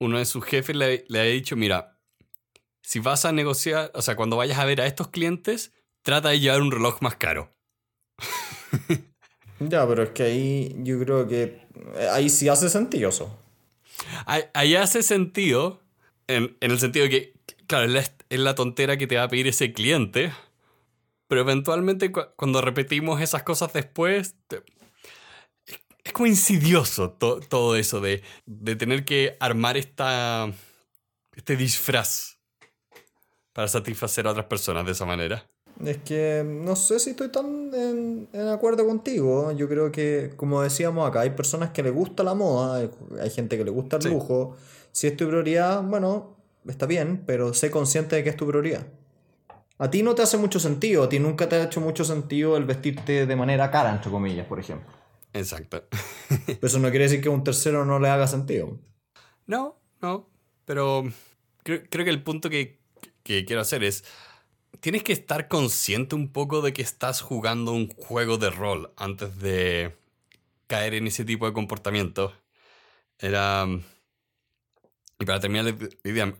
uno 0.00 0.16
de 0.16 0.24
sus 0.24 0.46
jefes 0.46 0.74
le, 0.74 1.04
le 1.08 1.20
había 1.20 1.32
dicho: 1.32 1.56
Mira, 1.56 1.98
si 2.82 3.00
vas 3.00 3.26
a 3.26 3.32
negociar, 3.32 3.90
o 3.94 4.00
sea, 4.00 4.16
cuando 4.16 4.38
vayas 4.38 4.58
a 4.58 4.64
ver 4.64 4.80
a 4.80 4.86
estos 4.86 5.08
clientes, 5.08 5.74
trata 6.02 6.30
de 6.30 6.40
llevar 6.40 6.62
un 6.62 6.72
reloj 6.72 7.02
más 7.02 7.16
caro. 7.16 7.54
ya, 9.60 9.86
pero 9.86 10.02
es 10.02 10.10
que 10.10 10.22
ahí 10.22 10.76
yo 10.78 10.98
creo 10.98 11.26
que. 11.26 11.66
Ahí 12.12 12.28
sí 12.28 12.48
hace 12.48 12.68
sentido 12.68 13.10
eso. 13.10 13.38
Ahí, 14.26 14.76
hace 14.76 15.02
sentido, 15.02 15.80
en, 16.28 16.56
el 16.60 16.78
sentido 16.78 17.04
de 17.04 17.10
que, 17.10 17.34
claro, 17.66 17.86
es 17.92 18.12
la, 18.40 18.54
tontera 18.54 18.96
que 18.96 19.06
te 19.06 19.16
va 19.16 19.24
a 19.24 19.28
pedir 19.28 19.48
ese 19.48 19.72
cliente, 19.72 20.32
pero 21.26 21.40
eventualmente 21.40 22.12
cuando 22.12 22.60
repetimos 22.60 23.20
esas 23.20 23.42
cosas 23.42 23.72
después, 23.72 24.36
es 26.04 26.12
como 26.12 26.26
insidioso 26.26 27.10
todo 27.10 27.76
eso 27.76 28.00
de, 28.00 28.22
tener 28.76 29.04
que 29.04 29.36
armar 29.40 29.76
esta, 29.76 30.50
este 31.34 31.56
disfraz 31.56 32.38
para 33.52 33.68
satisfacer 33.68 34.26
a 34.26 34.30
otras 34.30 34.46
personas 34.46 34.86
de 34.86 34.92
esa 34.92 35.04
manera. 35.04 35.44
Es 35.84 35.98
que 35.98 36.44
no 36.44 36.74
sé 36.74 36.98
si 36.98 37.10
estoy 37.10 37.28
tan 37.28 37.72
en, 37.72 38.28
en, 38.32 38.48
acuerdo 38.48 38.84
contigo. 38.84 39.52
Yo 39.52 39.68
creo 39.68 39.92
que, 39.92 40.32
como 40.36 40.60
decíamos 40.62 41.08
acá, 41.08 41.20
hay 41.20 41.30
personas 41.30 41.70
que 41.70 41.82
les 41.82 41.92
gusta 41.92 42.24
la 42.24 42.34
moda, 42.34 42.90
hay, 43.20 43.30
gente 43.30 43.56
que 43.56 43.64
le 43.64 43.70
gusta 43.70 43.98
el 43.98 44.10
lujo. 44.10 44.56
Si 44.90 45.06
es 45.06 45.16
tu 45.16 45.28
prioridad, 45.28 45.82
bueno, 45.82 46.36
está 46.66 46.86
bien, 46.86 47.22
pero 47.26 47.54
sé 47.54 47.70
consciente 47.70 48.16
de 48.16 48.24
que 48.24 48.30
es 48.30 48.36
tu 48.36 48.46
prioridad. 48.46 48.86
A 49.78 49.88
ti 49.90 50.02
no 50.02 50.16
te 50.16 50.22
hace 50.22 50.36
mucho 50.36 50.58
sentido, 50.58 51.04
a 51.04 51.08
ti 51.08 51.20
nunca 51.20 51.48
te 51.48 51.54
ha 51.54 51.64
hecho 51.64 51.80
mucho 51.80 52.04
sentido 52.04 52.56
el 52.56 52.64
vestirte 52.64 53.26
de 53.26 53.36
manera 53.36 53.70
cara, 53.70 53.94
entre 53.94 54.10
comillas, 54.10 54.46
por 54.46 54.58
ejemplo. 54.58 54.92
Exacto. 55.32 55.84
pero 56.46 56.58
eso 56.66 56.80
no 56.80 56.90
quiere 56.90 57.04
decir 57.04 57.20
que 57.20 57.28
a 57.28 57.32
un 57.32 57.44
tercero 57.44 57.84
no 57.84 58.00
le 58.00 58.08
haga 58.08 58.26
sentido. 58.26 58.78
No, 59.46 59.78
no, 60.02 60.28
pero 60.64 61.04
creo, 61.62 61.82
creo 61.88 62.04
que 62.04 62.10
el 62.10 62.24
punto 62.24 62.50
que, 62.50 62.80
que 63.22 63.44
quiero 63.44 63.62
hacer 63.62 63.84
es 63.84 64.02
tienes 64.80 65.02
que 65.02 65.12
estar 65.12 65.48
consciente 65.48 66.14
un 66.14 66.32
poco 66.32 66.62
de 66.62 66.72
que 66.72 66.82
estás 66.82 67.20
jugando 67.20 67.72
un 67.72 67.88
juego 67.88 68.38
de 68.38 68.50
rol 68.50 68.92
antes 68.96 69.38
de 69.38 69.96
caer 70.66 70.94
en 70.94 71.06
ese 71.06 71.24
tipo 71.24 71.46
de 71.46 71.52
comportamiento. 71.52 72.32
Era... 73.18 73.66
Y 75.20 75.24
para 75.24 75.40
terminar 75.40 75.74
la 76.04 76.34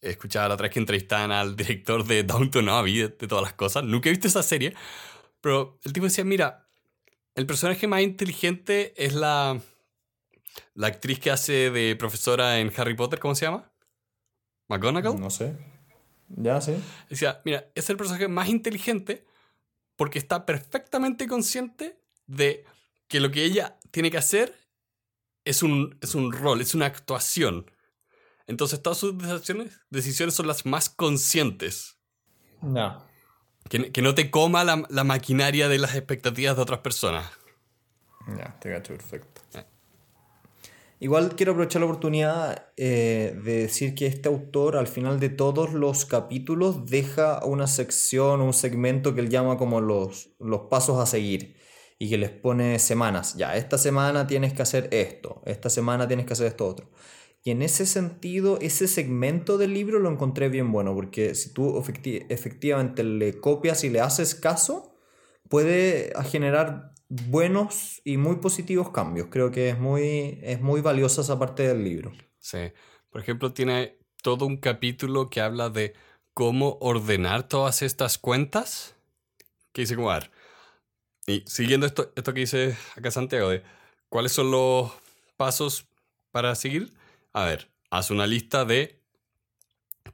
escuchaba 0.00 0.48
la 0.48 0.54
otra 0.54 0.64
vez 0.64 0.72
que 0.74 0.80
entrevistaban 0.80 1.30
al 1.32 1.56
director 1.56 2.04
de 2.04 2.24
Downton 2.24 2.68
Abbey, 2.68 2.98
de, 2.98 3.08
de, 3.08 3.28
todas 3.28 3.42
las 3.42 3.54
cosas. 3.54 3.84
Nunca 3.84 4.08
he 4.08 4.12
visto 4.12 4.28
esa 4.28 4.42
serie, 4.42 4.74
pero 5.40 5.78
el 5.84 5.92
tipo 5.92 6.06
decía, 6.06 6.24
mira, 6.24 6.68
el 7.34 7.46
personaje 7.46 7.86
más 7.86 8.02
inteligente 8.02 8.92
es 8.96 9.14
la, 9.14 9.60
la 10.74 10.86
actriz 10.86 11.18
que 11.18 11.30
hace 11.30 11.70
de 11.70 11.96
profesora 11.96 12.60
en 12.60 12.72
Harry 12.76 12.94
Potter, 12.94 13.18
¿cómo 13.18 13.34
se 13.34 13.46
llama? 13.46 13.72
¿McGonagall? 14.68 15.20
No 15.20 15.30
sé. 15.30 15.73
Ya, 16.36 16.60
sí. 16.60 16.74
Decía, 17.08 17.40
mira, 17.44 17.70
es 17.74 17.88
el 17.90 17.96
personaje 17.96 18.28
más 18.28 18.48
inteligente 18.48 19.24
porque 19.96 20.18
está 20.18 20.46
perfectamente 20.46 21.28
consciente 21.28 21.98
de 22.26 22.64
que 23.08 23.20
lo 23.20 23.30
que 23.30 23.44
ella 23.44 23.78
tiene 23.90 24.10
que 24.10 24.18
hacer 24.18 24.54
es 25.44 25.62
un, 25.62 25.98
es 26.00 26.14
un 26.14 26.32
rol, 26.32 26.60
es 26.60 26.74
una 26.74 26.86
actuación. 26.86 27.70
Entonces 28.46 28.82
todas 28.82 28.98
sus 28.98 29.16
decisiones, 29.16 29.80
decisiones 29.90 30.34
son 30.34 30.46
las 30.46 30.66
más 30.66 30.88
conscientes. 30.88 31.98
No. 32.60 33.04
Que, 33.68 33.92
que 33.92 34.02
no 34.02 34.14
te 34.14 34.30
coma 34.30 34.64
la, 34.64 34.84
la, 34.90 35.04
maquinaria 35.04 35.68
de 35.68 35.78
las 35.78 35.94
expectativas 35.94 36.56
de 36.56 36.62
otras 36.62 36.80
personas. 36.80 37.30
Ya, 38.36 38.58
te 38.60 38.70
gacho 38.70 38.94
perfecto. 38.94 39.40
Igual 41.04 41.36
quiero 41.36 41.52
aprovechar 41.52 41.80
la 41.80 41.86
oportunidad 41.86 42.68
eh, 42.78 43.38
de 43.44 43.58
decir 43.64 43.94
que 43.94 44.06
este 44.06 44.30
autor 44.30 44.78
al 44.78 44.86
final 44.86 45.20
de 45.20 45.28
todos 45.28 45.74
los 45.74 46.06
capítulos 46.06 46.86
deja 46.86 47.44
una 47.44 47.66
sección, 47.66 48.40
un 48.40 48.54
segmento 48.54 49.14
que 49.14 49.20
él 49.20 49.28
llama 49.28 49.58
como 49.58 49.82
los, 49.82 50.30
los 50.40 50.62
pasos 50.70 50.98
a 50.98 51.04
seguir 51.04 51.56
y 51.98 52.08
que 52.08 52.16
les 52.16 52.30
pone 52.30 52.78
semanas. 52.78 53.34
Ya, 53.36 53.54
esta 53.54 53.76
semana 53.76 54.26
tienes 54.26 54.54
que 54.54 54.62
hacer 54.62 54.88
esto, 54.92 55.42
esta 55.44 55.68
semana 55.68 56.08
tienes 56.08 56.24
que 56.24 56.32
hacer 56.32 56.46
esto 56.46 56.66
otro. 56.66 56.90
Y 57.42 57.50
en 57.50 57.60
ese 57.60 57.84
sentido, 57.84 58.58
ese 58.62 58.88
segmento 58.88 59.58
del 59.58 59.74
libro 59.74 59.98
lo 59.98 60.10
encontré 60.10 60.48
bien 60.48 60.72
bueno, 60.72 60.94
porque 60.94 61.34
si 61.34 61.52
tú 61.52 61.84
efectivamente 62.30 63.04
le 63.04 63.38
copias 63.40 63.84
y 63.84 63.90
le 63.90 64.00
haces 64.00 64.34
caso, 64.34 64.96
puede 65.50 66.14
generar 66.30 66.93
buenos 67.26 68.00
y 68.04 68.16
muy 68.16 68.36
positivos 68.36 68.90
cambios. 68.90 69.28
Creo 69.30 69.50
que 69.50 69.68
es 69.68 69.78
muy, 69.78 70.38
es 70.42 70.60
muy 70.60 70.80
valiosa 70.80 71.20
esa 71.20 71.38
parte 71.38 71.66
del 71.66 71.84
libro. 71.84 72.12
Sí. 72.38 72.72
Por 73.10 73.20
ejemplo, 73.20 73.52
tiene 73.52 73.98
todo 74.22 74.46
un 74.46 74.56
capítulo 74.56 75.30
que 75.30 75.40
habla 75.40 75.70
de 75.70 75.94
cómo 76.32 76.78
ordenar 76.80 77.46
todas 77.46 77.82
estas 77.82 78.18
cuentas. 78.18 78.96
Que 79.72 79.82
dice 79.82 79.96
como, 79.96 80.10
y 81.26 81.42
siguiendo 81.46 81.86
esto, 81.86 82.12
esto 82.16 82.34
que 82.34 82.40
dice 82.40 82.76
acá 82.96 83.10
Santiago, 83.10 83.48
de 83.48 83.62
cuáles 84.08 84.32
son 84.32 84.50
los 84.50 84.92
pasos 85.36 85.86
para 86.30 86.54
seguir, 86.54 86.92
a 87.32 87.44
ver, 87.44 87.70
haz 87.90 88.10
una 88.10 88.26
lista 88.26 88.64
de 88.64 89.00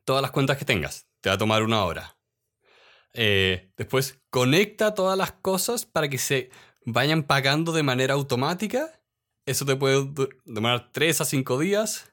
todas 0.04 0.22
las 0.22 0.30
cuentas 0.30 0.56
que 0.56 0.64
tengas. 0.64 1.06
Te 1.20 1.30
va 1.30 1.34
a 1.34 1.38
tomar 1.38 1.62
una 1.62 1.84
hora. 1.84 2.16
Eh, 3.12 3.72
después, 3.76 4.20
conecta 4.30 4.94
todas 4.94 5.18
las 5.18 5.32
cosas 5.32 5.84
para 5.84 6.08
que 6.08 6.18
se 6.18 6.50
vayan 6.92 7.22
pagando 7.22 7.72
de 7.72 7.82
manera 7.82 8.14
automática. 8.14 9.00
Eso 9.46 9.64
te 9.64 9.76
puede 9.76 10.08
demorar 10.44 10.90
3 10.92 11.20
a 11.20 11.24
5 11.24 11.58
días. 11.58 12.12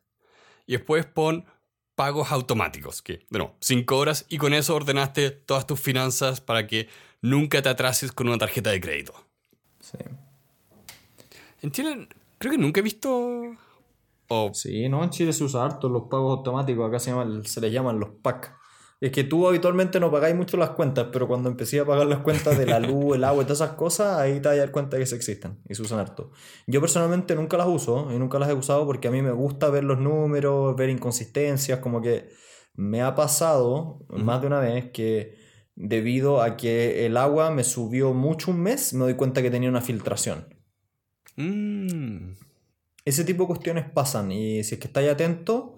Y 0.66 0.74
después 0.74 1.06
pon 1.06 1.46
pagos 1.96 2.32
automáticos, 2.32 3.02
que, 3.02 3.26
bueno, 3.30 3.56
5 3.60 3.98
horas 3.98 4.26
y 4.30 4.38
con 4.38 4.54
eso 4.54 4.76
ordenaste 4.76 5.32
todas 5.32 5.66
tus 5.66 5.80
finanzas 5.80 6.42
para 6.42 6.68
que 6.68 6.90
nunca 7.22 7.62
te 7.62 7.70
atrases 7.70 8.12
con 8.12 8.28
una 8.28 8.38
tarjeta 8.38 8.70
de 8.70 8.80
crédito. 8.80 9.14
Sí. 9.80 9.98
En 11.62 11.72
Chile 11.72 12.08
creo 12.38 12.52
que 12.52 12.58
nunca 12.58 12.82
he 12.82 12.84
visto... 12.84 13.56
Sí, 14.54 14.90
no, 14.90 15.04
en 15.04 15.10
Chile 15.10 15.32
se 15.32 15.44
usa 15.44 15.64
harto 15.64 15.88
los 15.88 16.04
pagos 16.04 16.38
automáticos, 16.38 16.88
acá 16.88 17.00
se, 17.00 17.12
llaman, 17.12 17.46
se 17.46 17.62
les 17.62 17.72
llaman 17.72 18.00
los 18.00 18.10
PAC. 18.10 18.54
Es 19.00 19.12
que 19.12 19.24
tú 19.24 19.48
habitualmente 19.48 20.00
no 20.00 20.10
pagáis 20.10 20.36
mucho 20.36 20.58
las 20.58 20.72
cuentas, 20.72 21.10
pero 21.14 21.28
cuando 21.28 21.50
empecé 21.50 21.80
a 21.80 21.86
pagar 21.86 22.08
las 22.08 22.20
cuentas 22.20 22.58
de 22.58 22.66
la 22.66 22.80
luz, 22.80 23.16
el 23.16 23.24
agua 23.24 23.44
y 23.44 23.46
todas 23.46 23.62
esas 23.62 23.76
cosas, 23.76 24.18
ahí 24.18 24.40
te 24.40 24.48
vas 24.48 24.58
a 24.58 24.60
dar 24.60 24.72
cuenta 24.72 24.98
que 24.98 25.06
se 25.06 25.16
existen 25.16 25.60
y 25.70 25.76
se 25.76 25.84
usan 25.84 26.00
harto. 26.00 26.32
Yo 26.66 26.82
personalmente 26.82 27.36
nunca 27.36 27.58
las 27.58 27.68
uso 27.68 28.12
y 28.12 28.18
nunca 28.18 28.40
las 28.40 28.50
he 28.50 28.54
usado 28.54 28.88
porque 28.88 29.08
a 29.08 29.12
mí 29.12 29.22
me 29.22 29.32
gusta 29.32 29.70
ver 29.70 29.84
los 29.84 30.00
números, 30.00 30.76
ver 30.76 30.90
inconsistencias, 30.90 31.80
como 31.80 32.02
que 32.02 32.30
me 32.74 33.04
ha 33.04 33.14
pasado 33.14 34.06
más 34.10 34.42
de 34.42 34.48
una 34.48 34.60
vez 34.62 34.92
que 34.92 35.36
debido 35.76 36.42
a 36.42 36.58
que 36.58 37.06
el 37.06 37.18
agua 37.18 37.52
me 37.52 37.64
subió 37.64 38.14
mucho 38.14 38.50
un 38.50 38.62
mes, 38.62 38.94
me 38.94 39.02
doy 39.02 39.14
cuenta 39.14 39.44
que 39.44 39.52
tenía 39.52 39.70
una 39.70 39.82
filtración. 39.82 40.48
Mm, 41.36 42.32
Ese 43.06 43.24
tipo 43.24 43.44
de 43.44 43.48
cuestiones 43.48 43.90
pasan 43.90 44.32
y 44.32 44.64
si 44.64 44.76
es 44.76 44.82
que 44.82 44.88
estáis 44.88 45.10
atento, 45.10 45.77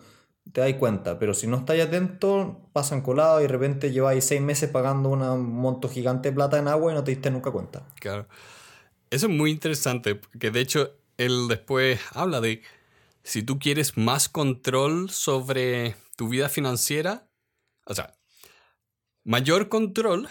te 0.52 0.62
dais 0.62 0.76
cuenta, 0.76 1.20
pero 1.20 1.34
si 1.34 1.48
no 1.48 1.58
estáis 1.58 1.84
atento, 1.84 2.62
pasan 2.74 3.02
colado 3.02 3.40
y 3.40 3.44
de 3.44 3.50
repente 3.50 3.92
lleváis 3.92 4.24
seis 4.24 4.42
meses 4.42 4.70
pagando 4.70 5.10
un 5.10 5.54
monto 5.54 5.90
gigante 5.90 6.30
de 6.30 6.36
plata 6.36 6.58
en 6.58 6.68
agua 6.68 6.92
y 6.92 6.96
no 6.96 7.04
te 7.04 7.12
diste 7.12 7.32
nunca 7.32 7.52
cuenta. 7.52 7.86
claro. 8.00 8.28
Eso 9.12 9.26
es 9.26 9.34
muy 9.34 9.50
interesante, 9.50 10.22
que 10.40 10.52
de 10.52 10.60
hecho 10.60 10.94
él 11.18 11.48
después 11.48 12.00
habla 12.14 12.42
de 12.42 12.62
si 13.24 13.42
tú 13.42 13.58
quieres 13.58 13.98
más 13.98 14.30
control 14.30 15.10
sobre 15.10 15.96
tu 16.16 16.30
vida 16.30 16.48
financiera, 16.48 17.28
o 17.86 17.96
sea, 17.96 18.14
mayor 19.24 19.68
control 19.68 20.30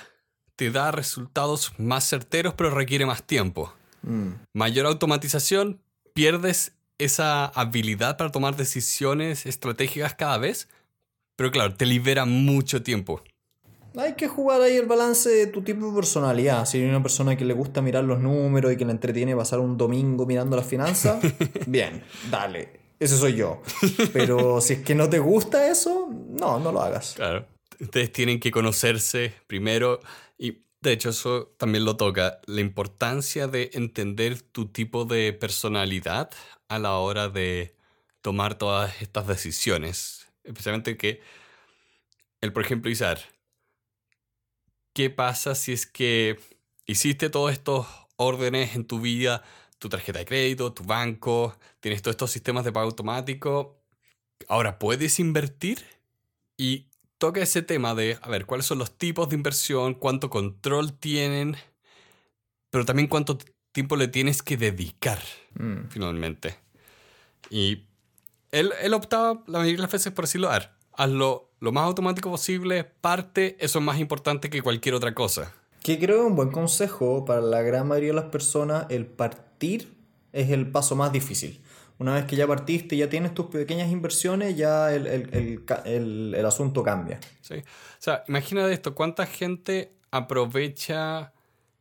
te 0.55 0.71
da 0.71 0.93
resultados 0.93 1.73
más 1.79 2.09
certeros 2.09 2.55
pero 2.55 2.71
requiere 2.71 3.05
más 3.05 3.25
tiempo. 3.25 3.75
Mm. 4.03 4.31
Mayor 4.55 4.87
automatización, 4.87 5.83
pierdes 6.14 6.78
esa 6.99 7.46
habilidad 7.46 8.16
para 8.16 8.30
tomar 8.30 8.57
decisiones 8.57 9.46
estratégicas 9.46 10.14
cada 10.14 10.38
vez, 10.38 10.68
pero 11.36 11.51
claro, 11.51 11.74
te 11.74 11.86
libera 11.86 12.24
mucho 12.24 12.82
tiempo. 12.82 13.22
Hay 13.96 14.14
que 14.14 14.28
jugar 14.28 14.61
ahí 14.61 14.76
el 14.76 14.86
balance 14.86 15.28
de 15.28 15.46
tu 15.46 15.62
tipo 15.62 15.88
de 15.88 15.94
personalidad. 15.94 16.64
Si 16.66 16.78
eres 16.78 16.90
una 16.90 17.03
persona 17.03 17.36
que 17.36 17.44
le 17.44 17.55
gusta 17.55 17.80
mirar 17.80 18.05
los 18.05 18.20
números 18.20 18.72
y 18.72 18.76
que 18.76 18.84
le 18.84 18.92
entretiene 18.92 19.34
pasar 19.34 19.61
un 19.61 19.76
domingo 19.76 20.26
mirando 20.26 20.57
las 20.57 20.66
finanzas, 20.66 21.20
bien, 21.66 22.05
dale. 22.30 22.80
Ese 23.01 23.16
soy 23.16 23.36
yo. 23.36 23.62
Pero 24.12 24.61
si 24.61 24.74
es 24.74 24.80
que 24.80 24.94
no 24.94 25.09
te 25.09 25.20
gusta 25.20 25.70
eso, 25.70 26.11
no, 26.11 26.59
no 26.59 26.72
lo 26.72 26.82
hagas. 26.82 27.14
Claro. 27.14 27.46
Ustedes 27.80 28.12
tienen 28.12 28.40
que 28.40 28.51
conocerse 28.51 29.32
primero 29.46 30.01
y 30.36 30.64
de 30.81 30.93
hecho 30.93 31.11
eso 31.11 31.55
también 31.59 31.85
lo 31.85 31.97
toca, 31.97 32.41
la 32.47 32.61
importancia 32.61 33.47
de 33.49 33.70
entender 33.74 34.43
tu 34.43 34.68
tipo 34.68 35.05
de 35.05 35.33
personalidad 35.33 36.31
a 36.68 36.79
la 36.79 36.95
hora 36.99 37.29
de 37.29 37.76
tomar 38.22 38.57
todas 38.59 39.03
estas 39.03 39.26
decisiones. 39.26 40.29
Especialmente 40.45 40.97
que 40.97 41.20
el, 42.41 42.53
por 42.53 42.62
ejemplo, 42.64 42.91
Isar, 42.91 43.18
¿qué 44.93 45.11
pasa 45.11 45.55
si 45.55 45.72
es 45.72 45.87
que 45.87 46.39
hiciste 46.87 47.31
todos 47.31 47.53
estos 47.53 47.87
órdenes 48.16 48.74
en 48.74 48.87
tu 48.87 49.01
vida, 49.01 49.43
tu 49.79 49.89
tarjeta 49.89 50.18
de 50.20 50.24
crédito, 50.24 50.72
tu 50.72 50.85
banco, 50.85 51.57
tienes 51.81 52.03
todos 52.03 52.14
estos 52.14 52.31
sistemas 52.31 52.64
de 52.64 52.72
pago 52.72 52.87
automático? 52.87 53.81
Ahora, 54.49 54.79
¿puedes 54.79 55.20
invertir? 55.20 55.85
Y 56.57 56.88
toca 57.19 57.43
ese 57.43 57.62
tema 57.62 57.95
de, 57.95 58.19
a 58.23 58.29
ver, 58.29 58.47
cuáles 58.47 58.66
son 58.66 58.79
los 58.79 58.97
tipos 58.97 59.29
de 59.29 59.37
inversión, 59.37 59.95
cuánto 59.95 60.31
control 60.31 60.93
tienen, 60.93 61.57
pero 62.71 62.85
también 62.85 63.09
cuánto 63.09 63.39
tiempo 63.73 63.97
le 63.97 64.09
tienes 64.09 64.43
que 64.43 64.57
dedicar 64.57 65.21
Mm. 65.59 65.89
finalmente. 65.89 66.57
Y 67.51 67.85
él, 68.53 68.73
él 68.81 68.95
optaba 68.95 69.43
la 69.47 69.59
mayoría 69.59 69.77
de 69.77 69.83
las 69.83 69.93
veces 69.93 70.12
por 70.12 70.25
decirlo, 70.25 70.49
a 70.49 70.59
ver, 70.59 70.71
hazlo 70.93 71.51
lo 71.61 71.73
más 71.73 71.85
automático 71.85 72.31
posible, 72.31 72.85
parte, 72.85 73.57
eso 73.61 73.79
es 73.79 73.85
más 73.85 73.99
importante 73.99 74.51
que 74.51 74.62
cualquier 74.62 74.95
otra 74.95 75.14
cosa. 75.14 75.53
Que 75.83 75.99
creo 75.99 76.19
que 76.19 76.27
un 76.27 76.37
buen 76.37 76.51
consejo 76.51 77.25
para 77.25 77.41
la 77.41 77.62
gran 77.62 77.89
mayoría 77.89 78.11
de 78.11 78.16
las 78.21 78.31
personas, 78.31 78.87
el 78.91 79.07
partir 79.07 79.93
es 80.33 80.51
el 80.51 80.71
paso 80.71 80.95
más 80.95 81.12
difícil. 81.12 81.61
Una 81.99 82.14
vez 82.14 82.26
que 82.26 82.36
ya 82.36 82.46
partiste, 82.46 82.96
ya 82.96 83.09
tienes 83.09 83.34
tus 83.34 83.46
pequeñas 83.46 83.90
inversiones, 83.90 84.57
ya 84.57 84.94
el, 84.94 85.07
el- 85.07 85.64
el 85.84 86.34
el- 86.34 86.46
asunto 86.46 86.82
cambia. 86.82 87.18
¿sí? 87.40 87.55
O 87.57 87.62
sea, 87.99 88.22
imagina 88.28 88.70
esto, 88.70 88.94
¿cuánta 88.94 89.26
gente 89.26 89.92
aprovecha 90.11 91.32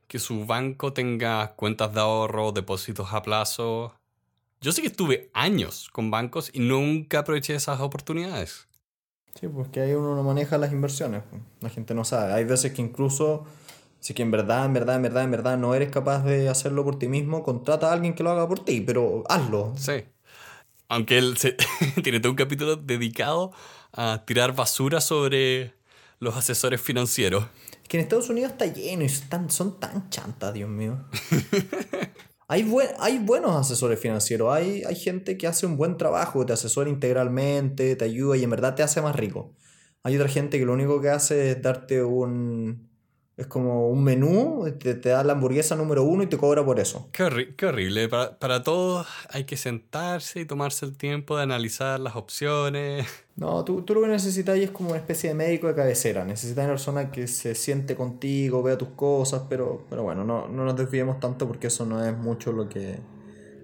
que 0.08 0.20
su 0.20 0.46
banco 0.46 0.94
tenga 0.94 1.54
cuentas 1.56 1.94
de 1.94 2.00
ahorro, 2.00 2.52
depósitos 2.52 3.14
a 3.14 3.22
plazo? 3.22 3.94
Yo 4.60 4.72
sé 4.72 4.82
que 4.82 4.88
estuve 4.88 5.30
años 5.34 5.90
con 5.92 6.10
bancos 6.10 6.50
y 6.52 6.60
nunca 6.60 7.20
aproveché 7.20 7.54
esas 7.54 7.80
oportunidades. 7.80 8.68
Sí, 9.40 9.48
porque 9.48 9.82
ahí 9.82 9.94
uno 9.94 10.16
no 10.16 10.24
maneja 10.24 10.58
las 10.58 10.72
inversiones. 10.72 11.22
La 11.62 11.70
gente 11.70 11.94
no 11.94 12.04
sabe. 12.04 12.34
Hay 12.34 12.44
veces 12.44 12.74
que 12.74 12.82
incluso, 12.82 13.46
si 14.00 14.14
que 14.14 14.22
en 14.24 14.32
verdad, 14.32 14.66
en 14.66 14.74
verdad, 14.74 14.96
en 14.96 15.02
verdad, 15.02 15.24
en 15.24 15.32
verdad 15.32 15.58
no 15.58 15.74
eres 15.76 15.90
capaz 15.90 16.24
de 16.24 16.50
hacerlo 16.50 16.84
por 16.84 16.98
ti 17.00 17.08
mismo, 17.08 17.44
contrata 17.44 17.90
a 17.90 17.94
alguien 17.94 18.14
que 18.14 18.24
lo 18.24 18.32
haga 18.32 18.48
por 18.48 18.64
ti, 18.64 18.82
pero 18.82 19.24
hazlo. 19.30 19.74
Sí. 19.78 20.04
Aunque 20.90 21.18
él 21.18 21.38
se- 21.38 21.58
tiene 22.04 22.20
todo 22.20 22.32
un 22.32 22.38
capítulo 22.38 22.76
dedicado 22.78 23.52
a 23.92 24.24
tirar 24.26 24.56
basura 24.56 25.02
sobre 25.02 25.74
los 26.20 26.36
asesores 26.38 26.82
financieros. 26.82 27.46
Es 27.84 27.90
que 27.90 27.98
en 27.98 28.04
Estados 28.04 28.30
Unidos 28.30 28.52
está 28.52 28.66
lleno 28.66 29.04
y 29.04 29.08
están, 29.08 29.50
son 29.50 29.80
tan 29.80 30.10
chantas, 30.10 30.54
Dios 30.54 30.70
mío. 30.70 31.06
hay, 32.48 32.64
buen- 32.64 32.90
hay 33.00 33.20
buenos 33.20 33.56
asesores 33.56 34.00
financieros, 34.00 34.54
hay, 34.54 34.84
hay 34.84 34.96
gente 34.96 35.38
que 35.38 35.48
hace 35.48 35.66
un 35.66 35.78
buen 35.78 35.98
trabajo, 35.98 36.46
te 36.46 36.54
asesora 36.54 36.90
integralmente, 36.90 37.96
te 37.96 38.06
ayuda 38.06 38.38
y 38.38 38.44
en 38.44 38.50
verdad 38.50 38.76
te 38.76 38.84
hace 38.84 39.02
más 39.02 39.16
rico. 39.16 39.54
Hay 40.04 40.16
otra 40.16 40.30
gente 40.30 40.58
que 40.58 40.66
lo 40.66 40.74
único 40.74 41.02
que 41.02 41.10
hace 41.10 41.52
es 41.52 41.62
darte 41.62 42.04
un... 42.04 42.87
Es 43.38 43.46
como 43.46 43.88
un 43.90 44.04
menú, 44.04 44.66
te, 44.80 44.96
te 44.96 45.10
da 45.10 45.24
la 45.24 45.34
hamburguesa 45.34 45.76
número 45.76 46.04
uno 46.04 46.24
y 46.24 46.28
te 46.28 46.38
cobra 46.38 46.66
por 46.66 46.80
eso. 46.80 47.08
Qué, 47.12 47.24
horri- 47.24 47.56
qué 47.56 47.68
horrible. 47.68 48.10
Para, 48.10 48.40
para 48.40 48.64
todos 48.64 49.06
hay 49.30 49.44
que 49.46 49.58
sentarse 49.58 50.40
y 50.40 50.46
tomarse 50.46 50.86
el 50.88 50.98
tiempo 50.98 51.38
de 51.38 51.44
analizar 51.44 52.00
las 52.00 52.16
opciones. 52.16 53.06
No, 53.38 53.64
tú, 53.64 53.84
tú 53.84 53.94
lo 53.94 54.02
que 54.02 54.08
necesitas 54.08 54.58
es 54.58 54.72
como 54.72 54.90
una 54.90 54.98
especie 54.98 55.30
de 55.30 55.36
médico 55.36 55.68
de 55.68 55.76
cabecera. 55.76 56.26
Necesitas 56.26 56.64
una 56.64 56.74
persona 56.74 57.12
que 57.12 57.28
se 57.28 57.54
siente 57.54 57.96
contigo, 57.96 58.64
vea 58.64 58.80
tus 58.80 58.90
cosas, 58.90 59.44
pero, 59.48 59.86
pero 59.92 60.02
bueno, 60.02 60.24
no, 60.24 60.48
no 60.48 60.66
nos 60.66 60.76
desviemos 60.76 61.20
tanto 61.20 61.48
porque 61.48 61.68
eso 61.68 61.86
no 61.86 62.04
es 62.04 62.18
mucho 62.18 62.52
lo 62.52 62.68
que, 62.68 63.00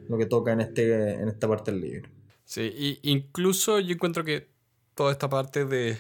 lo 0.09 0.17
que 0.19 0.27
toca 0.27 0.51
en, 0.51 0.61
este, 0.61 1.13
en 1.15 1.27
esta 1.27 1.47
parte 1.47 1.71
del 1.71 1.81
libro. 1.81 2.07
Sí, 2.45 2.71
y 2.71 2.99
incluso 3.09 3.79
yo 3.79 3.95
encuentro 3.95 4.23
que 4.23 4.47
toda 4.93 5.11
esta 5.11 5.27
parte 5.27 5.65
de 5.65 5.97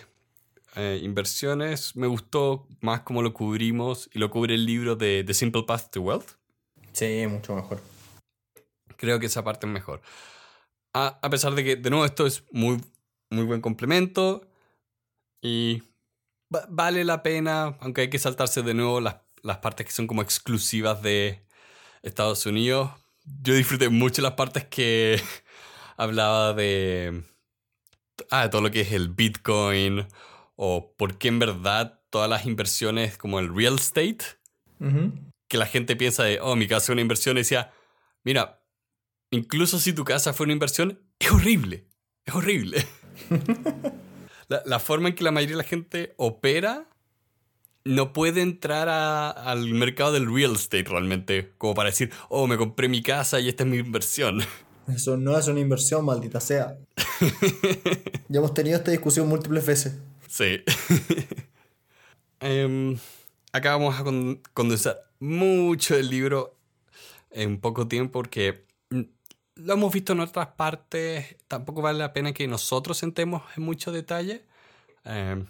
eh, 0.75 0.99
inversiones 1.03 1.95
me 1.95 2.07
gustó 2.07 2.67
más 2.81 3.01
como 3.01 3.21
lo 3.21 3.33
cubrimos 3.33 4.09
y 4.13 4.19
lo 4.19 4.29
cubre 4.31 4.55
el 4.55 4.65
libro 4.65 4.95
de 4.95 5.23
The 5.25 5.33
Simple 5.33 5.63
Path 5.63 5.91
to 5.91 6.01
Wealth. 6.01 6.31
Sí, 6.91 7.25
mucho 7.27 7.55
mejor. 7.55 7.81
Creo 8.97 9.19
que 9.19 9.25
esa 9.27 9.43
parte 9.43 9.65
es 9.67 9.71
mejor. 9.73 10.01
A, 10.93 11.19
a 11.21 11.29
pesar 11.29 11.55
de 11.55 11.63
que, 11.63 11.75
de 11.75 11.89
nuevo, 11.89 12.05
esto 12.05 12.25
es 12.25 12.43
muy, 12.51 12.79
muy 13.29 13.43
buen 13.45 13.61
complemento 13.61 14.47
y 15.41 15.81
va- 16.53 16.67
vale 16.69 17.03
la 17.03 17.23
pena, 17.23 17.77
aunque 17.81 18.01
hay 18.01 18.09
que 18.09 18.19
saltarse 18.19 18.61
de 18.61 18.73
nuevo 18.73 19.01
las, 19.01 19.17
las 19.41 19.57
partes 19.57 19.85
que 19.87 19.91
son 19.91 20.07
como 20.07 20.21
exclusivas 20.21 21.01
de 21.01 21.43
Estados 22.03 22.45
Unidos. 22.45 22.91
Yo 23.41 23.53
disfruté 23.55 23.89
mucho 23.89 24.21
las 24.21 24.33
partes 24.33 24.65
que 24.65 25.19
hablaba 25.97 26.53
de, 26.53 27.23
ah, 28.29 28.43
de 28.43 28.49
todo 28.49 28.61
lo 28.61 28.71
que 28.71 28.81
es 28.81 28.91
el 28.91 29.09
Bitcoin 29.09 30.07
o 30.55 30.93
por 30.97 31.17
qué 31.17 31.27
en 31.29 31.39
verdad 31.39 31.99
todas 32.09 32.29
las 32.29 32.45
inversiones 32.45 33.17
como 33.17 33.39
el 33.39 33.53
real 33.55 33.75
estate 33.75 34.25
Ujú. 34.79 35.11
que 35.47 35.57
la 35.57 35.65
gente 35.65 35.95
piensa 35.95 36.23
de, 36.23 36.39
oh, 36.41 36.55
mi 36.55 36.67
casa 36.67 36.85
es 36.85 36.89
una 36.89 37.01
inversión, 37.01 37.37
y 37.37 37.41
decía, 37.41 37.71
mira, 38.23 38.61
incluso 39.31 39.79
si 39.79 39.93
tu 39.93 40.03
casa 40.03 40.33
fue 40.33 40.43
una 40.45 40.53
inversión, 40.53 40.99
es 41.19 41.31
horrible, 41.31 41.85
es 42.25 42.35
horrible. 42.35 42.85
la, 44.47 44.61
la 44.65 44.79
forma 44.79 45.09
en 45.09 45.15
que 45.15 45.23
la 45.23 45.31
mayoría 45.31 45.55
de 45.57 45.63
la 45.63 45.67
gente 45.69 46.13
opera 46.17 46.87
no 47.85 48.13
puede 48.13 48.41
entrar 48.41 48.87
a- 48.89 49.29
al 49.31 49.67
mercado 49.73 50.13
del 50.13 50.33
real 50.33 50.53
estate 50.53 50.83
realmente, 50.85 51.51
como 51.57 51.73
para 51.73 51.89
decir, 51.89 52.11
oh, 52.29 52.47
me 52.47 52.57
compré 52.57 52.87
mi 52.87 53.01
casa 53.01 53.39
y 53.39 53.49
esta 53.49 53.63
es 53.63 53.69
mi 53.69 53.77
inversión. 53.77 54.41
Eso 54.87 55.17
no 55.17 55.37
es 55.37 55.47
una 55.47 55.59
inversión, 55.61 56.05
maldita 56.05 56.39
sea. 56.39 56.77
ya 58.29 58.39
hemos 58.39 58.53
tenido 58.53 58.77
esta 58.77 58.91
discusión 58.91 59.27
múltiples 59.27 59.65
veces. 59.65 59.99
Sí. 60.33 60.63
Em, 62.39 62.97
acá 63.53 63.71
vamos 63.77 63.97
a 63.99 64.03
con- 64.03 64.41
condensar 64.53 64.97
mucho 65.19 65.95
el 65.95 66.09
libro 66.09 66.57
en 67.31 67.61
poco 67.61 67.87
tiempo 67.87 68.11
porque 68.13 68.65
mm, 68.89 69.01
lo 69.55 69.73
hemos 69.73 69.93
visto 69.93 70.13
en 70.13 70.21
otras 70.21 70.47
partes. 70.47 71.37
Tampoco 71.47 71.83
vale 71.83 71.99
la 71.99 72.13
pena 72.13 72.33
que 72.33 72.47
nosotros 72.47 73.03
entremos 73.03 73.43
en 73.55 73.63
mucho 73.63 73.91
detalle. 73.91 74.45
Em, 75.05 75.45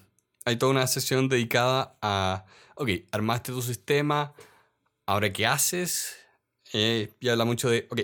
hay 0.45 0.57
toda 0.57 0.71
una 0.73 0.85
sesión 0.87 1.29
dedicada 1.29 1.97
a, 2.01 2.45
ok, 2.75 2.89
armaste 3.13 3.53
tu 3.53 3.61
sistema, 3.61 4.33
ahora 5.05 5.31
qué 5.33 5.47
haces 5.47 6.17
Eh, 6.73 7.13
y 7.21 7.29
habla 7.29 7.45
mucho 7.45 7.69
de, 7.69 7.87
ok, 7.91 8.01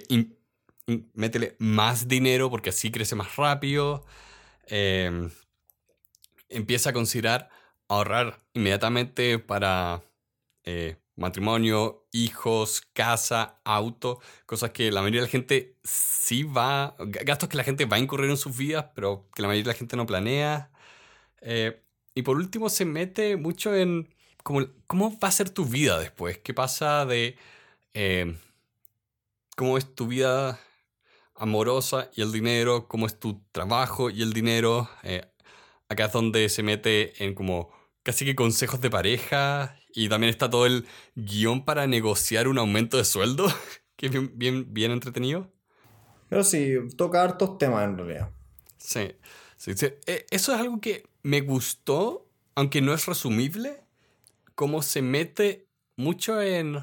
métele 1.13 1.55
más 1.59 2.07
dinero 2.07 2.49
porque 2.49 2.69
así 2.69 2.91
crece 2.91 3.15
más 3.15 3.35
rápido. 3.35 4.05
Eh, 4.67 5.29
empieza 6.49 6.89
a 6.91 6.93
considerar 6.93 7.49
ahorrar 7.87 8.39
inmediatamente 8.53 9.39
para 9.39 10.03
eh, 10.63 10.97
matrimonio, 11.15 12.07
hijos, 12.11 12.81
casa, 12.93 13.59
auto, 13.63 14.19
cosas 14.45 14.71
que 14.71 14.91
la 14.91 15.01
mayoría 15.01 15.21
de 15.21 15.27
la 15.27 15.31
gente 15.31 15.75
sí 15.83 16.43
va, 16.43 16.95
gastos 16.99 17.49
que 17.49 17.57
la 17.57 17.63
gente 17.63 17.85
va 17.85 17.97
a 17.97 17.99
incurrir 17.99 18.29
en 18.29 18.37
sus 18.37 18.55
vidas, 18.57 18.87
pero 18.95 19.29
que 19.35 19.41
la 19.41 19.47
mayoría 19.47 19.65
de 19.65 19.73
la 19.73 19.79
gente 19.79 19.97
no 19.97 20.05
planea. 20.05 20.71
Eh, 21.41 21.81
y 22.15 22.21
por 22.21 22.37
último 22.37 22.69
se 22.69 22.85
mete 22.85 23.37
mucho 23.37 23.75
en 23.75 24.13
cómo, 24.43 25.19
va 25.19 25.27
a 25.27 25.31
ser 25.31 25.49
tu 25.49 25.65
vida 25.65 25.99
después, 25.99 26.37
qué 26.39 26.53
pasa 26.53 27.05
de 27.05 27.37
eh, 27.93 28.35
cómo 29.55 29.77
es 29.77 29.93
tu 29.95 30.07
vida 30.07 30.59
amorosa 31.35 32.09
y 32.15 32.21
el 32.21 32.31
dinero, 32.31 32.87
cómo 32.87 33.07
es 33.07 33.19
tu 33.19 33.41
trabajo 33.51 34.09
y 34.09 34.21
el 34.21 34.33
dinero. 34.33 34.89
Acá 35.89 36.05
es 36.05 36.13
donde 36.13 36.49
se 36.49 36.63
mete 36.63 37.23
en 37.23 37.33
como 37.35 37.71
casi 38.03 38.25
que 38.25 38.35
consejos 38.35 38.81
de 38.81 38.89
pareja 38.89 39.77
y 39.93 40.09
también 40.09 40.29
está 40.29 40.49
todo 40.49 40.65
el 40.65 40.87
guion 41.15 41.65
para 41.65 41.87
negociar 41.87 42.47
un 42.47 42.57
aumento 42.59 42.97
de 42.97 43.05
sueldo, 43.05 43.47
que 43.95 44.07
es 44.07 44.11
bien, 44.11 44.31
bien, 44.35 44.73
bien 44.73 44.91
entretenido. 44.91 45.51
Pero 46.29 46.43
sí, 46.43 46.75
toca 46.95 47.23
hartos 47.23 47.57
temas 47.57 47.83
en 47.85 47.97
realidad. 47.97 48.29
Sí, 48.77 49.11
sí, 49.57 49.73
sí. 49.75 49.87
Eh, 50.07 50.25
Eso 50.29 50.53
es 50.53 50.59
algo 50.59 50.79
que 50.79 51.03
me 51.23 51.41
gustó, 51.41 52.29
aunque 52.55 52.81
no 52.81 52.93
es 52.93 53.05
resumible, 53.05 53.83
cómo 54.55 54.81
se 54.81 55.01
mete 55.01 55.69
mucho 55.95 56.41
en 56.41 56.79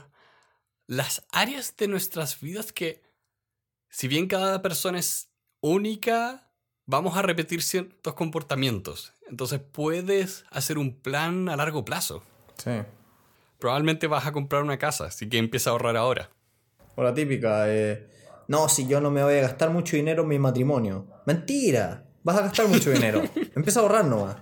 las 0.86 1.26
áreas 1.32 1.76
de 1.76 1.88
nuestras 1.88 2.40
vidas 2.40 2.72
que, 2.72 3.02
si 3.90 4.08
bien 4.08 4.28
cada 4.28 4.62
persona 4.62 4.98
es 4.98 5.30
única, 5.60 6.45
vamos 6.86 7.16
a 7.16 7.22
repetir 7.22 7.62
ciertos 7.62 8.14
comportamientos. 8.14 9.12
Entonces 9.28 9.60
puedes 9.60 10.44
hacer 10.50 10.78
un 10.78 10.94
plan 10.94 11.48
a 11.48 11.56
largo 11.56 11.84
plazo. 11.84 12.22
Sí. 12.56 12.82
Probablemente 13.58 14.06
vas 14.06 14.26
a 14.26 14.32
comprar 14.32 14.62
una 14.62 14.78
casa, 14.78 15.06
así 15.06 15.28
que 15.28 15.38
empieza 15.38 15.70
a 15.70 15.72
ahorrar 15.72 15.96
ahora. 15.96 16.30
O 16.94 17.02
la 17.02 17.12
típica, 17.12 17.64
eh, 17.68 18.06
no, 18.48 18.68
si 18.68 18.86
yo 18.86 19.00
no 19.00 19.10
me 19.10 19.22
voy 19.22 19.34
a 19.34 19.42
gastar 19.42 19.70
mucho 19.70 19.96
dinero 19.96 20.22
en 20.22 20.28
mi 20.28 20.38
matrimonio. 20.38 21.06
Mentira, 21.26 22.04
vas 22.22 22.38
a 22.38 22.42
gastar 22.42 22.68
mucho 22.68 22.90
dinero. 22.90 23.22
Empieza 23.56 23.80
a 23.80 23.82
ahorrar 23.82 24.04
nomás. 24.04 24.36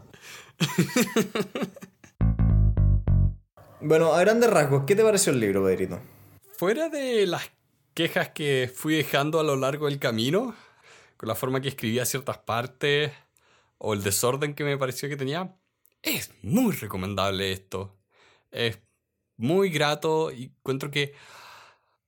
bueno, 3.81 4.13
a 4.13 4.21
grandes 4.21 4.51
rasgos, 4.51 4.85
¿qué 4.87 4.95
te 4.95 5.03
pareció 5.03 5.33
el 5.33 5.41
libro, 5.41 5.65
Pedrito? 5.65 5.99
Fuera 6.57 6.89
de 6.89 7.27
las 7.27 7.51
quejas 7.95 8.29
que 8.31 8.71
fui 8.73 8.97
dejando 8.97 9.41
a 9.41 9.45
lo 9.45 9.57
largo 9.57 9.87
del 9.87 9.99
camino, 9.99 10.55
la 11.27 11.35
forma 11.35 11.61
que 11.61 11.69
escribía 11.69 12.05
ciertas 12.05 12.39
partes 12.39 13.13
o 13.79 13.95
el 13.95 14.03
desorden 14.03 14.55
que 14.55 14.65
me 14.65 14.79
pareció 14.79 15.09
que 15.09 15.17
tenía, 15.17 15.57
es 16.03 16.31
muy 16.43 16.73
recomendable 16.73 17.53
esto. 17.53 17.97
Es 18.51 18.79
muy 19.37 19.71
grato 19.71 20.31
y 20.31 20.45
encuentro 20.45 20.91
que 20.91 21.15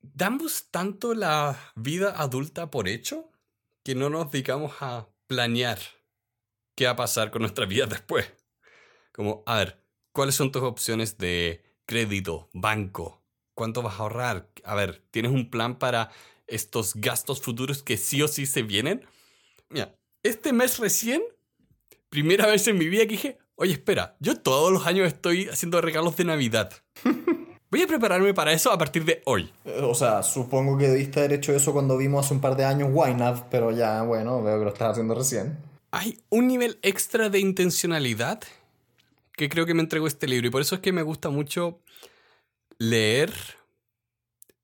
damos 0.01 0.71
tanto 0.71 1.15
la 1.15 1.59
vida 1.75 2.15
adulta 2.17 2.71
por 2.71 2.89
hecho 2.89 3.31
que 3.83 3.95
no 3.95 4.11
nos 4.11 4.31
dedicamos 4.31 4.73
a 4.81 5.09
planear 5.27 5.79
qué 6.75 6.87
va 6.87 6.93
a 6.93 6.97
pasar 6.97 7.31
con 7.31 7.43
nuestra 7.43 7.67
vida 7.67 7.87
después. 7.87 8.33
Como, 9.13 9.43
a 9.47 9.57
ver, 9.57 9.83
¿cuáles 10.13 10.35
son 10.35 10.53
tus 10.53 10.63
opciones 10.63 11.19
de 11.19 11.65
crédito, 11.87 12.49
banco? 12.53 13.23
¿Cuánto 13.55 13.83
vas 13.83 13.95
a 13.95 14.03
ahorrar? 14.03 14.51
A 14.65 14.75
ver, 14.75 15.03
¿tienes 15.11 15.33
un 15.33 15.51
plan 15.51 15.79
para 15.79 16.11
estos 16.47 16.95
gastos 16.95 17.41
futuros 17.41 17.83
que 17.83 17.97
sí 17.97 18.23
o 18.23 18.29
sí 18.29 18.47
se 18.47 18.63
vienen? 18.63 19.05
Mira, 19.69 19.95
este 20.23 20.53
mes 20.53 20.79
recién, 20.79 21.23
primera 22.09 22.47
vez 22.47 22.67
en 22.69 22.79
mi 22.79 22.89
vida 22.89 23.03
que 23.03 23.13
dije, 23.13 23.39
oye, 23.57 23.73
espera, 23.73 24.17
yo 24.21 24.37
todos 24.41 24.73
los 24.73 24.87
años 24.87 25.07
estoy 25.07 25.49
haciendo 25.49 25.81
regalos 25.81 26.17
de 26.17 26.25
Navidad. 26.25 26.73
Voy 27.71 27.83
a 27.83 27.87
prepararme 27.89 28.33
para 28.33 28.53
eso 28.53 28.71
a 28.71 28.79
partir 28.79 29.05
de 29.05 29.23
hoy. 29.25 29.53
Eh, 29.65 29.81
O 29.83 29.95
sea, 29.95 30.23
supongo 30.23 30.79
que 30.79 30.89
debiste 30.89 31.19
haber 31.19 31.33
hecho 31.33 31.53
eso 31.53 31.73
cuando 31.73 31.97
vimos 31.99 32.25
hace 32.25 32.35
un 32.35 32.41
par 32.41 32.57
de 32.57 32.65
años 32.65 32.91
YNAB, 32.91 33.49
pero 33.51 33.73
ya, 33.73 34.03
bueno, 34.03 34.43
veo 34.43 34.59
que 34.59 34.65
lo 34.65 34.71
estás 34.73 34.93
haciendo 34.93 35.15
recién. 35.15 35.59
Hay 35.91 36.21
un 36.31 36.47
nivel 36.47 36.79
extra 36.83 37.29
de 37.29 37.41
intencionalidad 37.41 38.41
que 39.33 39.49
creo 39.49 39.67
que 39.67 39.75
me 39.75 39.83
entregó 39.83 40.07
este 40.07 40.29
libro 40.29 40.47
y 40.47 40.51
por 40.51 40.63
eso 40.63 40.77
es 40.77 40.81
que 40.81 40.93
me 40.93 41.03
gusta 41.03 41.29
mucho 41.29 41.81
leer 42.79 43.33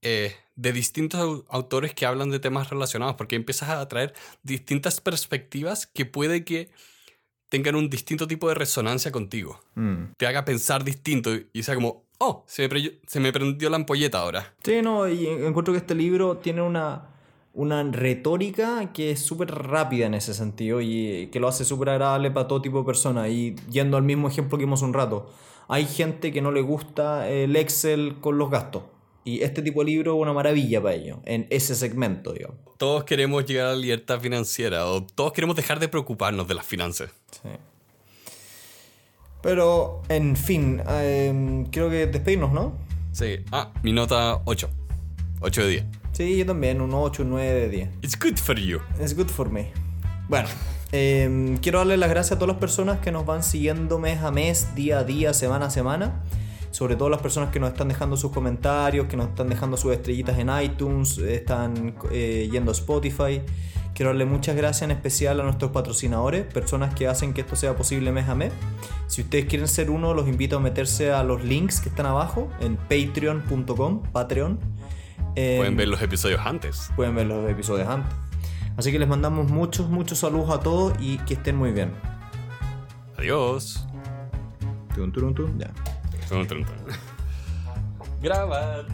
eh, 0.00 0.34
de 0.54 0.72
distintos 0.72 1.20
au- 1.20 1.44
autores 1.48 1.94
que 1.94 2.04
hablan 2.06 2.30
de 2.30 2.38
temas 2.38 2.68
relacionados 2.70 3.14
porque 3.16 3.36
empiezas 3.36 3.70
a 3.70 3.88
traer 3.88 4.12
distintas 4.42 5.00
perspectivas 5.00 5.86
que 5.86 6.04
puede 6.06 6.44
que 6.44 6.70
tengan 7.48 7.74
un 7.74 7.90
distinto 7.90 8.26
tipo 8.26 8.48
de 8.48 8.54
resonancia 8.54 9.12
contigo. 9.12 9.60
Mm. 9.74 10.12
Te 10.16 10.26
haga 10.26 10.44
pensar 10.44 10.84
distinto 10.84 11.30
y 11.52 11.62
sea 11.62 11.74
como, 11.74 12.04
oh, 12.18 12.44
se 12.46 12.68
me, 12.68 12.98
se 13.06 13.20
me 13.20 13.32
prendió 13.32 13.68
la 13.70 13.76
ampolleta 13.76 14.18
ahora. 14.20 14.54
Sí, 14.64 14.80
no, 14.82 15.08
y 15.08 15.26
encuentro 15.26 15.72
que 15.74 15.78
este 15.78 15.94
libro 15.94 16.38
tiene 16.38 16.62
una, 16.62 17.08
una 17.52 17.82
retórica 17.82 18.92
que 18.94 19.10
es 19.10 19.20
súper 19.20 19.50
rápida 19.54 20.06
en 20.06 20.14
ese 20.14 20.32
sentido 20.32 20.80
y 20.80 21.28
que 21.30 21.40
lo 21.40 21.48
hace 21.48 21.64
súper 21.66 21.90
agradable 21.90 22.30
para 22.30 22.48
todo 22.48 22.62
tipo 22.62 22.78
de 22.78 22.84
personas. 22.86 23.28
Y 23.28 23.54
yendo 23.70 23.96
al 23.98 24.02
mismo 24.02 24.28
ejemplo 24.28 24.56
que 24.56 24.64
vimos 24.64 24.80
un 24.80 24.94
rato, 24.94 25.30
hay 25.68 25.84
gente 25.86 26.32
que 26.32 26.40
no 26.40 26.52
le 26.52 26.62
gusta 26.62 27.28
el 27.28 27.54
Excel 27.56 28.16
con 28.20 28.38
los 28.38 28.50
gastos. 28.50 28.84
Y 29.24 29.42
este 29.42 29.62
tipo 29.62 29.80
de 29.80 29.86
libro 29.86 30.16
es 30.16 30.22
una 30.22 30.32
maravilla 30.32 30.82
para 30.82 30.94
ellos, 30.94 31.18
en 31.24 31.46
ese 31.50 31.74
segmento, 31.74 32.32
digamos. 32.32 32.56
Todos 32.76 33.04
queremos 33.04 33.46
llegar 33.46 33.66
a 33.66 33.70
la 33.70 33.76
libertad 33.76 34.20
financiera 34.20 34.86
o 34.86 35.04
todos 35.04 35.32
queremos 35.32 35.54
dejar 35.54 35.78
de 35.78 35.88
preocuparnos 35.88 36.48
de 36.48 36.54
las 36.54 36.66
finanzas. 36.66 37.10
Sí. 37.30 37.48
Pero, 39.42 40.02
en 40.08 40.36
fin, 40.36 40.82
eh, 40.88 41.64
creo 41.70 41.88
que 41.90 42.06
despedirnos, 42.06 42.52
¿no? 42.52 42.76
Sí. 43.12 43.40
Ah, 43.52 43.72
mi 43.82 43.92
nota 43.92 44.40
8. 44.44 44.70
8 45.40 45.62
de 45.62 45.68
10. 45.68 45.84
Sí, 46.12 46.38
yo 46.38 46.46
también, 46.46 46.80
un 46.80 46.92
8, 46.92 47.22
un 47.22 47.30
9 47.30 47.52
de 47.52 47.68
10. 47.68 47.88
It's 48.02 48.18
good 48.18 48.36
for 48.36 48.58
you. 48.58 48.80
It's 49.00 49.16
good 49.16 49.28
for 49.28 49.50
me. 49.50 49.70
Bueno, 50.28 50.48
eh, 50.92 51.56
quiero 51.60 51.78
darle 51.78 51.96
las 51.96 52.10
gracias 52.10 52.32
a 52.32 52.38
todas 52.38 52.54
las 52.54 52.60
personas 52.60 53.00
que 53.00 53.10
nos 53.12 53.26
van 53.26 53.42
siguiendo 53.42 53.98
mes 53.98 54.22
a 54.22 54.30
mes, 54.30 54.74
día 54.74 54.98
a 54.98 55.04
día, 55.04 55.32
semana 55.34 55.66
a 55.66 55.70
semana. 55.70 56.22
Sobre 56.72 56.96
todo 56.96 57.08
las 57.08 57.20
personas 57.22 57.50
que 57.50 57.60
nos 57.60 57.70
están 57.70 57.86
dejando 57.88 58.16
sus 58.16 58.32
comentarios, 58.32 59.06
que 59.06 59.16
nos 59.16 59.28
están 59.28 59.48
dejando 59.48 59.76
sus 59.76 59.92
estrellitas 59.92 60.38
en 60.38 60.50
iTunes, 60.60 61.18
están 61.18 61.94
eh, 62.10 62.48
yendo 62.50 62.72
a 62.72 62.74
Spotify. 62.74 63.42
Quiero 63.94 64.08
darle 64.08 64.24
muchas 64.24 64.56
gracias 64.56 64.82
en 64.82 64.90
especial 64.90 65.38
a 65.40 65.44
nuestros 65.44 65.70
patrocinadores, 65.70 66.44
personas 66.46 66.94
que 66.94 67.06
hacen 67.06 67.34
que 67.34 67.42
esto 67.42 67.56
sea 67.56 67.76
posible 67.76 68.10
mes 68.10 68.26
a 68.28 68.34
mes. 68.34 68.52
Si 69.06 69.20
ustedes 69.20 69.44
quieren 69.44 69.68
ser 69.68 69.90
uno, 69.90 70.14
los 70.14 70.26
invito 70.26 70.56
a 70.56 70.60
meterse 70.60 71.12
a 71.12 71.22
los 71.22 71.44
links 71.44 71.80
que 71.80 71.90
están 71.90 72.06
abajo 72.06 72.48
en 72.60 72.76
patreon.com, 72.76 74.02
Patreon. 74.10 74.58
Eh, 75.36 75.56
Pueden 75.58 75.76
ver 75.76 75.88
los 75.88 76.00
episodios 76.00 76.40
antes. 76.42 76.90
pueden 76.96 77.14
ver 77.14 77.26
los 77.26 77.48
episodios 77.50 77.86
antes. 77.86 78.12
Así 78.78 78.90
que 78.90 78.98
les 78.98 79.08
mandamos 79.08 79.50
muchos, 79.50 79.90
muchos 79.90 80.18
saludos 80.18 80.48
a 80.50 80.60
todos 80.60 80.94
y 80.98 81.18
que 81.18 81.34
estén 81.34 81.56
muy 81.56 81.72
bien. 81.72 81.92
Adiós. 83.18 83.86
Tun, 84.94 85.12
turun, 85.12 85.34
tun, 85.34 85.58
ya. 85.58 85.70
Grabar. 88.22 88.86